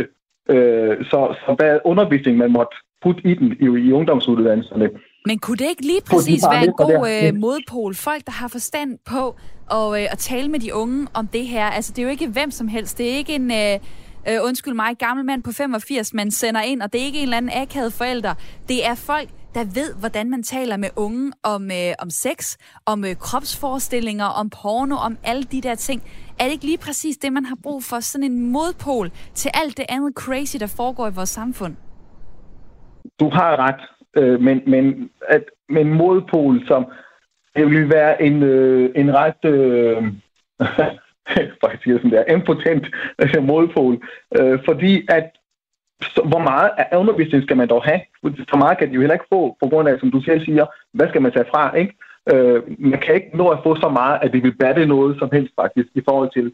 Øh, 0.50 1.04
så, 1.04 1.34
så 1.46 1.54
hvad 1.58 1.78
undervisning 1.84 2.38
man 2.38 2.52
måtte 2.52 2.76
putte 3.02 3.22
i 3.30 3.34
den 3.34 3.52
i, 3.60 3.88
i 3.88 3.92
ungdomsuddannelserne. 3.92 4.90
Men 5.26 5.38
kunne 5.38 5.56
det 5.56 5.68
ikke 5.68 5.82
lige 5.82 6.02
præcis 6.10 6.42
være 6.50 6.64
en 6.64 6.72
god 6.72 7.08
øh, 7.12 7.34
modpol? 7.34 7.94
Folk, 7.94 8.26
der 8.26 8.32
har 8.32 8.48
forstand 8.48 8.98
på 9.12 9.36
at, 9.70 10.00
øh, 10.00 10.12
at 10.12 10.18
tale 10.18 10.48
med 10.48 10.60
de 10.60 10.74
unge 10.74 11.06
om 11.14 11.26
det 11.26 11.46
her. 11.46 11.64
Altså, 11.64 11.92
det 11.92 11.98
er 11.98 12.02
jo 12.02 12.08
ikke 12.08 12.28
hvem 12.28 12.50
som 12.50 12.68
helst. 12.68 12.98
Det 12.98 13.10
er 13.10 13.16
ikke 13.16 13.34
en... 13.34 13.50
Øh, 13.50 13.78
øh, 14.28 14.38
undskyld 14.42 14.74
mig, 14.74 14.96
gammel 14.98 15.26
mand 15.26 15.42
på 15.42 15.52
85, 15.52 16.14
man 16.14 16.30
sender 16.30 16.62
ind, 16.62 16.82
og 16.82 16.92
det 16.92 17.00
er 17.00 17.04
ikke 17.04 17.18
en 17.18 17.24
eller 17.24 17.36
anden 17.36 17.52
akavet 17.62 17.92
forælder. 17.92 18.34
Det 18.68 18.86
er 18.86 18.94
folk, 18.94 19.28
der 19.54 19.64
ved, 19.78 19.90
hvordan 20.00 20.30
man 20.30 20.42
taler 20.42 20.76
med 20.76 20.88
unge 20.96 21.32
om, 21.42 21.62
øh, 21.70 21.92
om 22.02 22.10
sex, 22.10 22.56
om 22.86 23.04
øh, 23.04 23.14
kropsforestillinger, 23.26 24.28
om 24.40 24.50
porno, 24.50 24.96
om 24.96 25.16
alle 25.24 25.42
de 25.42 25.60
der 25.60 25.74
ting. 25.74 26.02
Er 26.38 26.44
det 26.44 26.52
ikke 26.52 26.64
lige 26.64 26.84
præcis 26.86 27.16
det, 27.16 27.32
man 27.32 27.44
har 27.44 27.58
brug 27.62 27.82
for? 27.82 28.00
Sådan 28.00 28.30
en 28.32 28.52
modpol 28.52 29.10
til 29.34 29.50
alt 29.62 29.76
det 29.76 29.86
andet 29.88 30.12
crazy, 30.14 30.56
der 30.60 30.74
foregår 30.76 31.06
i 31.08 31.14
vores 31.14 31.28
samfund? 31.28 31.74
Du 33.20 33.28
har 33.28 33.56
ret, 33.66 33.82
øh, 34.16 34.40
men, 34.40 34.62
men, 34.66 35.10
at, 35.28 35.44
men 35.68 35.94
modpol, 35.94 36.66
som 36.66 36.86
det 37.56 37.66
vil 37.66 37.88
være 37.88 38.22
en, 38.22 38.42
øh, 38.42 38.90
en 38.96 39.14
ret... 39.14 39.44
Øh, 39.44 40.02
faktisk 41.64 41.82
siger 41.84 41.96
sådan 41.96 42.10
der, 42.10 42.32
impotent 42.34 42.86
modpol, 43.42 43.94
øh, 44.38 44.58
fordi 44.64 45.06
at 45.08 45.30
så, 46.02 46.22
hvor 46.30 46.38
meget 46.38 46.70
af 46.78 46.96
undervisning 46.96 47.42
skal 47.42 47.56
man 47.56 47.68
dog 47.68 47.82
have? 47.82 48.00
Så 48.50 48.56
meget 48.58 48.78
kan 48.78 48.88
de 48.88 48.94
jo 48.94 49.00
heller 49.00 49.14
ikke 49.14 49.32
få, 49.32 49.56
på 49.62 49.68
grund 49.68 49.88
af, 49.88 50.00
som 50.00 50.10
du 50.10 50.20
selv 50.22 50.44
siger, 50.44 50.66
hvad 50.92 51.08
skal 51.08 51.22
man 51.22 51.32
tage 51.32 51.50
fra, 51.54 51.76
ikke? 51.76 51.94
Øh, 52.32 52.62
man 52.78 53.00
kan 53.00 53.14
ikke 53.14 53.36
nå 53.36 53.48
at 53.48 53.58
få 53.62 53.76
så 53.76 53.88
meget, 53.88 54.18
at 54.22 54.32
det 54.32 54.42
vil 54.42 54.56
batte 54.56 54.86
noget 54.86 55.18
som 55.18 55.28
helst 55.32 55.52
faktisk, 55.60 55.88
i 55.94 56.02
forhold 56.08 56.30
til 56.32 56.52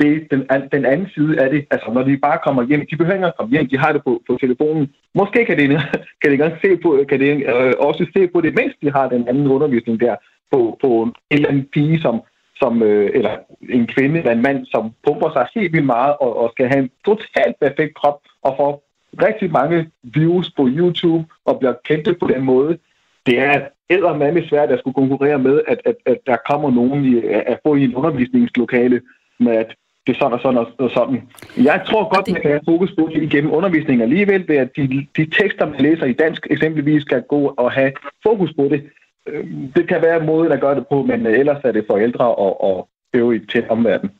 det, 0.00 0.26
den, 0.30 0.40
den 0.72 0.84
anden 0.84 1.08
side 1.14 1.40
af 1.40 1.50
det. 1.50 1.66
Altså, 1.70 1.90
når 1.92 2.02
de 2.02 2.16
bare 2.16 2.38
kommer 2.44 2.62
hjem, 2.62 2.86
de 2.90 2.96
behøver 2.96 3.14
ikke 3.14 3.26
at 3.26 3.36
komme 3.38 3.52
hjem, 3.52 3.68
de 3.68 3.78
har 3.78 3.92
det 3.92 4.02
på, 4.04 4.22
på 4.26 4.38
telefonen. 4.40 4.92
Måske 5.14 5.44
kan 5.44 5.58
de, 5.58 5.66
kan 6.20 6.28
de 6.30 6.32
engang 6.32 6.54
se 6.64 6.76
på, 6.76 7.04
kan 7.08 7.20
de 7.20 7.26
øh, 7.26 7.72
også 7.78 8.06
se 8.16 8.28
på 8.28 8.40
det, 8.40 8.54
mens 8.54 8.74
de 8.82 8.90
har 8.92 9.08
den 9.08 9.28
anden 9.28 9.46
undervisning 9.46 10.00
der, 10.00 10.16
på, 10.52 10.78
på 10.80 10.88
en 11.02 11.12
eller 11.30 11.48
anden 11.48 11.68
pige, 11.72 12.00
som 12.00 12.22
som, 12.56 12.82
øh, 12.82 13.10
eller 13.14 13.36
en 13.70 13.86
kvinde 13.86 14.18
eller 14.18 14.32
en 14.32 14.42
mand, 14.42 14.66
som 14.66 14.92
pumper 15.06 15.30
sig 15.32 15.46
helt 15.54 15.72
vildt 15.72 15.86
meget 15.86 16.14
og, 16.20 16.36
og 16.36 16.50
skal 16.52 16.68
have 16.68 16.82
en 16.82 16.90
totalt 17.04 17.56
perfekt 17.60 17.94
krop 17.94 18.18
og 18.42 18.54
får 18.56 18.84
rigtig 19.22 19.52
mange 19.52 19.90
views 20.02 20.50
på 20.56 20.68
YouTube 20.68 21.24
og 21.44 21.58
bliver 21.58 21.74
kendt 21.84 22.18
på 22.20 22.26
den 22.26 22.44
måde. 22.44 22.78
Det 23.26 23.38
er 23.38 23.60
eddermame 23.90 24.48
svært 24.48 24.70
at 24.70 24.78
skulle 24.78 24.94
konkurrere 24.94 25.38
med, 25.38 25.60
at, 25.68 25.80
at, 25.84 25.96
at 26.06 26.18
der 26.26 26.36
kommer 26.50 26.70
nogen 26.70 27.04
i, 27.04 27.24
at 27.26 27.58
få 27.66 27.74
i 27.74 27.84
en 27.84 27.94
undervisningslokale 27.94 29.00
med, 29.38 29.52
at 29.52 29.74
det 30.06 30.12
er 30.14 30.18
sådan 30.18 30.32
og 30.32 30.40
sådan 30.40 30.66
og 30.78 30.90
sådan. 30.90 31.22
Jeg 31.56 31.82
tror 31.86 32.14
godt, 32.14 32.26
det... 32.26 32.32
man 32.32 32.42
kan 32.42 32.50
have 32.50 32.68
fokus 32.68 32.92
på 32.98 33.10
det 33.14 33.22
igennem 33.22 33.52
undervisningen 33.52 34.02
alligevel, 34.02 34.48
ved 34.48 34.56
at 34.56 34.70
de, 34.76 35.06
de 35.16 35.24
tekster, 35.30 35.66
man 35.66 35.80
læser 35.80 36.06
i 36.06 36.12
dansk 36.12 36.46
eksempelvis, 36.50 37.02
skal 37.02 37.22
gå 37.22 37.54
og 37.56 37.72
have 37.72 37.92
fokus 38.22 38.52
på 38.58 38.62
det. 38.62 38.90
Øh, 39.28 39.44
det 39.76 39.88
kan 39.88 40.02
være 40.02 40.26
måden 40.26 40.52
at 40.52 40.60
gøre 40.60 40.74
det 40.74 40.86
på, 40.90 41.02
men 41.02 41.26
øh, 41.26 41.38
ellers 41.38 41.60
er 41.64 41.72
det 41.72 41.84
forældre 41.90 42.34
og, 42.34 42.60
og 42.60 42.88
øvrigt 43.14 43.50
til 43.50 43.70
omverden, 43.70 44.10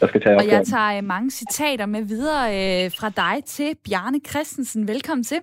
der 0.00 0.06
skal 0.06 0.20
tage 0.20 0.36
Og 0.36 0.46
jeg 0.46 0.66
tager 0.66 0.96
øh, 0.96 1.04
mange 1.04 1.30
citater 1.30 1.86
med 1.86 2.02
videre 2.02 2.46
fra 2.90 3.08
dig 3.08 3.44
til 3.44 3.76
Bjarne 3.84 4.20
Christensen. 4.30 4.88
Velkommen 4.88 5.24
til. 5.24 5.38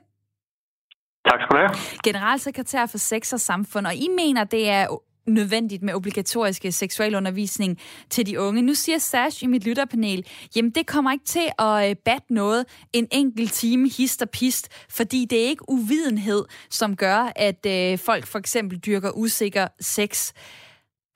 Tak 1.30 1.42
skal 1.42 1.52
du 1.52 1.58
have. 1.58 1.70
Generalsekretær 2.04 2.86
for 2.86 2.98
Sex 2.98 3.34
og 3.34 3.40
Samfund, 3.40 3.86
og 3.88 3.96
I 3.96 4.08
mener, 4.18 4.44
det 4.44 4.70
er 4.70 4.88
nødvendigt 5.34 5.84
med 5.84 5.94
obligatorisk 5.94 6.66
øh, 6.66 6.74
seksualundervisning 6.74 7.78
til 8.10 8.26
de 8.26 8.40
unge. 8.40 8.62
Nu 8.62 8.74
siger 8.74 8.98
Sash 8.98 9.44
i 9.44 9.48
mit 9.48 9.66
lytterpanel, 9.66 10.26
jamen 10.56 10.72
det 10.72 10.88
kommer 10.88 11.12
ikke 11.12 11.26
til 11.26 11.50
at 11.60 11.90
øh, 11.90 11.96
batte 12.06 12.34
noget 12.34 12.66
en 12.94 13.08
enkelt 13.12 13.54
time 13.54 13.90
hist 13.90 14.22
og 14.22 14.30
pist, 14.30 14.68
fordi 14.90 15.26
det 15.26 15.44
er 15.44 15.48
ikke 15.48 15.70
uvidenhed, 15.70 16.46
som 16.70 16.96
gør, 16.96 17.32
at 17.36 17.66
øh, 17.66 17.98
folk 17.98 18.26
for 18.26 18.40
eksempel 18.40 18.80
dyrker 18.80 19.12
usikker 19.12 19.68
sex. 19.80 20.32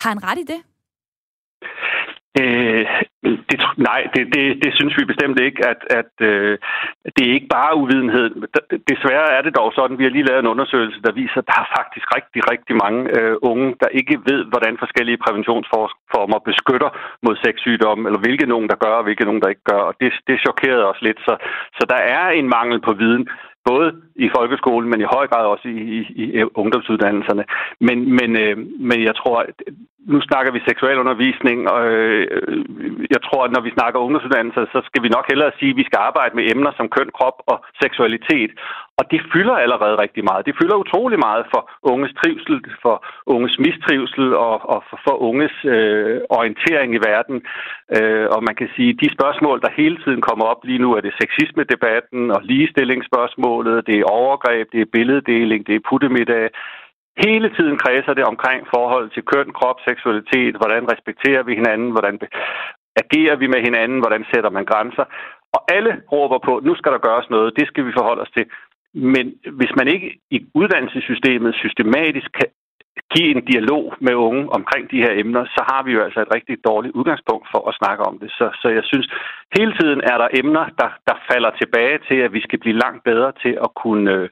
Har 0.02 0.10
han 0.10 0.24
ret 0.24 0.40
i 0.40 0.44
det? 0.44 0.73
Øh, 2.42 2.86
det, 3.50 3.60
nej, 3.90 4.02
det, 4.14 4.22
det, 4.36 4.44
det 4.64 4.72
synes 4.78 4.94
vi 4.98 5.12
bestemt 5.12 5.40
ikke, 5.40 5.60
at, 5.72 5.82
at 6.00 6.14
øh, 6.30 6.58
det 7.16 7.24
er 7.26 7.34
ikke 7.38 7.54
bare 7.58 7.78
uvidenhed. 7.82 8.28
Desværre 8.92 9.28
er 9.38 9.42
det 9.42 9.58
dog 9.60 9.70
sådan, 9.76 9.98
vi 9.98 10.04
har 10.04 10.14
lige 10.16 10.30
lavet 10.30 10.42
en 10.44 10.54
undersøgelse, 10.54 11.02
der 11.06 11.12
viser, 11.22 11.38
at 11.42 11.48
der 11.50 11.58
er 11.64 11.74
faktisk 11.78 12.08
rigtig, 12.18 12.42
rigtig 12.52 12.76
mange 12.86 13.02
øh, 13.18 13.36
unge, 13.42 13.68
der 13.82 13.98
ikke 14.00 14.16
ved, 14.30 14.42
hvordan 14.52 14.82
forskellige 14.84 15.22
præventionsformer 15.26 16.40
beskytter 16.50 16.90
mod 17.26 17.36
sexsygdomme, 17.46 18.04
eller 18.08 18.20
hvilke 18.20 18.46
nogen, 18.54 18.70
der 18.72 18.78
gør, 18.86 18.96
og 19.00 19.04
hvilke 19.04 19.26
nogen, 19.26 19.42
der 19.42 19.50
ikke 19.54 19.68
gør. 19.72 19.82
Og 19.90 19.94
det, 20.02 20.10
det 20.28 20.44
chokerede 20.46 20.86
os 20.92 21.02
lidt. 21.02 21.20
Så, 21.28 21.34
så 21.78 21.84
der 21.94 22.02
er 22.18 22.26
en 22.30 22.48
mangel 22.58 22.80
på 22.88 22.94
viden 22.94 23.28
både 23.70 23.88
i 24.16 24.28
folkeskolen, 24.38 24.90
men 24.90 25.02
i 25.02 25.12
høj 25.16 25.26
grad 25.28 25.46
også 25.46 25.68
i, 25.68 25.80
i, 26.00 26.24
i 26.40 26.44
ungdomsuddannelserne. 26.62 27.44
Men, 27.88 27.98
men, 28.18 28.30
øh, 28.44 28.58
men 28.90 29.04
jeg 29.04 29.16
tror, 29.16 29.46
nu 30.12 30.22
snakker 30.22 30.52
vi 30.52 30.68
seksualundervisning, 30.68 31.60
og 31.74 31.82
øh, 31.94 32.28
jeg 33.14 33.22
tror, 33.28 33.42
at 33.46 33.52
når 33.52 33.62
vi 33.62 33.76
snakker 33.78 34.00
ungdomsuddannelser, 34.00 34.66
så 34.74 34.80
skal 34.86 35.04
vi 35.04 35.10
nok 35.16 35.26
hellere 35.30 35.52
sige, 35.60 35.72
at 35.74 35.80
vi 35.82 35.88
skal 35.90 36.00
arbejde 36.10 36.36
med 36.36 36.48
emner 36.52 36.72
som 36.76 36.90
køn, 36.96 37.10
krop 37.18 37.38
og 37.52 37.58
seksualitet. 37.84 38.52
Og 39.00 39.06
det 39.12 39.22
fylder 39.34 39.56
allerede 39.56 40.02
rigtig 40.04 40.24
meget. 40.30 40.46
Det 40.46 40.56
fylder 40.62 40.76
utrolig 40.76 41.20
meget 41.20 41.46
for 41.54 41.62
unges 41.92 42.14
trivsel, 42.20 42.58
for 42.82 42.96
unges 43.26 43.60
mistrivsel 43.60 44.36
og, 44.36 44.70
og 44.74 44.84
for, 44.90 45.00
for 45.06 45.16
unges 45.30 45.56
øh, 45.66 46.22
orientering 46.38 46.90
i 46.96 47.04
verden. 47.10 47.38
Øh, 47.98 48.28
og 48.36 48.40
man 48.48 48.56
kan 48.56 48.70
sige, 48.76 49.00
de 49.02 49.16
spørgsmål, 49.18 49.62
der 49.62 49.78
hele 49.82 49.98
tiden 50.04 50.22
kommer 50.22 50.46
op 50.46 50.62
lige 50.64 50.84
nu, 50.86 50.90
er 50.96 51.02
det 51.02 51.14
sexisme-debatten 51.22 52.32
og 52.32 52.42
ligestillingsspørgsmålet, 52.44 53.88
det 53.88 54.00
er 54.00 54.12
overgreb, 54.22 54.68
det 54.74 54.82
er 54.82 54.94
billeddeling, 54.96 55.68
det 55.68 55.76
er 55.76 55.88
puttemiddag. 55.90 56.50
Hele 57.26 57.50
tiden 57.58 57.78
kredser 57.84 58.14
det 58.14 58.26
omkring 58.34 58.68
forhold 58.76 59.10
til 59.10 59.24
køn, 59.32 59.54
krop, 59.60 59.80
seksualitet, 59.90 60.56
hvordan 60.62 60.84
respekterer 60.94 61.44
vi 61.44 61.54
hinanden, 61.56 61.92
hvordan 61.92 62.20
agerer 63.04 63.36
vi 63.36 63.48
med 63.48 63.62
hinanden, 63.68 64.00
hvordan 64.00 64.26
sætter 64.34 64.50
man 64.50 64.66
grænser. 64.66 65.06
Og 65.56 65.62
alle 65.76 66.02
råber 66.12 66.40
på, 66.48 66.54
nu 66.64 66.76
skal 66.76 66.92
der 66.92 67.06
gøres 67.08 67.30
noget, 67.30 67.58
det 67.60 67.68
skal 67.68 67.86
vi 67.86 67.98
forholde 67.98 68.22
os 68.22 68.36
til. 68.38 68.46
Men 68.94 69.26
hvis 69.60 69.74
man 69.78 69.88
ikke 69.88 70.20
i 70.32 70.46
uddannelsessystemet 70.54 71.56
systematisk 71.56 72.32
kan 72.40 72.50
give 73.16 73.30
en 73.36 73.46
dialog 73.46 73.94
med 74.02 74.14
unge 74.14 74.50
omkring 74.58 74.92
de 74.92 75.04
her 75.06 75.14
emner, 75.24 75.46
så 75.46 75.62
har 75.72 75.84
vi 75.84 75.92
jo 75.92 76.02
altså 76.04 76.20
et 76.22 76.36
rigtig 76.36 76.58
dårligt 76.68 76.96
udgangspunkt 76.96 77.48
for 77.54 77.70
at 77.70 77.78
snakke 77.82 78.04
om 78.10 78.20
det. 78.20 78.30
Så, 78.32 78.46
så 78.62 78.68
jeg 78.78 78.84
synes, 78.84 79.08
hele 79.58 79.74
tiden 79.80 80.02
er 80.12 80.18
der 80.18 80.28
emner, 80.42 80.66
der, 80.82 80.90
der 81.08 81.16
falder 81.32 81.52
tilbage 81.62 82.00
til, 82.08 82.18
at 82.26 82.34
vi 82.34 82.42
skal 82.42 82.60
blive 82.60 82.82
langt 82.84 83.04
bedre 83.04 83.32
til 83.44 83.54
at 83.66 83.70
kunne 83.84 84.12
øh, 84.12 84.30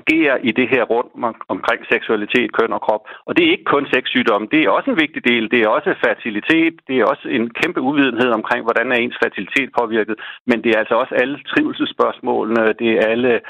agerer 0.00 0.36
i 0.48 0.50
det 0.58 0.68
her 0.72 0.82
rundt 0.92 1.12
omkring 1.54 1.80
seksualitet, 1.92 2.52
køn 2.58 2.72
og 2.78 2.82
krop. 2.86 3.04
Og 3.26 3.36
det 3.36 3.42
er 3.44 3.50
ikke 3.54 3.72
kun 3.74 3.86
sexsygdomme, 3.94 4.48
det 4.52 4.60
er 4.60 4.70
også 4.70 4.90
en 4.90 5.00
vigtig 5.04 5.22
del. 5.30 5.50
Det 5.50 5.60
er 5.60 5.68
også 5.68 5.94
fertilitet, 6.06 6.74
det 6.88 6.94
er 6.98 7.04
også 7.12 7.26
en 7.28 7.50
kæmpe 7.60 7.80
uvidenhed 7.80 8.30
omkring, 8.38 8.62
hvordan 8.64 8.92
er 8.92 8.96
ens 8.96 9.18
fertilitet 9.22 9.70
påvirket. 9.80 10.16
Men 10.46 10.58
det 10.64 10.70
er 10.70 10.78
altså 10.78 10.94
også 11.02 11.14
alle 11.14 11.38
trivselsspørgsmålene, 11.52 12.72
det 12.82 12.90
er 12.98 13.06
alle 13.12 13.40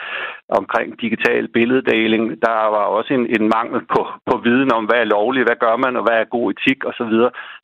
omkring 0.60 1.00
digital 1.00 1.48
billeddeling. 1.48 2.24
Der 2.46 2.56
var 2.76 2.84
også 2.98 3.14
en, 3.14 3.26
en 3.36 3.44
mangel 3.56 3.80
på, 3.94 4.00
på 4.30 4.34
viden 4.44 4.72
om, 4.72 4.84
hvad 4.84 5.00
er 5.00 5.12
lovligt, 5.16 5.48
hvad 5.48 5.58
gør 5.64 5.76
man, 5.76 5.96
og 5.96 6.02
hvad 6.06 6.16
er 6.20 6.34
god 6.36 6.46
etik 6.52 6.80
osv. 6.90 7.14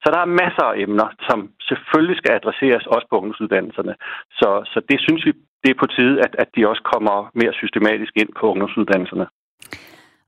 Så 0.02 0.08
der 0.14 0.20
er 0.22 0.36
masser 0.42 0.66
af 0.72 0.78
emner, 0.84 1.08
som 1.28 1.38
selvfølgelig 1.68 2.16
skal 2.18 2.32
adresseres 2.34 2.86
også 2.86 3.06
på 3.10 3.16
ungdomsuddannelserne. 3.16 3.94
Så, 4.40 4.48
så 4.72 4.78
det 4.90 4.98
synes 5.00 5.26
vi 5.26 5.32
det 5.62 5.70
er 5.70 5.80
på 5.80 5.86
tide, 5.96 6.14
at, 6.26 6.32
at 6.42 6.48
de 6.56 6.68
også 6.70 6.82
kommer 6.92 7.16
mere 7.40 7.52
systematisk 7.52 8.12
ind 8.16 8.30
på 8.40 8.44
ungdomsuddannelserne. 8.52 9.26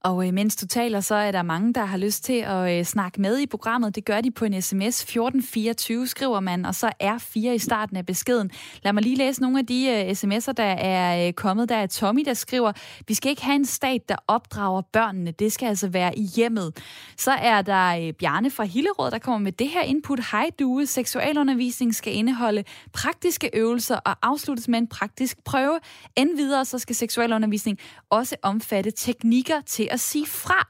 Og 0.05 0.27
øh, 0.27 0.35
mens 0.35 0.57
du 0.57 0.67
taler, 0.67 1.01
så 1.01 1.15
er 1.15 1.31
der 1.31 1.43
mange, 1.43 1.73
der 1.75 1.85
har 1.85 1.97
lyst 1.97 2.25
til 2.25 2.33
at 2.33 2.79
øh, 2.79 2.85
snakke 2.85 3.21
med 3.21 3.39
i 3.39 3.47
programmet. 3.47 3.95
Det 3.95 4.05
gør 4.05 4.21
de 4.21 4.31
på 4.31 4.45
en 4.45 4.63
sms 4.63 5.03
1424, 5.03 6.07
skriver 6.07 6.41
man, 6.41 6.65
og 6.65 6.75
så 6.75 6.93
er 7.01 7.19
fire 7.19 7.55
i 7.55 7.59
starten 7.59 7.97
af 7.97 8.07
beskeden. 8.07 8.51
Lad 8.83 8.93
mig 8.93 9.03
lige 9.03 9.17
læse 9.17 9.41
nogle 9.43 9.59
af 9.59 9.67
de 9.67 9.89
øh, 9.89 10.11
sms'er, 10.11 10.53
der 10.53 10.65
er 10.65 11.27
øh, 11.27 11.33
kommet. 11.33 11.69
Der 11.69 11.77
er 11.77 11.87
Tommy, 11.87 12.23
der 12.25 12.35
skriver, 12.35 12.73
vi 13.09 13.15
skal 13.15 13.31
ikke 13.31 13.45
have 13.45 13.55
en 13.55 13.65
stat, 13.65 14.09
der 14.09 14.17
opdrager 14.29 14.83
børnene. 14.93 15.31
Det 15.31 15.53
skal 15.53 15.67
altså 15.67 15.89
være 15.89 16.19
i 16.19 16.23
hjemmet. 16.37 16.77
Så 17.17 17.33
er 17.33 17.63
der 17.63 18.07
øh, 18.07 18.13
Bjarne 18.13 18.51
fra 18.51 18.65
Hillerød, 18.65 19.11
der 19.11 19.19
kommer 19.19 19.39
med 19.39 19.53
det 19.53 19.69
her 19.69 19.83
input. 19.83 20.21
Hej 20.33 20.51
Due, 20.59 20.87
seksualundervisning 20.87 21.95
skal 21.95 22.15
indeholde 22.15 22.65
praktiske 22.93 23.51
øvelser 23.55 23.97
og 23.97 24.17
afsluttes 24.23 24.69
med 24.69 24.79
en 24.79 24.87
praktisk 24.87 25.45
prøve. 25.45 25.79
Endvidere 26.17 26.65
så 26.65 26.79
skal 26.79 26.97
seksualundervisning 26.97 27.79
også 28.11 28.37
omfatte 28.43 28.91
teknikker 28.91 29.61
til 29.67 29.90
at 29.91 30.01
sige 30.01 30.27
fra. 30.27 30.69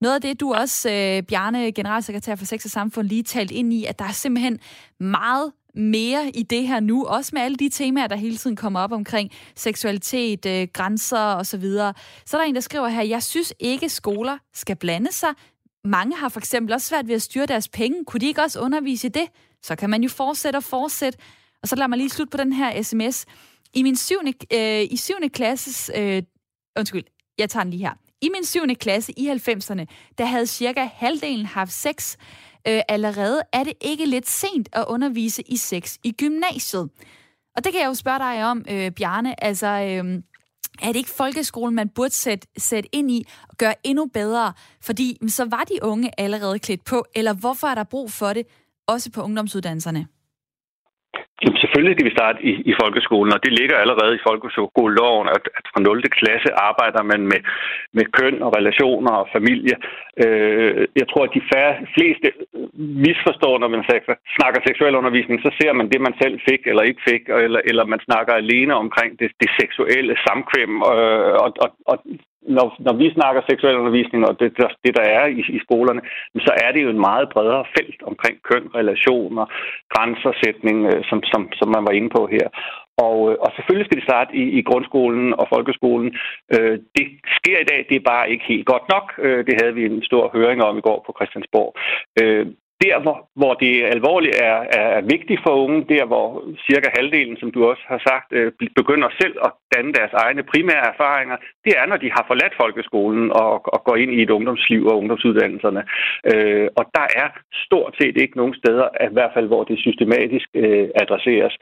Noget 0.00 0.14
af 0.14 0.20
det, 0.20 0.40
du 0.40 0.54
også, 0.54 0.90
øh, 0.90 1.22
Bjarne, 1.22 1.72
generalsekretær 1.72 2.34
for 2.34 2.44
Sex 2.44 2.64
og 2.64 2.70
Samfund, 2.70 3.08
lige 3.08 3.22
talt 3.22 3.50
ind 3.50 3.72
i, 3.72 3.84
at 3.84 3.98
der 3.98 4.04
er 4.04 4.12
simpelthen 4.12 4.58
meget 5.00 5.52
mere 5.74 6.30
i 6.34 6.42
det 6.42 6.68
her 6.68 6.80
nu, 6.80 7.04
også 7.04 7.30
med 7.34 7.42
alle 7.42 7.56
de 7.56 7.68
temaer, 7.68 8.06
der 8.06 8.16
hele 8.16 8.36
tiden 8.36 8.56
kommer 8.56 8.80
op 8.80 8.92
omkring 8.92 9.30
seksualitet, 9.56 10.46
øh, 10.46 10.68
grænser 10.72 11.18
osv. 11.18 11.62
Så, 11.62 11.92
så 12.26 12.36
er 12.36 12.40
der 12.40 12.48
en, 12.48 12.54
der 12.54 12.60
skriver 12.60 12.88
her, 12.88 13.02
jeg 13.02 13.22
synes 13.22 13.54
ikke, 13.58 13.88
skoler 13.88 14.38
skal 14.54 14.76
blande 14.76 15.12
sig. 15.12 15.28
Mange 15.84 16.16
har 16.16 16.28
for 16.28 16.40
eksempel 16.40 16.74
også 16.74 16.86
svært 16.86 17.08
ved 17.08 17.14
at 17.14 17.22
styre 17.22 17.46
deres 17.46 17.68
penge. 17.68 18.04
Kunne 18.04 18.20
de 18.20 18.26
ikke 18.26 18.42
også 18.42 18.60
undervise 18.60 19.06
i 19.06 19.10
det? 19.10 19.28
Så 19.62 19.76
kan 19.76 19.90
man 19.90 20.02
jo 20.02 20.08
fortsætte 20.08 20.56
og 20.56 20.64
fortsætte. 20.64 21.18
Og 21.62 21.68
så 21.68 21.76
lad 21.76 21.88
mig 21.88 21.98
lige 21.98 22.10
slutte 22.10 22.30
på 22.30 22.36
den 22.36 22.52
her 22.52 22.82
sms. 22.82 23.26
I 23.74 23.82
min 23.82 23.96
syvende, 23.96 24.32
øh, 24.52 24.86
i 24.90 24.96
syvende 24.96 25.28
klasses... 25.28 25.90
Øh, 25.96 26.22
undskyld, 26.78 27.04
jeg 27.38 27.50
tager 27.50 27.64
den 27.64 27.70
lige 27.70 27.86
her. 27.86 28.03
I 28.24 28.28
min 28.28 28.44
syvende 28.44 28.74
klasse 28.74 29.12
i 29.16 29.28
90'erne, 29.28 29.84
der 30.18 30.24
havde 30.24 30.46
cirka 30.46 30.88
halvdelen 30.94 31.46
haft 31.46 31.72
sex. 31.72 32.16
Øh, 32.68 32.80
allerede 32.88 33.42
er 33.52 33.64
det 33.64 33.72
ikke 33.80 34.06
lidt 34.06 34.28
sent 34.28 34.68
at 34.72 34.84
undervise 34.88 35.42
i 35.46 35.56
sex 35.56 35.96
i 36.04 36.12
gymnasiet. 36.12 36.90
Og 37.56 37.64
det 37.64 37.72
kan 37.72 37.80
jeg 37.80 37.88
jo 37.88 37.94
spørge 37.94 38.18
dig 38.18 38.44
om, 38.44 38.64
øh, 38.70 38.90
Bjarne. 38.90 39.44
Altså, 39.44 39.66
øh, 39.66 40.22
er 40.82 40.86
det 40.86 40.96
ikke 40.96 41.10
folkeskolen, 41.10 41.74
man 41.74 41.88
burde 41.88 42.14
sætte, 42.14 42.48
sætte 42.58 42.88
ind 42.92 43.10
i 43.10 43.26
og 43.48 43.56
gøre 43.56 43.74
endnu 43.84 44.06
bedre? 44.06 44.52
Fordi 44.80 45.18
så 45.28 45.44
var 45.44 45.64
de 45.64 45.78
unge 45.82 46.20
allerede 46.20 46.58
klædt 46.58 46.84
på, 46.84 47.04
eller 47.14 47.32
hvorfor 47.32 47.66
er 47.66 47.74
der 47.74 47.84
brug 47.84 48.10
for 48.12 48.32
det, 48.32 48.46
også 48.86 49.10
på 49.10 49.22
ungdomsuddannelserne? 49.22 50.06
Jamen, 51.42 51.58
selvfølgelig 51.62 51.94
skal 51.94 52.08
vi 52.10 52.18
starte 52.18 52.38
i, 52.50 52.52
i 52.70 52.74
folkeskolen, 52.82 53.32
og 53.36 53.40
det 53.44 53.52
ligger 53.60 53.76
allerede 53.76 54.14
i 54.16 54.24
folkeskoleloven, 54.28 55.28
at, 55.36 55.44
at 55.58 55.64
fra 55.72 55.80
0. 55.80 56.02
klasse 56.20 56.50
arbejder 56.68 57.02
man 57.12 57.20
med, 57.32 57.40
med 57.96 58.04
køn 58.18 58.36
og 58.42 58.50
relationer 58.58 59.12
og 59.20 59.26
familie. 59.36 59.76
Øh, 60.24 60.86
jeg 61.00 61.06
tror, 61.08 61.22
at 61.24 61.34
de 61.36 61.48
færre, 61.52 61.74
fleste 61.96 62.28
misforstår, 63.06 63.54
når 63.58 63.70
man 63.74 63.84
snakker 64.36 64.60
seksuel 64.60 64.94
undervisning, 65.00 65.38
så 65.42 65.50
ser 65.60 65.72
man 65.72 65.88
det, 65.92 66.00
man 66.00 66.14
selv 66.22 66.36
fik 66.48 66.62
eller 66.66 66.82
ikke 66.82 67.02
fik, 67.10 67.22
eller, 67.28 67.60
eller 67.70 67.84
man 67.84 68.00
snakker 68.08 68.32
alene 68.34 68.74
omkring 68.84 69.18
det, 69.20 69.30
det 69.42 69.50
seksuelle 69.60 70.14
samkvem. 70.26 70.72
Øh, 70.92 71.34
og, 71.44 71.50
og, 71.64 71.70
og 71.90 71.96
når, 72.48 72.76
når 72.78 72.94
vi 73.02 73.06
snakker 73.16 73.42
seksuel 73.42 73.76
undervisning, 73.76 74.26
og 74.28 74.40
det, 74.40 74.48
det 74.84 74.96
der 74.96 75.06
er 75.18 75.26
i, 75.26 75.40
i 75.56 75.58
skolerne, 75.66 76.00
så 76.46 76.52
er 76.64 76.72
det 76.72 76.82
jo 76.82 76.90
en 76.90 77.04
meget 77.08 77.28
bredere 77.28 77.64
felt 77.78 78.02
omkring 78.02 78.36
køn, 78.48 78.66
relationer, 78.74 79.44
grænsersætning, 79.94 80.86
øh, 80.86 81.04
som, 81.08 81.22
som, 81.22 81.48
som 81.58 81.68
man 81.68 81.84
var 81.86 81.94
inde 81.98 82.10
på 82.16 82.22
her. 82.26 82.46
Og, 82.98 83.18
øh, 83.30 83.36
og 83.44 83.48
selvfølgelig 83.56 83.86
skal 83.86 83.98
det 84.00 84.10
starte 84.10 84.36
i, 84.42 84.44
i 84.58 84.62
grundskolen 84.62 85.34
og 85.40 85.46
folkeskolen. 85.54 86.08
Øh, 86.54 86.78
det 86.96 87.06
sker 87.38 87.58
i 87.60 87.68
dag, 87.70 87.80
det 87.88 87.96
er 87.96 88.10
bare 88.12 88.30
ikke 88.30 88.44
helt 88.48 88.66
godt 88.66 88.86
nok. 88.94 89.06
Øh, 89.18 89.46
det 89.46 89.54
havde 89.60 89.74
vi 89.74 89.84
en 89.84 90.02
stor 90.02 90.24
høring 90.36 90.62
om 90.62 90.78
i 90.78 90.86
går 90.88 90.98
på 91.06 91.12
Christiansborg. 91.18 91.70
Øh, 92.20 92.46
der, 92.82 92.96
hvor, 93.04 93.16
hvor 93.40 93.54
det 93.54 93.74
alvorligt 93.96 94.36
er, 94.50 94.58
er 94.80 95.00
vigtigt 95.14 95.40
for 95.46 95.52
unge, 95.64 95.84
der 95.94 96.04
hvor 96.10 96.28
cirka 96.66 96.88
halvdelen, 96.98 97.36
som 97.36 97.50
du 97.50 97.60
også 97.70 97.82
har 97.86 98.00
sagt, 98.08 98.28
øh, 98.32 98.52
begynder 98.76 99.08
selv 99.20 99.36
at 99.46 99.52
danne 99.74 99.92
deres 99.92 100.12
egne 100.12 100.42
primære 100.42 100.86
erfaringer, 100.92 101.36
det 101.64 101.72
er, 101.80 101.86
når 101.86 101.96
de 101.96 102.10
har 102.16 102.24
forladt 102.26 102.54
folkeskolen 102.62 103.32
og, 103.42 103.74
og 103.74 103.84
går 103.84 103.96
ind 103.96 104.12
i 104.14 104.22
et 104.22 104.30
ungdomsliv 104.30 104.86
og 104.86 104.98
ungdomsuddannelserne. 104.98 105.82
Øh, 106.32 106.68
og 106.78 106.84
der 106.96 107.06
er 107.22 107.28
stort 107.66 107.94
set 108.00 108.16
ikke 108.16 108.36
nogen 108.36 108.54
steder, 108.54 108.88
i 109.10 109.12
hvert 109.16 109.34
fald 109.34 109.46
hvor 109.46 109.64
det 109.64 109.78
systematisk 109.78 110.48
øh, 110.54 110.88
adresseres. 111.02 111.56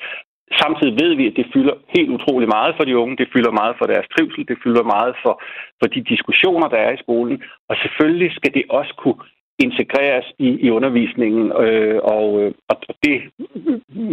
Samtidig 0.63 0.95
ved 1.03 1.15
vi, 1.15 1.27
at 1.27 1.37
det 1.37 1.47
fylder 1.55 1.75
helt 1.97 2.11
utrolig 2.11 2.49
meget 2.49 2.75
for 2.77 2.85
de 2.85 2.99
unge. 2.99 3.17
Det 3.17 3.29
fylder 3.35 3.53
meget 3.61 3.75
for 3.79 3.87
deres 3.87 4.07
trivsel. 4.15 4.49
Det 4.49 4.59
fylder 4.65 4.83
meget 4.83 5.15
for, 5.23 5.35
for 5.81 5.87
de 5.95 6.01
diskussioner, 6.13 6.69
der 6.69 6.77
er 6.77 6.93
i 6.93 7.03
skolen. 7.05 7.43
Og 7.69 7.77
selvfølgelig 7.83 8.31
skal 8.33 8.55
det 8.55 8.65
også 8.69 8.95
kunne 9.03 9.21
integreres 9.67 10.27
i, 10.39 10.49
i 10.67 10.69
undervisningen, 10.79 11.45
øh, 11.65 11.99
og, 12.17 12.27
øh, 12.43 12.51
og 12.71 12.77
det, 13.05 13.17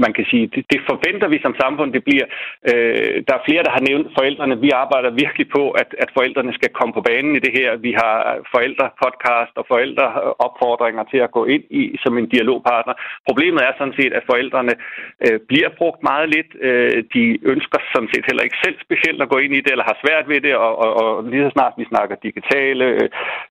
man 0.05 0.11
kan 0.13 0.25
sige, 0.31 0.45
det, 0.53 0.63
det 0.73 0.81
forventer 0.89 1.27
vi 1.33 1.39
som 1.41 1.55
samfund, 1.63 1.89
det 1.93 2.03
bliver. 2.09 2.27
Øh, 2.71 3.15
der 3.27 3.33
er 3.35 3.45
flere, 3.47 3.65
der 3.67 3.73
har 3.77 3.87
nævnt 3.89 4.07
forældrene. 4.17 4.61
Vi 4.65 4.69
arbejder 4.83 5.19
virkelig 5.23 5.47
på, 5.57 5.63
at, 5.81 5.89
at 6.03 6.09
forældrene 6.17 6.53
skal 6.53 6.71
komme 6.77 6.93
på 6.93 7.01
banen 7.09 7.35
i 7.35 7.43
det 7.45 7.53
her. 7.59 7.69
Vi 7.87 7.91
har 8.01 8.15
forældrepodcast 8.53 9.53
og 9.59 9.65
forældreopfordringer 9.71 11.03
til 11.11 11.19
at 11.25 11.31
gå 11.37 11.45
ind 11.55 11.63
i 11.81 11.83
som 12.03 12.17
en 12.17 12.27
dialogpartner. 12.33 12.93
Problemet 13.29 13.61
er 13.63 13.73
sådan 13.77 13.97
set, 13.99 14.13
at 14.19 14.27
forældrene 14.31 14.73
øh, 15.25 15.39
bliver 15.49 15.69
brugt 15.79 16.01
meget 16.11 16.27
lidt. 16.35 16.51
Øh, 16.67 17.03
de 17.15 17.23
ønsker 17.53 17.79
sådan 17.93 18.11
set 18.13 18.25
heller 18.29 18.43
ikke 18.47 18.63
selv 18.65 18.77
specielt 18.85 19.21
at 19.21 19.31
gå 19.33 19.37
ind 19.45 19.53
i 19.55 19.61
det, 19.63 19.71
eller 19.71 19.89
har 19.91 19.97
svært 20.03 20.25
ved 20.31 20.39
det, 20.47 20.55
og, 20.55 20.73
og, 20.83 20.91
og 21.01 21.23
lige 21.31 21.45
så 21.45 21.51
snart 21.57 21.73
vi 21.77 21.85
snakker 21.91 22.15
digitale 22.27 22.85
øh, 22.99 23.09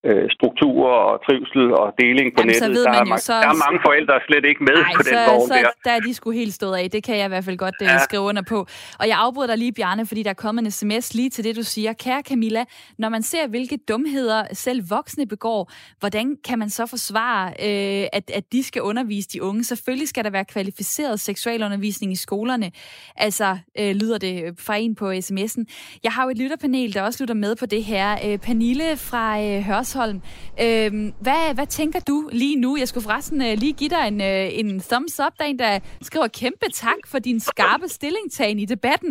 øh 0.08 0.26
strukturer 0.36 0.98
og 1.10 1.16
trivsel 1.26 1.64
og 1.82 1.87
deling 1.98 2.34
på 2.34 2.40
Jamen, 2.40 2.54
nettet. 2.54 2.76
Så 2.76 2.82
der, 2.82 2.90
er, 2.90 3.04
jo, 3.08 3.16
så... 3.16 3.32
der 3.32 3.48
er 3.48 3.60
mange 3.66 3.80
forældre 3.86 4.14
slet 4.26 4.44
ikke 4.44 4.64
med 4.64 4.76
Ej, 4.76 4.92
på 4.96 5.02
den 5.02 5.12
så, 5.12 5.30
vogn 5.30 5.48
så, 5.48 5.54
der. 5.54 5.70
Der 5.84 5.90
er 5.96 6.00
de 6.00 6.14
sgu 6.14 6.30
helt 6.30 6.54
stået 6.54 6.76
af. 6.76 6.90
Det 6.90 7.02
kan 7.02 7.16
jeg 7.16 7.24
i 7.24 7.28
hvert 7.28 7.44
fald 7.44 7.56
godt 7.56 7.74
uh, 7.80 7.86
ja. 7.86 7.98
skrive 7.98 8.22
under 8.22 8.42
på. 8.42 8.66
Og 9.00 9.08
jeg 9.08 9.16
afbryder 9.18 9.46
dig 9.46 9.58
lige, 9.58 9.72
Bjarne, 9.72 10.06
fordi 10.06 10.22
der 10.22 10.30
er 10.30 10.34
kommet 10.34 10.64
en 10.64 10.70
sms 10.70 11.14
lige 11.14 11.30
til 11.30 11.44
det, 11.44 11.56
du 11.56 11.62
siger. 11.62 11.92
Kære 11.92 12.22
Camilla, 12.28 12.64
når 12.98 13.08
man 13.08 13.22
ser, 13.22 13.48
hvilke 13.48 13.76
dumheder 13.88 14.44
selv 14.52 14.90
voksne 14.90 15.26
begår, 15.26 15.72
hvordan 15.98 16.36
kan 16.44 16.58
man 16.58 16.70
så 16.70 16.86
forsvare, 16.86 17.48
øh, 17.48 18.08
at, 18.12 18.30
at 18.34 18.52
de 18.52 18.62
skal 18.62 18.82
undervise 18.82 19.28
de 19.28 19.42
unge? 19.42 19.64
Selvfølgelig 19.64 20.08
skal 20.08 20.24
der 20.24 20.30
være 20.30 20.44
kvalificeret 20.44 21.20
seksualundervisning 21.20 22.12
i 22.12 22.16
skolerne. 22.16 22.70
Altså, 23.16 23.58
øh, 23.78 23.94
lyder 23.94 24.18
det 24.18 24.54
fra 24.58 24.76
en 24.76 24.94
på 24.94 25.10
sms'en. 25.12 25.64
Jeg 26.02 26.12
har 26.12 26.24
jo 26.24 26.30
et 26.30 26.38
lytterpanel, 26.38 26.94
der 26.94 27.02
også 27.02 27.22
lytter 27.22 27.34
med 27.34 27.56
på 27.56 27.66
det 27.66 27.84
her. 27.84 28.16
Øh, 28.26 28.38
Pernille 28.38 28.96
fra 28.96 29.42
øh, 29.42 29.60
Hørsholm. 29.62 30.22
Øh, 30.62 31.12
hvad, 31.20 31.54
hvad 31.54 31.66
tænker 31.80 32.00
du 32.00 32.28
lige 32.32 32.56
nu? 32.64 32.70
Jeg 32.76 32.88
skulle 32.88 33.04
forresten 33.08 33.40
uh, 33.40 33.54
lige 33.62 33.72
give 33.80 33.90
dig 33.96 34.04
en, 34.12 34.18
uh, 34.30 34.58
en 34.60 34.68
thumbs 34.90 35.20
up. 35.24 35.34
Der 35.38 35.44
er 35.44 35.48
en, 35.48 35.58
der 35.58 35.72
skriver 36.08 36.28
kæmpe 36.42 36.66
tak 36.84 37.02
for 37.10 37.18
din 37.18 37.40
skarpe 37.40 37.88
stillingtagen 37.88 38.58
i 38.58 38.66
debatten. 38.74 39.10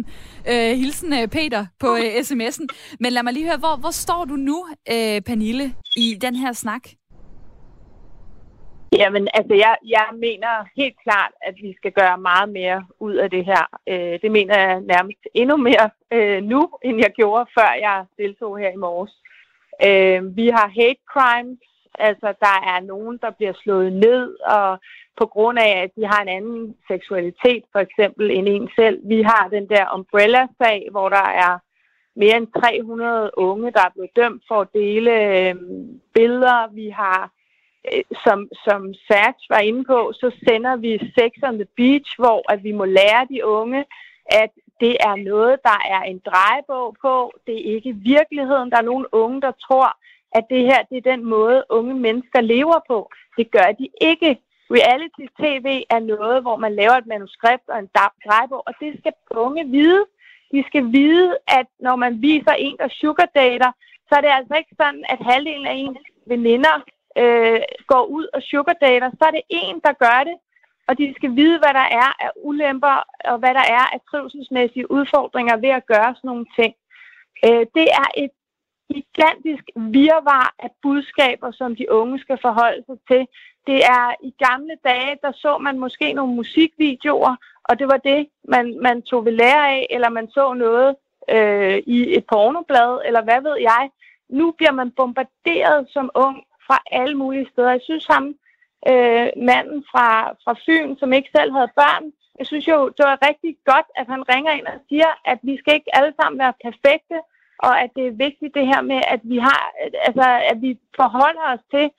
Uh, 0.51 0.71
hilsen 0.81 1.11
uh, 1.13 1.25
Peter 1.37 1.65
på 1.79 1.89
uh, 2.03 2.19
sms'en. 2.27 2.65
Men 2.99 3.09
lad 3.13 3.23
mig 3.23 3.33
lige 3.33 3.47
høre, 3.49 3.63
hvor, 3.65 3.75
hvor 3.83 3.93
står 4.03 4.25
du 4.25 4.35
nu, 4.49 4.57
uh, 4.95 5.19
Pernille, 5.27 5.65
i 5.95 6.07
den 6.21 6.35
her 6.35 6.53
snak? 6.53 6.83
Jamen, 8.99 9.27
altså, 9.33 9.53
jeg, 9.53 9.75
jeg 9.95 10.07
mener 10.25 10.53
helt 10.79 10.97
klart, 11.05 11.33
at 11.47 11.55
vi 11.63 11.73
skal 11.77 11.91
gøre 11.91 12.17
meget 12.17 12.49
mere 12.49 12.85
ud 12.99 13.15
af 13.15 13.29
det 13.29 13.45
her. 13.45 13.63
Øh, 13.91 14.19
det 14.21 14.31
mener 14.31 14.59
jeg 14.59 14.81
nærmest 14.81 15.23
endnu 15.33 15.57
mere 15.57 15.89
øh, 16.13 16.43
nu, 16.43 16.61
end 16.83 16.97
jeg 17.05 17.11
gjorde, 17.19 17.45
før 17.57 17.71
jeg 17.85 18.05
deltog 18.17 18.57
her 18.57 18.69
i 18.69 18.81
morges. 18.85 19.13
Øh, 19.87 20.37
vi 20.37 20.47
har 20.57 20.67
hate 20.79 21.03
crimes, 21.13 21.59
Altså, 21.97 22.33
der 22.39 22.57
er 22.73 22.79
nogen, 22.79 23.17
der 23.21 23.31
bliver 23.31 23.53
slået 23.63 23.93
ned, 23.93 24.35
og 24.39 24.79
på 25.17 25.25
grund 25.25 25.59
af, 25.59 25.83
at 25.83 25.89
de 25.95 26.05
har 26.05 26.21
en 26.21 26.27
anden 26.37 26.75
seksualitet, 26.87 27.63
for 27.71 27.79
eksempel, 27.79 28.31
end 28.31 28.47
en 28.47 28.69
selv. 28.75 28.99
Vi 29.03 29.21
har 29.21 29.47
den 29.51 29.69
der 29.69 29.93
Umbrella-sag, 29.95 30.87
hvor 30.91 31.09
der 31.09 31.27
er 31.45 31.59
mere 32.15 32.37
end 32.37 32.47
300 32.61 33.31
unge, 33.37 33.71
der 33.71 33.81
er 33.85 33.93
blevet 33.95 34.15
dømt 34.15 34.43
for 34.47 34.61
at 34.61 34.73
dele 34.73 35.11
øh, 35.11 35.55
billeder. 36.13 36.67
Vi 36.73 36.89
har, 36.89 37.31
øh, 37.93 38.03
som, 38.23 38.49
som 38.65 38.93
Serge 39.07 39.45
var 39.49 39.59
inde 39.59 39.83
på, 39.83 40.11
så 40.13 40.31
sender 40.47 40.75
vi 40.75 41.11
Sex 41.17 41.31
on 41.43 41.55
the 41.55 41.67
Beach, 41.77 42.09
hvor 42.17 42.51
at 42.53 42.63
vi 42.63 42.71
må 42.71 42.85
lære 42.85 43.27
de 43.29 43.45
unge, 43.45 43.85
at 44.25 44.51
det 44.79 44.97
er 44.99 45.15
noget, 45.15 45.55
der 45.63 45.79
er 45.95 46.01
en 46.01 46.21
drejebog 46.29 46.95
på. 47.01 47.33
Det 47.47 47.55
er 47.55 47.75
ikke 47.75 47.93
virkeligheden. 47.93 48.71
Der 48.71 48.77
er 48.77 48.91
nogle 48.91 49.13
unge, 49.13 49.41
der 49.41 49.51
tror, 49.51 49.97
at 50.31 50.43
det 50.49 50.61
her 50.69 50.79
det 50.89 50.97
er 50.97 51.11
den 51.11 51.25
måde, 51.25 51.63
unge 51.69 51.93
mennesker 51.93 52.41
lever 52.41 52.79
på. 52.87 53.09
Det 53.37 53.51
gør 53.51 53.69
de 53.79 53.87
ikke. 54.01 54.37
Reality-tv 54.71 55.67
er 55.89 55.99
noget, 55.99 56.41
hvor 56.41 56.55
man 56.55 56.75
laver 56.75 56.95
et 56.97 57.07
manuskript 57.07 57.67
og 57.69 57.79
en 57.79 57.89
drejebog, 58.25 58.63
og 58.67 58.73
det 58.81 58.99
skal 58.99 59.13
unge 59.31 59.63
vide. 59.77 60.05
De 60.51 60.63
skal 60.67 60.83
vide, 60.91 61.37
at 61.47 61.67
når 61.79 61.95
man 61.95 62.21
viser 62.21 62.51
en, 62.51 62.77
der 62.77 62.87
sugardater, 62.87 63.71
så 64.07 64.11
er 64.17 64.21
det 64.21 64.31
altså 64.39 64.53
ikke 64.57 64.75
sådan, 64.81 65.03
at 65.09 65.19
halvdelen 65.29 65.67
af 65.67 65.73
ens 65.73 65.99
veninder 66.27 66.75
øh, 67.21 67.61
går 67.87 68.03
ud 68.17 68.25
og 68.33 68.41
sugardater. 68.41 69.09
Så 69.09 69.23
er 69.27 69.31
det 69.31 69.41
en, 69.49 69.75
der 69.85 69.93
gør 70.05 70.19
det, 70.29 70.37
og 70.87 70.97
de 70.97 71.13
skal 71.17 71.35
vide, 71.35 71.57
hvad 71.59 71.73
der 71.79 71.87
er 72.03 72.09
af 72.25 72.31
ulemper, 72.49 72.97
og 73.31 73.37
hvad 73.39 73.53
der 73.59 73.65
er 73.77 73.85
af 73.93 73.99
trivselsmæssige 74.09 74.91
udfordringer 74.91 75.55
ved 75.57 75.69
at 75.69 75.85
gøre 75.93 76.15
sådan 76.15 76.27
nogle 76.31 76.45
ting. 76.59 76.73
Øh, 77.45 77.63
det 77.77 77.87
er 78.01 78.07
et 78.23 78.33
gigantisk 78.93 79.63
virvar 79.75 80.55
af 80.59 80.69
budskaber, 80.81 81.51
som 81.51 81.75
de 81.75 81.91
unge 81.91 82.19
skal 82.19 82.37
forholde 82.41 82.83
sig 82.85 82.97
til. 83.11 83.27
Det 83.67 83.79
er 83.85 84.05
i 84.23 84.33
gamle 84.45 84.75
dage, 84.83 85.17
der 85.23 85.31
så 85.31 85.57
man 85.57 85.79
måske 85.79 86.13
nogle 86.13 86.35
musikvideoer, 86.35 87.35
og 87.63 87.79
det 87.79 87.87
var 87.87 87.97
det, 87.97 88.27
man, 88.43 88.79
man 88.81 89.01
tog 89.01 89.25
ved 89.25 89.31
lære 89.31 89.69
af, 89.69 89.87
eller 89.89 90.09
man 90.09 90.27
så 90.29 90.53
noget 90.53 90.95
øh, 91.29 91.77
i 91.87 92.17
et 92.17 92.25
pornoblad, 92.25 93.01
eller 93.05 93.21
hvad 93.23 93.41
ved 93.41 93.57
jeg. 93.61 93.89
Nu 94.29 94.51
bliver 94.51 94.71
man 94.71 94.91
bombarderet 94.91 95.87
som 95.89 96.09
ung 96.15 96.43
fra 96.67 96.77
alle 96.91 97.15
mulige 97.17 97.49
steder. 97.51 97.71
Jeg 97.71 97.81
synes 97.83 98.05
ham, 98.05 98.35
øh, 98.89 99.27
manden 99.49 99.83
fra, 99.91 100.31
fra 100.43 100.53
Fyn, 100.65 100.97
som 100.97 101.13
ikke 101.13 101.29
selv 101.35 101.51
havde 101.51 101.71
børn, 101.75 102.11
jeg 102.39 102.47
synes 102.47 102.67
jo, 102.67 102.77
det 102.97 103.03
var 103.09 103.25
rigtig 103.29 103.57
godt, 103.71 103.87
at 103.99 104.07
han 104.13 104.29
ringer 104.33 104.51
ind 104.51 104.67
og 104.67 104.79
siger, 104.89 105.11
at 105.31 105.39
vi 105.43 105.57
skal 105.57 105.73
ikke 105.73 105.95
alle 105.97 106.13
sammen 106.21 106.39
være 106.39 106.61
perfekte, 106.65 107.17
og 107.59 107.81
at 107.83 107.89
det 107.95 108.07
er 108.07 108.21
vigtigt 108.25 108.55
det 108.55 108.65
her 108.67 108.81
med, 108.81 109.01
at 109.07 109.21
vi 109.23 109.37
har, 109.37 109.61
altså, 110.07 110.27
at 110.51 110.61
vi 110.61 110.79
forholder 110.95 111.45
os 111.53 111.63
til, 111.75 111.89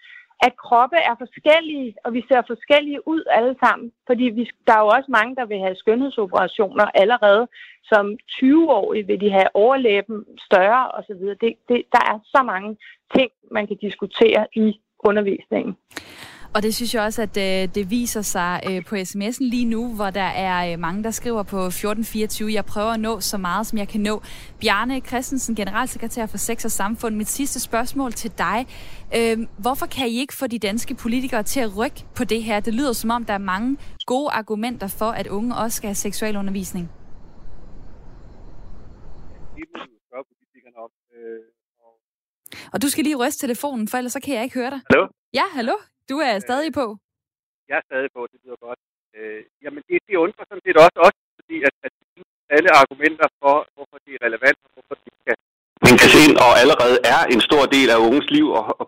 at 0.47 0.57
kroppe 0.57 0.97
er 0.97 1.15
forskellige, 1.19 1.95
og 2.05 2.13
vi 2.13 2.25
ser 2.29 2.43
forskellige 2.47 3.09
ud 3.09 3.23
alle 3.31 3.55
sammen. 3.65 3.93
Fordi 4.07 4.25
vi, 4.25 4.51
der 4.67 4.73
er 4.73 4.81
jo 4.81 4.87
også 4.87 5.11
mange, 5.11 5.37
der 5.37 5.47
vil 5.47 5.59
have 5.59 5.77
skønhedsoperationer 5.77 6.87
allerede. 6.95 7.49
Som 7.85 8.19
20-årige 8.33 9.07
vil 9.07 9.21
de 9.21 9.31
have 9.31 9.49
overlæben 9.55 10.25
større 10.39 10.89
osv. 10.89 11.23
Det, 11.41 11.55
det, 11.69 11.83
der 11.93 12.03
er 12.13 12.19
så 12.25 12.43
mange 12.43 12.77
ting, 13.17 13.31
man 13.51 13.67
kan 13.67 13.77
diskutere 13.77 14.47
i 14.55 14.81
undervisningen. 14.99 15.77
Og 16.55 16.63
det 16.63 16.75
synes 16.75 16.95
jeg 16.95 17.03
også, 17.03 17.23
at 17.23 17.37
øh, 17.37 17.75
det 17.75 17.91
viser 17.91 18.23
sig 18.23 18.61
øh, 18.71 18.85
på 18.85 18.95
sms'en 18.95 19.41
lige 19.41 19.65
nu, 19.65 19.95
hvor 19.95 20.11
der 20.11 20.21
er 20.23 20.73
øh, 20.73 20.79
mange, 20.79 21.05
der 21.05 21.11
skriver 21.11 21.43
på 21.43 21.67
1424. 21.67 22.53
Jeg 22.53 22.65
prøver 22.65 22.91
at 22.91 23.01
nå 23.01 23.21
så 23.21 23.39
meget, 23.39 23.67
som 23.67 23.79
jeg 23.79 23.89
kan 23.89 24.01
nå. 24.01 24.23
Bjarne 24.61 25.01
Christensen, 25.01 25.55
generalsekretær 25.55 26.27
for 26.27 26.39
Sex 26.39 26.65
og 26.65 26.71
Samfund. 26.71 27.17
Mit 27.17 27.29
sidste 27.29 27.61
spørgsmål 27.61 28.13
til 28.13 28.33
dig. 28.39 28.67
Øh, 29.17 29.39
hvorfor 29.59 29.87
kan 29.87 30.09
I 30.09 30.19
ikke 30.19 30.35
få 30.35 30.47
de 30.47 30.59
danske 30.59 30.95
politikere 30.95 31.43
til 31.43 31.61
at 31.61 31.77
rykke 31.77 32.05
på 32.15 32.25
det 32.25 32.43
her? 32.43 32.61
Det 32.61 32.75
lyder 32.75 32.93
som 32.93 33.11
om, 33.11 33.25
der 33.25 33.35
er 33.35 33.39
mange 33.39 33.77
gode 34.07 34.31
argumenter 34.31 34.87
for, 34.87 35.11
at 35.11 35.27
unge 35.27 35.57
også 35.57 35.77
skal 35.77 35.89
have 35.89 35.95
seksualundervisning. 35.95 36.91
Og 42.73 42.83
du 42.83 42.89
skal 42.89 43.05
lige 43.05 43.17
ryste 43.17 43.47
telefonen, 43.47 43.89
for 43.89 43.99
ellers 43.99 44.13
så 44.13 44.21
kan 44.21 44.35
jeg 44.35 44.45
ikke 44.45 44.55
høre 44.55 44.71
dig. 44.71 44.81
Hallo? 44.91 45.07
Ja, 45.35 45.43
hallo? 45.53 45.73
Du 46.11 46.17
er 46.29 46.35
stadig 46.47 46.71
på? 46.81 46.87
Jeg 47.69 47.77
er 47.81 47.85
stadig 47.91 48.11
på, 48.17 48.21
det 48.33 48.39
lyder 48.45 48.59
godt. 48.67 48.81
Øh, 49.17 49.43
jamen, 49.65 49.83
det, 49.89 49.97
det 50.09 50.17
undrer 50.25 50.45
sådan 50.49 50.65
set 50.67 50.77
også, 50.85 50.99
også 51.07 51.19
fordi 51.41 51.57
at, 51.69 51.75
at 51.87 51.93
alle 52.57 52.71
argumenter 52.81 53.29
for, 53.41 53.57
hvorfor 53.75 53.99
det 54.05 54.13
er 54.17 54.21
relevant, 54.27 54.59
og 54.67 54.71
hvorfor 54.75 54.95
det 55.05 55.13
skal 55.21 55.37
vinkes 55.87 56.15
ind, 56.25 56.35
og 56.45 56.53
allerede 56.63 56.97
er 57.15 57.21
en 57.35 57.43
stor 57.49 57.65
del 57.77 57.89
af 57.95 57.99
unges 58.09 58.29
liv, 58.37 58.47
og, 58.59 58.65
og 58.81 58.87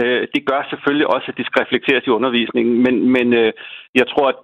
øh, 0.00 0.22
det 0.34 0.42
gør 0.50 0.60
selvfølgelig 0.70 1.06
også, 1.14 1.26
at 1.28 1.38
det 1.38 1.46
skal 1.46 1.62
reflekteres 1.64 2.04
i 2.06 2.16
undervisningen. 2.18 2.74
Men, 2.84 2.94
men 3.16 3.26
øh, 3.40 3.52
jeg 4.00 4.06
tror, 4.12 4.26
at 4.34 4.40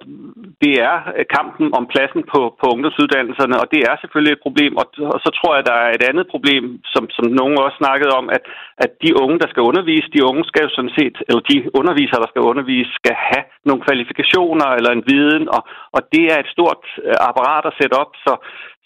det 0.64 0.74
er 0.90 0.96
øh, 1.16 1.24
kampen 1.36 1.66
om 1.78 1.84
pladsen 1.92 2.22
på, 2.32 2.40
på 2.61 2.66
ungdomsuddannelserne, 2.74 3.57
og 3.62 3.66
det 3.72 3.80
er 3.90 3.94
selvfølgelig 3.96 4.32
et 4.34 4.44
problem. 4.46 4.72
Og, 4.80 4.86
og 5.14 5.18
så 5.24 5.30
tror 5.38 5.51
jeg, 5.53 5.62
at 5.62 5.70
der 5.70 5.78
er 5.86 5.90
et 5.94 6.05
andet 6.11 6.26
problem, 6.34 6.64
som, 6.94 7.05
som 7.16 7.24
nogen 7.40 7.57
også 7.64 7.76
snakkede 7.82 8.12
om, 8.20 8.26
at, 8.36 8.42
at 8.84 8.90
de 9.03 9.11
unge, 9.22 9.38
der 9.42 9.49
skal 9.51 9.68
undervise, 9.70 10.14
de 10.16 10.26
unge 10.30 10.44
skal 10.51 10.62
jo 10.66 10.70
sådan 10.74 10.96
set, 10.99 11.16
eller 11.28 11.42
de 11.51 11.59
undervisere, 11.80 12.22
der 12.22 12.30
skal 12.32 12.49
undervise, 12.51 12.90
skal 13.01 13.16
have 13.30 13.44
nogle 13.68 13.84
kvalifikationer 13.86 14.68
eller 14.78 14.90
en 14.92 15.07
viden, 15.11 15.44
og, 15.57 15.62
og 15.96 16.01
det 16.12 16.24
er 16.32 16.38
et 16.40 16.53
stort 16.57 16.82
øh, 17.07 17.16
apparat 17.28 17.64
at 17.70 17.76
sætte 17.80 17.94
op, 18.03 18.12
så, 18.26 18.32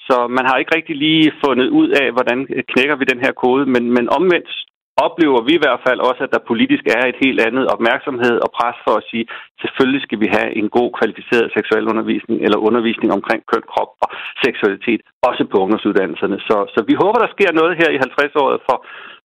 så 0.08 0.16
man 0.36 0.44
har 0.48 0.56
ikke 0.56 0.76
rigtig 0.76 0.96
lige 0.96 1.32
fundet 1.44 1.68
ud 1.80 1.88
af, 2.02 2.06
hvordan 2.16 2.38
knækker 2.70 2.96
vi 2.96 3.04
den 3.12 3.20
her 3.24 3.32
kode, 3.42 3.64
men, 3.74 3.84
men 3.96 4.06
omvendt 4.18 4.50
oplever 4.96 5.40
vi 5.48 5.52
i 5.56 5.62
hvert 5.64 5.80
fald 5.86 6.00
også, 6.08 6.20
at 6.26 6.32
der 6.34 6.48
politisk 6.50 6.84
er 6.96 7.04
et 7.06 7.18
helt 7.24 7.40
andet 7.46 7.64
opmærksomhed 7.74 8.36
og 8.44 8.50
pres 8.58 8.78
for 8.86 8.94
at 9.00 9.06
sige, 9.10 9.24
selvfølgelig 9.62 10.02
skal 10.02 10.20
vi 10.24 10.28
have 10.36 10.50
en 10.60 10.68
god 10.78 10.90
kvalificeret 10.98 11.52
seksualundervisning 11.56 12.38
eller 12.46 12.58
undervisning 12.68 13.10
omkring 13.18 13.40
køn, 13.50 13.64
krop 13.72 13.90
og 14.04 14.08
seksualitet, 14.44 15.00
også 15.28 15.42
på 15.50 15.56
ungdomsuddannelserne. 15.62 16.36
Så, 16.48 16.56
så 16.74 16.80
vi 16.90 16.94
håber, 17.02 17.18
der 17.24 17.30
sker 17.36 17.50
noget 17.60 17.72
her 17.80 17.88
i 17.96 17.98
50-året 18.06 18.58
for, 18.68 18.76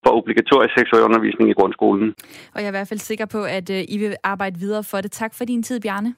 for 0.03 0.11
obligatorisk 0.20 0.74
seksualundervisning 0.80 1.47
i 1.49 1.57
grundskolen. 1.59 2.07
Og 2.53 2.57
jeg 2.59 2.68
er 2.68 2.74
i 2.74 2.78
hvert 2.78 2.91
fald 2.91 2.99
sikker 3.09 3.28
på, 3.36 3.41
at 3.57 3.68
uh, 3.70 3.82
I 3.93 3.97
vil 4.03 4.15
arbejde 4.24 4.55
videre 4.59 4.84
for 4.91 4.99
det. 5.01 5.11
Tak 5.11 5.32
for 5.38 5.45
din 5.45 5.63
tid, 5.63 5.80
Bjarne. 5.86 6.15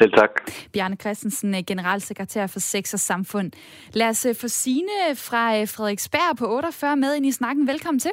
Selv 0.00 0.12
tak. 0.12 0.30
Bjarne 0.72 0.96
Christensen, 0.96 1.64
generalsekretær 1.64 2.46
for 2.46 2.60
Sex 2.60 2.94
og 2.94 3.00
Samfund. 3.00 3.52
Lad 3.94 4.08
os 4.08 4.26
få 4.40 4.48
Signe 4.48 4.98
fra 5.14 5.64
Frederiksberg 5.64 6.36
på 6.38 6.46
48 6.56 6.96
med 6.96 7.14
ind 7.16 7.26
i 7.26 7.32
snakken. 7.32 7.66
Velkommen 7.66 8.00
til. 8.00 8.10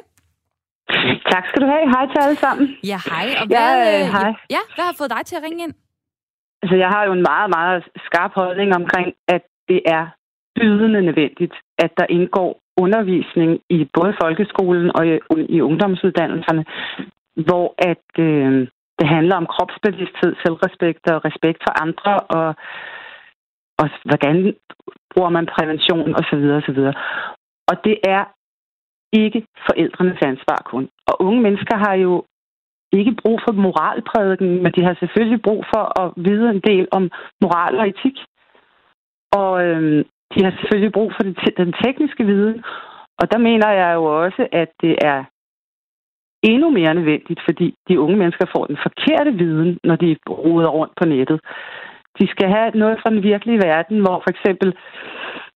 Tak 1.32 1.44
skal 1.48 1.62
du 1.62 1.68
have. 1.74 1.84
Hej 1.94 2.04
til 2.06 2.20
alle 2.26 2.38
sammen. 2.44 2.66
Ja, 2.92 2.98
hej. 3.10 3.26
Og 3.40 3.46
hvad, 3.46 3.70
ja, 3.82 4.00
øh, 4.00 4.04
hej. 4.14 4.30
Ja, 4.56 4.62
hvad 4.74 4.84
har 4.88 4.94
fået 4.98 5.10
dig 5.16 5.22
til 5.26 5.36
at 5.36 5.42
ringe 5.46 5.62
ind? 5.64 5.74
Altså, 6.62 6.76
jeg 6.76 6.88
har 6.94 7.02
jo 7.04 7.12
en 7.12 7.24
meget, 7.30 7.50
meget 7.58 7.82
skarp 8.06 8.32
holdning 8.34 8.70
omkring, 8.80 9.08
at 9.28 9.42
det 9.68 9.80
er 9.96 10.04
bydende 10.56 11.02
nødvendigt, 11.02 11.54
at 11.78 11.90
der 11.98 12.06
indgår 12.16 12.50
undervisning 12.84 13.60
i 13.70 13.88
både 13.94 14.12
folkeskolen 14.22 14.90
og 14.96 15.02
i, 15.06 15.12
i 15.56 15.60
ungdomsuddannelserne, 15.60 16.64
hvor 17.46 17.66
at 17.90 18.08
øh, 18.18 18.68
det 18.98 19.08
handler 19.16 19.36
om 19.36 19.46
kropsbevidsthed, 19.54 20.32
selvrespekt 20.42 21.04
og 21.12 21.24
respekt 21.24 21.60
for 21.66 21.72
andre, 21.84 22.12
og, 22.38 22.48
og 23.80 23.86
hvordan 24.08 24.36
bruger 25.12 25.30
man 25.36 25.46
prævention 25.54 26.14
osv. 26.20 26.44
osv. 26.60 26.80
Og 27.70 27.76
det 27.84 27.96
er 28.16 28.22
ikke 29.12 29.46
forældrenes 29.66 30.18
ansvar 30.22 30.60
kun. 30.64 30.88
Og 31.06 31.22
unge 31.22 31.40
mennesker 31.40 31.76
har 31.76 31.94
jo 31.94 32.24
ikke 32.92 33.16
brug 33.22 33.40
for 33.44 33.52
moralprædiken, 33.52 34.62
men 34.62 34.72
de 34.76 34.82
har 34.84 34.94
selvfølgelig 35.00 35.42
brug 35.42 35.64
for 35.74 36.00
at 36.02 36.12
vide 36.16 36.50
en 36.50 36.60
del 36.60 36.88
om 36.90 37.10
moral 37.42 37.78
og 37.78 37.88
etik. 37.88 38.16
Og 39.32 39.64
øhm, 39.64 40.04
de 40.34 40.44
har 40.44 40.52
selvfølgelig 40.60 40.92
brug 40.92 41.12
for 41.16 41.22
det, 41.22 41.56
den 41.56 41.74
tekniske 41.84 42.24
viden. 42.24 42.64
Og 43.20 43.32
der 43.32 43.38
mener 43.38 43.68
jeg 43.70 43.94
jo 43.94 44.04
også, 44.24 44.48
at 44.52 44.70
det 44.82 44.94
er 45.02 45.24
endnu 46.42 46.70
mere 46.70 46.94
nødvendigt, 46.94 47.40
fordi 47.44 47.74
de 47.88 48.00
unge 48.00 48.16
mennesker 48.16 48.46
får 48.56 48.64
den 48.64 48.78
forkerte 48.86 49.32
viden, 49.32 49.78
når 49.84 49.96
de 49.96 50.16
roder 50.28 50.68
rundt 50.68 50.92
på 51.00 51.04
nettet. 51.04 51.40
De 52.20 52.26
skal 52.28 52.48
have 52.48 52.70
noget 52.74 52.98
fra 53.02 53.10
den 53.10 53.22
virkelige 53.22 53.62
verden, 53.68 54.00
hvor 54.00 54.16
for 54.24 54.30
eksempel 54.30 54.68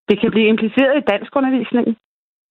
det 0.09 0.21
kan 0.21 0.31
blive 0.31 0.49
impliceret 0.49 0.97
i 0.97 1.09
dansk 1.13 1.37
undervisning. 1.37 1.97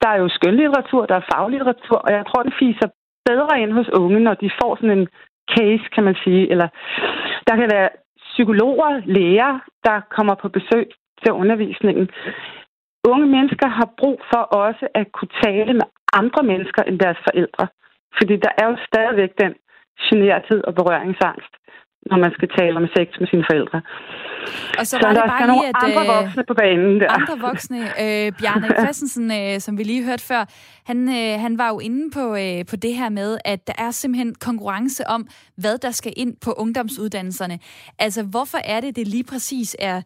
Der 0.04 0.10
er 0.10 0.20
jo 0.24 0.30
skønlitteratur, 0.30 1.06
der 1.06 1.16
er 1.16 1.30
faglitteratur, 1.34 1.98
og 2.06 2.12
jeg 2.18 2.24
tror, 2.26 2.44
det 2.44 2.56
fiser 2.60 2.88
bedre 3.30 3.62
ind 3.62 3.72
hos 3.72 3.90
unge, 3.90 4.20
når 4.20 4.34
de 4.34 4.50
får 4.62 4.76
sådan 4.76 4.98
en 5.00 5.08
case, 5.56 5.86
kan 5.96 6.04
man 6.04 6.16
sige. 6.24 6.44
Eller 6.52 6.68
der 7.48 7.56
kan 7.56 7.70
være 7.76 7.90
psykologer, 8.32 9.02
læger, 9.06 9.54
der 9.84 9.98
kommer 10.16 10.36
på 10.36 10.50
besøg 10.50 10.88
til 11.22 11.32
undervisningen. 11.32 12.10
Unge 13.12 13.28
mennesker 13.36 13.68
har 13.68 13.90
brug 13.98 14.22
for 14.32 14.42
også 14.66 14.88
at 14.96 15.12
kunne 15.12 15.34
tale 15.44 15.74
med 15.74 15.88
andre 16.14 16.44
mennesker 16.44 16.82
end 16.84 17.00
deres 17.00 17.20
forældre. 17.28 17.68
Fordi 18.18 18.36
der 18.46 18.52
er 18.62 18.66
jo 18.70 18.76
stadigvæk 18.88 19.32
den 19.44 19.54
generthed 20.08 20.62
og 20.68 20.76
berøringsangst, 20.76 21.54
når 22.12 22.18
man 22.18 22.32
skal 22.38 22.50
tale 22.58 22.76
om 22.78 22.88
sex 22.96 23.08
med 23.20 23.28
sine 23.28 23.46
forældre. 23.50 23.82
Og 24.80 24.88
så, 24.88 24.98
så 24.98 25.00
var 25.04 25.14
det 25.14 25.24
bare 25.28 25.48
lige, 25.48 25.68
at 25.68 25.76
andre 25.84 26.02
øh, 26.02 26.08
voksne 26.16 26.44
på 26.48 26.54
banen 26.54 27.00
der. 27.02 27.10
Andre 27.12 27.40
voksne. 27.48 27.80
Øh, 28.04 28.32
Bjarne 28.40 28.68
Christensen, 28.82 29.32
øh, 29.32 29.60
som 29.60 29.78
vi 29.78 29.84
lige 29.84 30.04
hørte 30.06 30.24
før, 30.24 30.46
han, 30.86 31.10
øh, 31.10 31.40
han 31.40 31.58
var 31.58 31.70
jo 31.70 31.80
inde 31.80 32.12
på, 32.12 32.36
øh, 32.36 32.66
på 32.66 32.76
det 32.76 32.94
her 32.96 33.10
med, 33.10 33.38
at 33.46 33.68
der 33.68 33.74
er 33.78 33.92
simpelthen 33.92 34.36
konkurrence 34.36 35.08
om, 35.08 35.28
hvad 35.58 35.78
der 35.78 35.92
skal 35.92 36.14
ind 36.18 36.34
på 36.46 36.52
ungdomsuddannelserne. 36.52 37.60
Altså, 38.00 38.24
hvorfor 38.24 38.58
er 38.64 38.80
det, 38.82 38.96
det 38.96 39.08
lige 39.08 39.24
præcis 39.24 39.76
er 39.80 40.02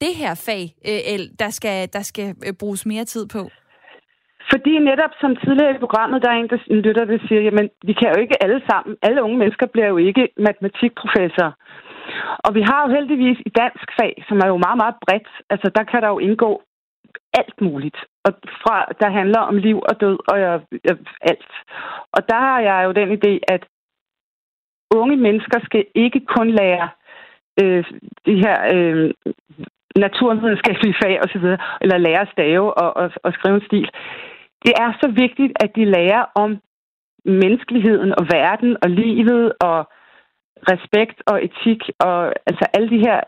det 0.00 0.14
her 0.14 0.34
fag, 0.34 0.74
øh, 0.88 1.18
der 1.38 1.50
skal, 1.50 1.88
der 1.92 2.02
skal 2.02 2.34
øh, 2.46 2.52
bruges 2.52 2.86
mere 2.86 3.04
tid 3.04 3.26
på? 3.26 3.50
Fordi 4.52 4.78
netop 4.78 5.12
som 5.20 5.36
tidligere 5.36 5.74
i 5.74 5.84
programmet, 5.84 6.22
der 6.22 6.30
er 6.30 6.38
en, 6.38 6.48
der 6.48 6.58
lytter, 6.86 7.04
der 7.04 7.18
siger, 7.28 7.40
jamen, 7.40 7.70
vi 7.88 7.92
kan 7.92 8.08
jo 8.12 8.20
ikke 8.20 8.42
alle 8.44 8.62
sammen, 8.70 8.96
alle 9.02 9.22
unge 9.22 9.38
mennesker 9.38 9.66
bliver 9.66 9.88
jo 9.88 9.96
ikke 9.96 10.28
matematikprofessorer. 10.36 11.52
Og 12.44 12.54
vi 12.54 12.62
har 12.62 12.80
jo 12.84 12.94
heldigvis 12.94 13.38
i 13.46 13.50
dansk 13.62 13.88
fag, 14.00 14.24
som 14.28 14.36
er 14.44 14.48
jo 14.52 14.56
meget, 14.66 14.78
meget 14.82 14.96
bredt, 15.04 15.28
altså 15.50 15.70
der 15.76 15.84
kan 15.84 16.02
der 16.02 16.08
jo 16.08 16.18
indgå 16.18 16.62
alt 17.40 17.60
muligt. 17.60 17.98
Og 18.24 18.32
fra, 18.62 18.76
der 19.00 19.10
handler 19.10 19.40
om 19.40 19.56
liv 19.56 19.78
og 19.88 20.00
død 20.00 20.18
og 20.28 20.40
jeg, 20.40 20.60
jeg, 20.84 20.96
alt. 21.20 21.52
Og 22.12 22.28
der 22.28 22.38
har 22.48 22.60
jeg 22.60 22.84
jo 22.86 22.92
den 22.92 23.08
idé, 23.18 23.32
at 23.54 23.62
unge 24.94 25.16
mennesker 25.16 25.58
skal 25.64 25.84
ikke 25.94 26.20
kun 26.36 26.50
lære 26.50 26.88
øh, 27.62 27.84
de 28.26 28.34
her 28.44 28.58
øh, 28.74 29.10
naturvidenskabelige 29.96 30.98
fag 31.02 31.20
osv., 31.24 31.46
eller 31.80 31.98
lære 31.98 32.26
stave 32.32 32.74
og, 32.74 32.96
og, 32.96 33.10
og 33.24 33.32
skrive 33.32 33.54
en 33.54 33.66
stil. 33.66 33.88
Det 34.64 34.72
er 34.84 34.90
så 35.02 35.08
vigtigt, 35.24 35.52
at 35.64 35.70
de 35.76 35.84
lærer 35.84 36.24
om 36.34 36.50
menneskeligheden 37.24 38.12
og 38.18 38.24
verden 38.36 38.76
og 38.82 38.90
livet 38.90 39.52
og 39.60 39.78
respekt 40.72 41.18
og 41.26 41.36
etik 41.46 41.80
og 41.98 42.18
altså 42.48 42.64
alle 42.74 42.90
de 42.94 43.00
her 43.06 43.20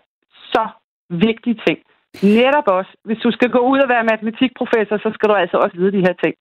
så 0.52 0.64
vigtige 1.10 1.60
ting. 1.66 1.78
Netop 2.22 2.66
også, 2.78 2.92
hvis 3.04 3.18
du 3.24 3.30
skal 3.30 3.50
gå 3.50 3.60
ud 3.72 3.78
og 3.78 3.88
være 3.88 4.10
matematikprofessor, 4.12 4.96
så 5.04 5.10
skal 5.14 5.28
du 5.28 5.34
altså 5.34 5.56
også 5.64 5.76
vide 5.76 5.92
de 5.92 6.06
her 6.06 6.16
ting. 6.24 6.34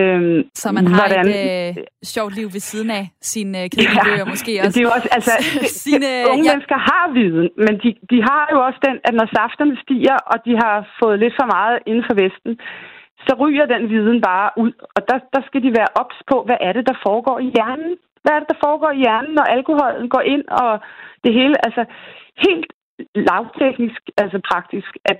Øhm, 0.00 0.40
så 0.62 0.68
man 0.78 0.86
har 0.86 1.08
hvordan... 1.08 1.26
et 1.28 1.78
øh, 1.78 1.84
sjovt 2.14 2.34
liv 2.38 2.48
ved 2.56 2.62
siden 2.70 2.90
af 2.90 3.04
sine 3.32 3.58
øh, 3.62 3.66
kedelige 3.70 4.04
bøger 4.08 4.26
måske 4.34 4.52
også. 4.60 4.74
Det 4.78 4.86
er 4.86 4.92
også 4.98 5.08
altså, 5.18 5.34
sine, 5.86 6.08
unge 6.32 6.44
ja. 6.46 6.50
mennesker 6.52 6.78
har 6.90 7.04
viden, 7.18 7.48
men 7.64 7.74
de, 7.82 7.88
de 8.12 8.18
har 8.30 8.44
jo 8.52 8.58
også 8.66 8.80
den, 8.88 8.96
at 9.08 9.14
når 9.20 9.28
safterne 9.38 9.74
stiger, 9.84 10.16
og 10.32 10.36
de 10.46 10.52
har 10.62 10.76
fået 11.00 11.16
lidt 11.22 11.34
for 11.40 11.48
meget 11.56 11.76
inden 11.88 12.04
for 12.08 12.14
Vesten, 12.22 12.52
så 13.26 13.32
ryger 13.42 13.66
den 13.74 13.82
viden 13.92 14.20
bare 14.28 14.48
ud. 14.62 14.72
Og 14.96 15.00
der, 15.08 15.18
der 15.34 15.42
skal 15.46 15.60
de 15.64 15.70
være 15.78 15.90
ops 16.02 16.18
på, 16.30 16.36
hvad 16.46 16.58
er 16.66 16.72
det, 16.76 16.84
der 16.90 16.96
foregår 17.06 17.38
i 17.46 17.48
hjernen? 17.56 17.92
Hvad 18.22 18.32
er 18.34 18.40
det, 18.42 18.48
der 18.52 18.60
foregår 18.66 18.90
i 18.94 19.00
hjernen, 19.04 19.32
når 19.38 19.46
alkoholen 19.56 20.08
går 20.14 20.24
ind, 20.34 20.44
og 20.62 20.72
det 21.24 21.32
hele, 21.38 21.56
altså 21.66 21.82
helt 22.46 22.70
lavteknisk, 23.28 24.02
altså 24.22 24.38
praktisk, 24.50 24.90
at 25.12 25.18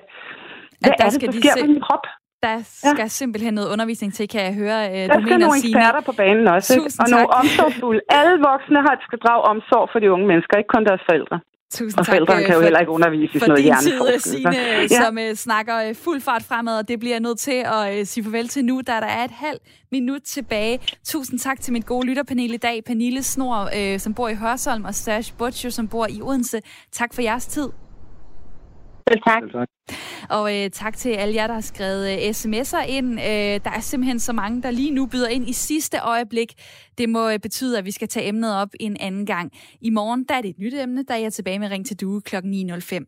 hvad 0.83 0.93
at 0.93 1.01
er 1.05 1.11
det, 1.11 1.21
der 1.27 1.33
sker 1.41 1.55
se... 1.55 1.61
med 1.61 1.69
min 1.75 1.83
krop? 1.89 2.05
Der 2.47 2.57
skal 2.91 3.07
ja. 3.09 3.21
simpelthen 3.21 3.55
noget 3.59 3.69
undervisning 3.75 4.11
til, 4.19 4.25
kan 4.35 4.43
jeg 4.49 4.55
høre. 4.63 4.79
Øh, 4.91 4.95
der 4.95 5.07
du 5.07 5.23
skal 5.23 5.33
mener, 5.33 5.47
nogle 5.47 5.59
eksperter 5.63 6.01
Signe. 6.01 6.09
på 6.11 6.15
banen 6.23 6.47
også. 6.55 6.69
Tusind 6.79 7.01
og 7.03 7.09
tak. 7.09 7.15
nogle 7.15 7.29
omsorgsfulde. 7.41 8.01
Alle 8.19 8.35
voksne 8.49 8.79
har 8.87 8.95
skal 9.09 9.19
drage 9.25 9.43
omsorg 9.53 9.85
for 9.93 9.99
de 10.03 10.09
unge 10.15 10.27
mennesker, 10.31 10.55
ikke 10.61 10.73
kun 10.77 10.85
deres 10.91 11.03
forældre. 11.09 11.37
Tusind 11.73 11.99
og 11.99 12.07
forældrene 12.07 12.41
tak 12.41 12.47
kan 12.47 12.55
jo 12.55 12.61
øh, 12.61 12.65
heller 12.65 12.81
ikke 12.81 12.93
undervise 12.93 13.37
i 13.37 13.39
sådan 13.39 13.49
noget 13.49 13.65
hjerneforskning. 13.65 13.99
For 13.99 14.07
din 14.07 14.21
tid, 14.21 14.31
Signe, 14.31 14.57
ja. 14.91 15.05
som 15.05 15.19
uh, 15.19 15.37
snakker 15.37 15.89
uh, 15.89 15.97
fuld 15.97 16.21
fart 16.21 16.43
fremad, 16.43 16.79
og 16.79 16.89
det 16.89 17.01
bliver 17.01 17.13
jeg 17.15 17.21
nødt 17.21 17.39
til 17.39 17.63
at 17.65 18.01
uh, 18.01 18.07
sige 18.07 18.25
farvel 18.25 18.49
til 18.49 18.65
nu, 18.65 18.83
da 18.87 18.93
der 18.93 19.07
er 19.07 19.25
et 19.25 19.31
halvt 19.31 19.63
minut 19.93 20.23
tilbage. 20.23 20.81
Tusind 21.05 21.39
tak 21.39 21.61
til 21.61 21.73
mit 21.73 21.87
gode 21.87 22.07
lytterpanel 22.07 22.55
i 22.55 22.57
dag. 22.57 22.85
Pernille 22.85 23.23
Snor, 23.23 23.71
uh, 23.77 24.01
som 24.01 24.15
bor 24.15 24.29
i 24.29 24.35
Hørsholm, 24.35 24.85
og 24.85 24.95
Stash 24.95 25.35
Butcher, 25.39 25.71
som 25.71 25.89
bor 25.89 26.07
i 26.11 26.21
Odense. 26.23 26.61
Tak 26.93 27.15
for 27.15 27.23
jeres 27.23 27.47
tid. 27.47 27.69
Selv 29.09 29.23
tak. 29.27 29.43
Selv 29.43 29.53
tak. 29.53 29.69
Og 30.31 30.57
øh, 30.57 30.71
tak 30.71 30.97
til 30.97 31.09
alle 31.09 31.35
jer, 31.35 31.47
der 31.47 31.55
har 31.55 31.61
skrevet 31.61 32.11
øh, 32.13 32.31
sms'er 32.31 32.87
ind. 32.89 33.21
Øh, 33.21 33.61
der 33.65 33.71
er 33.77 33.81
simpelthen 33.81 34.19
så 34.21 34.33
mange, 34.33 34.63
der 34.63 34.71
lige 34.71 34.91
nu 34.91 35.07
byder 35.07 35.29
ind 35.29 35.49
i 35.49 35.53
sidste 35.53 35.99
øjeblik. 35.99 36.53
Det 36.99 37.09
må 37.09 37.31
øh, 37.31 37.39
betyde, 37.39 37.79
at 37.79 37.85
vi 37.85 37.91
skal 37.91 38.09
tage 38.09 38.29
emnet 38.29 38.57
op 38.57 38.69
en 38.81 38.97
anden 39.01 39.27
gang. 39.27 39.53
I 39.81 39.91
morgen 39.91 40.25
der 40.29 40.35
er 40.35 40.41
det 40.41 40.49
et 40.49 40.59
nyt 40.59 40.75
emne, 40.75 41.03
der 41.03 41.15
er 41.15 41.19
jeg 41.19 41.33
tilbage 41.33 41.59
med 41.59 41.71
Ring 41.71 41.87
til 41.87 42.01
Due 42.01 42.21
kl. 42.21 42.37
9.05. 42.37 43.05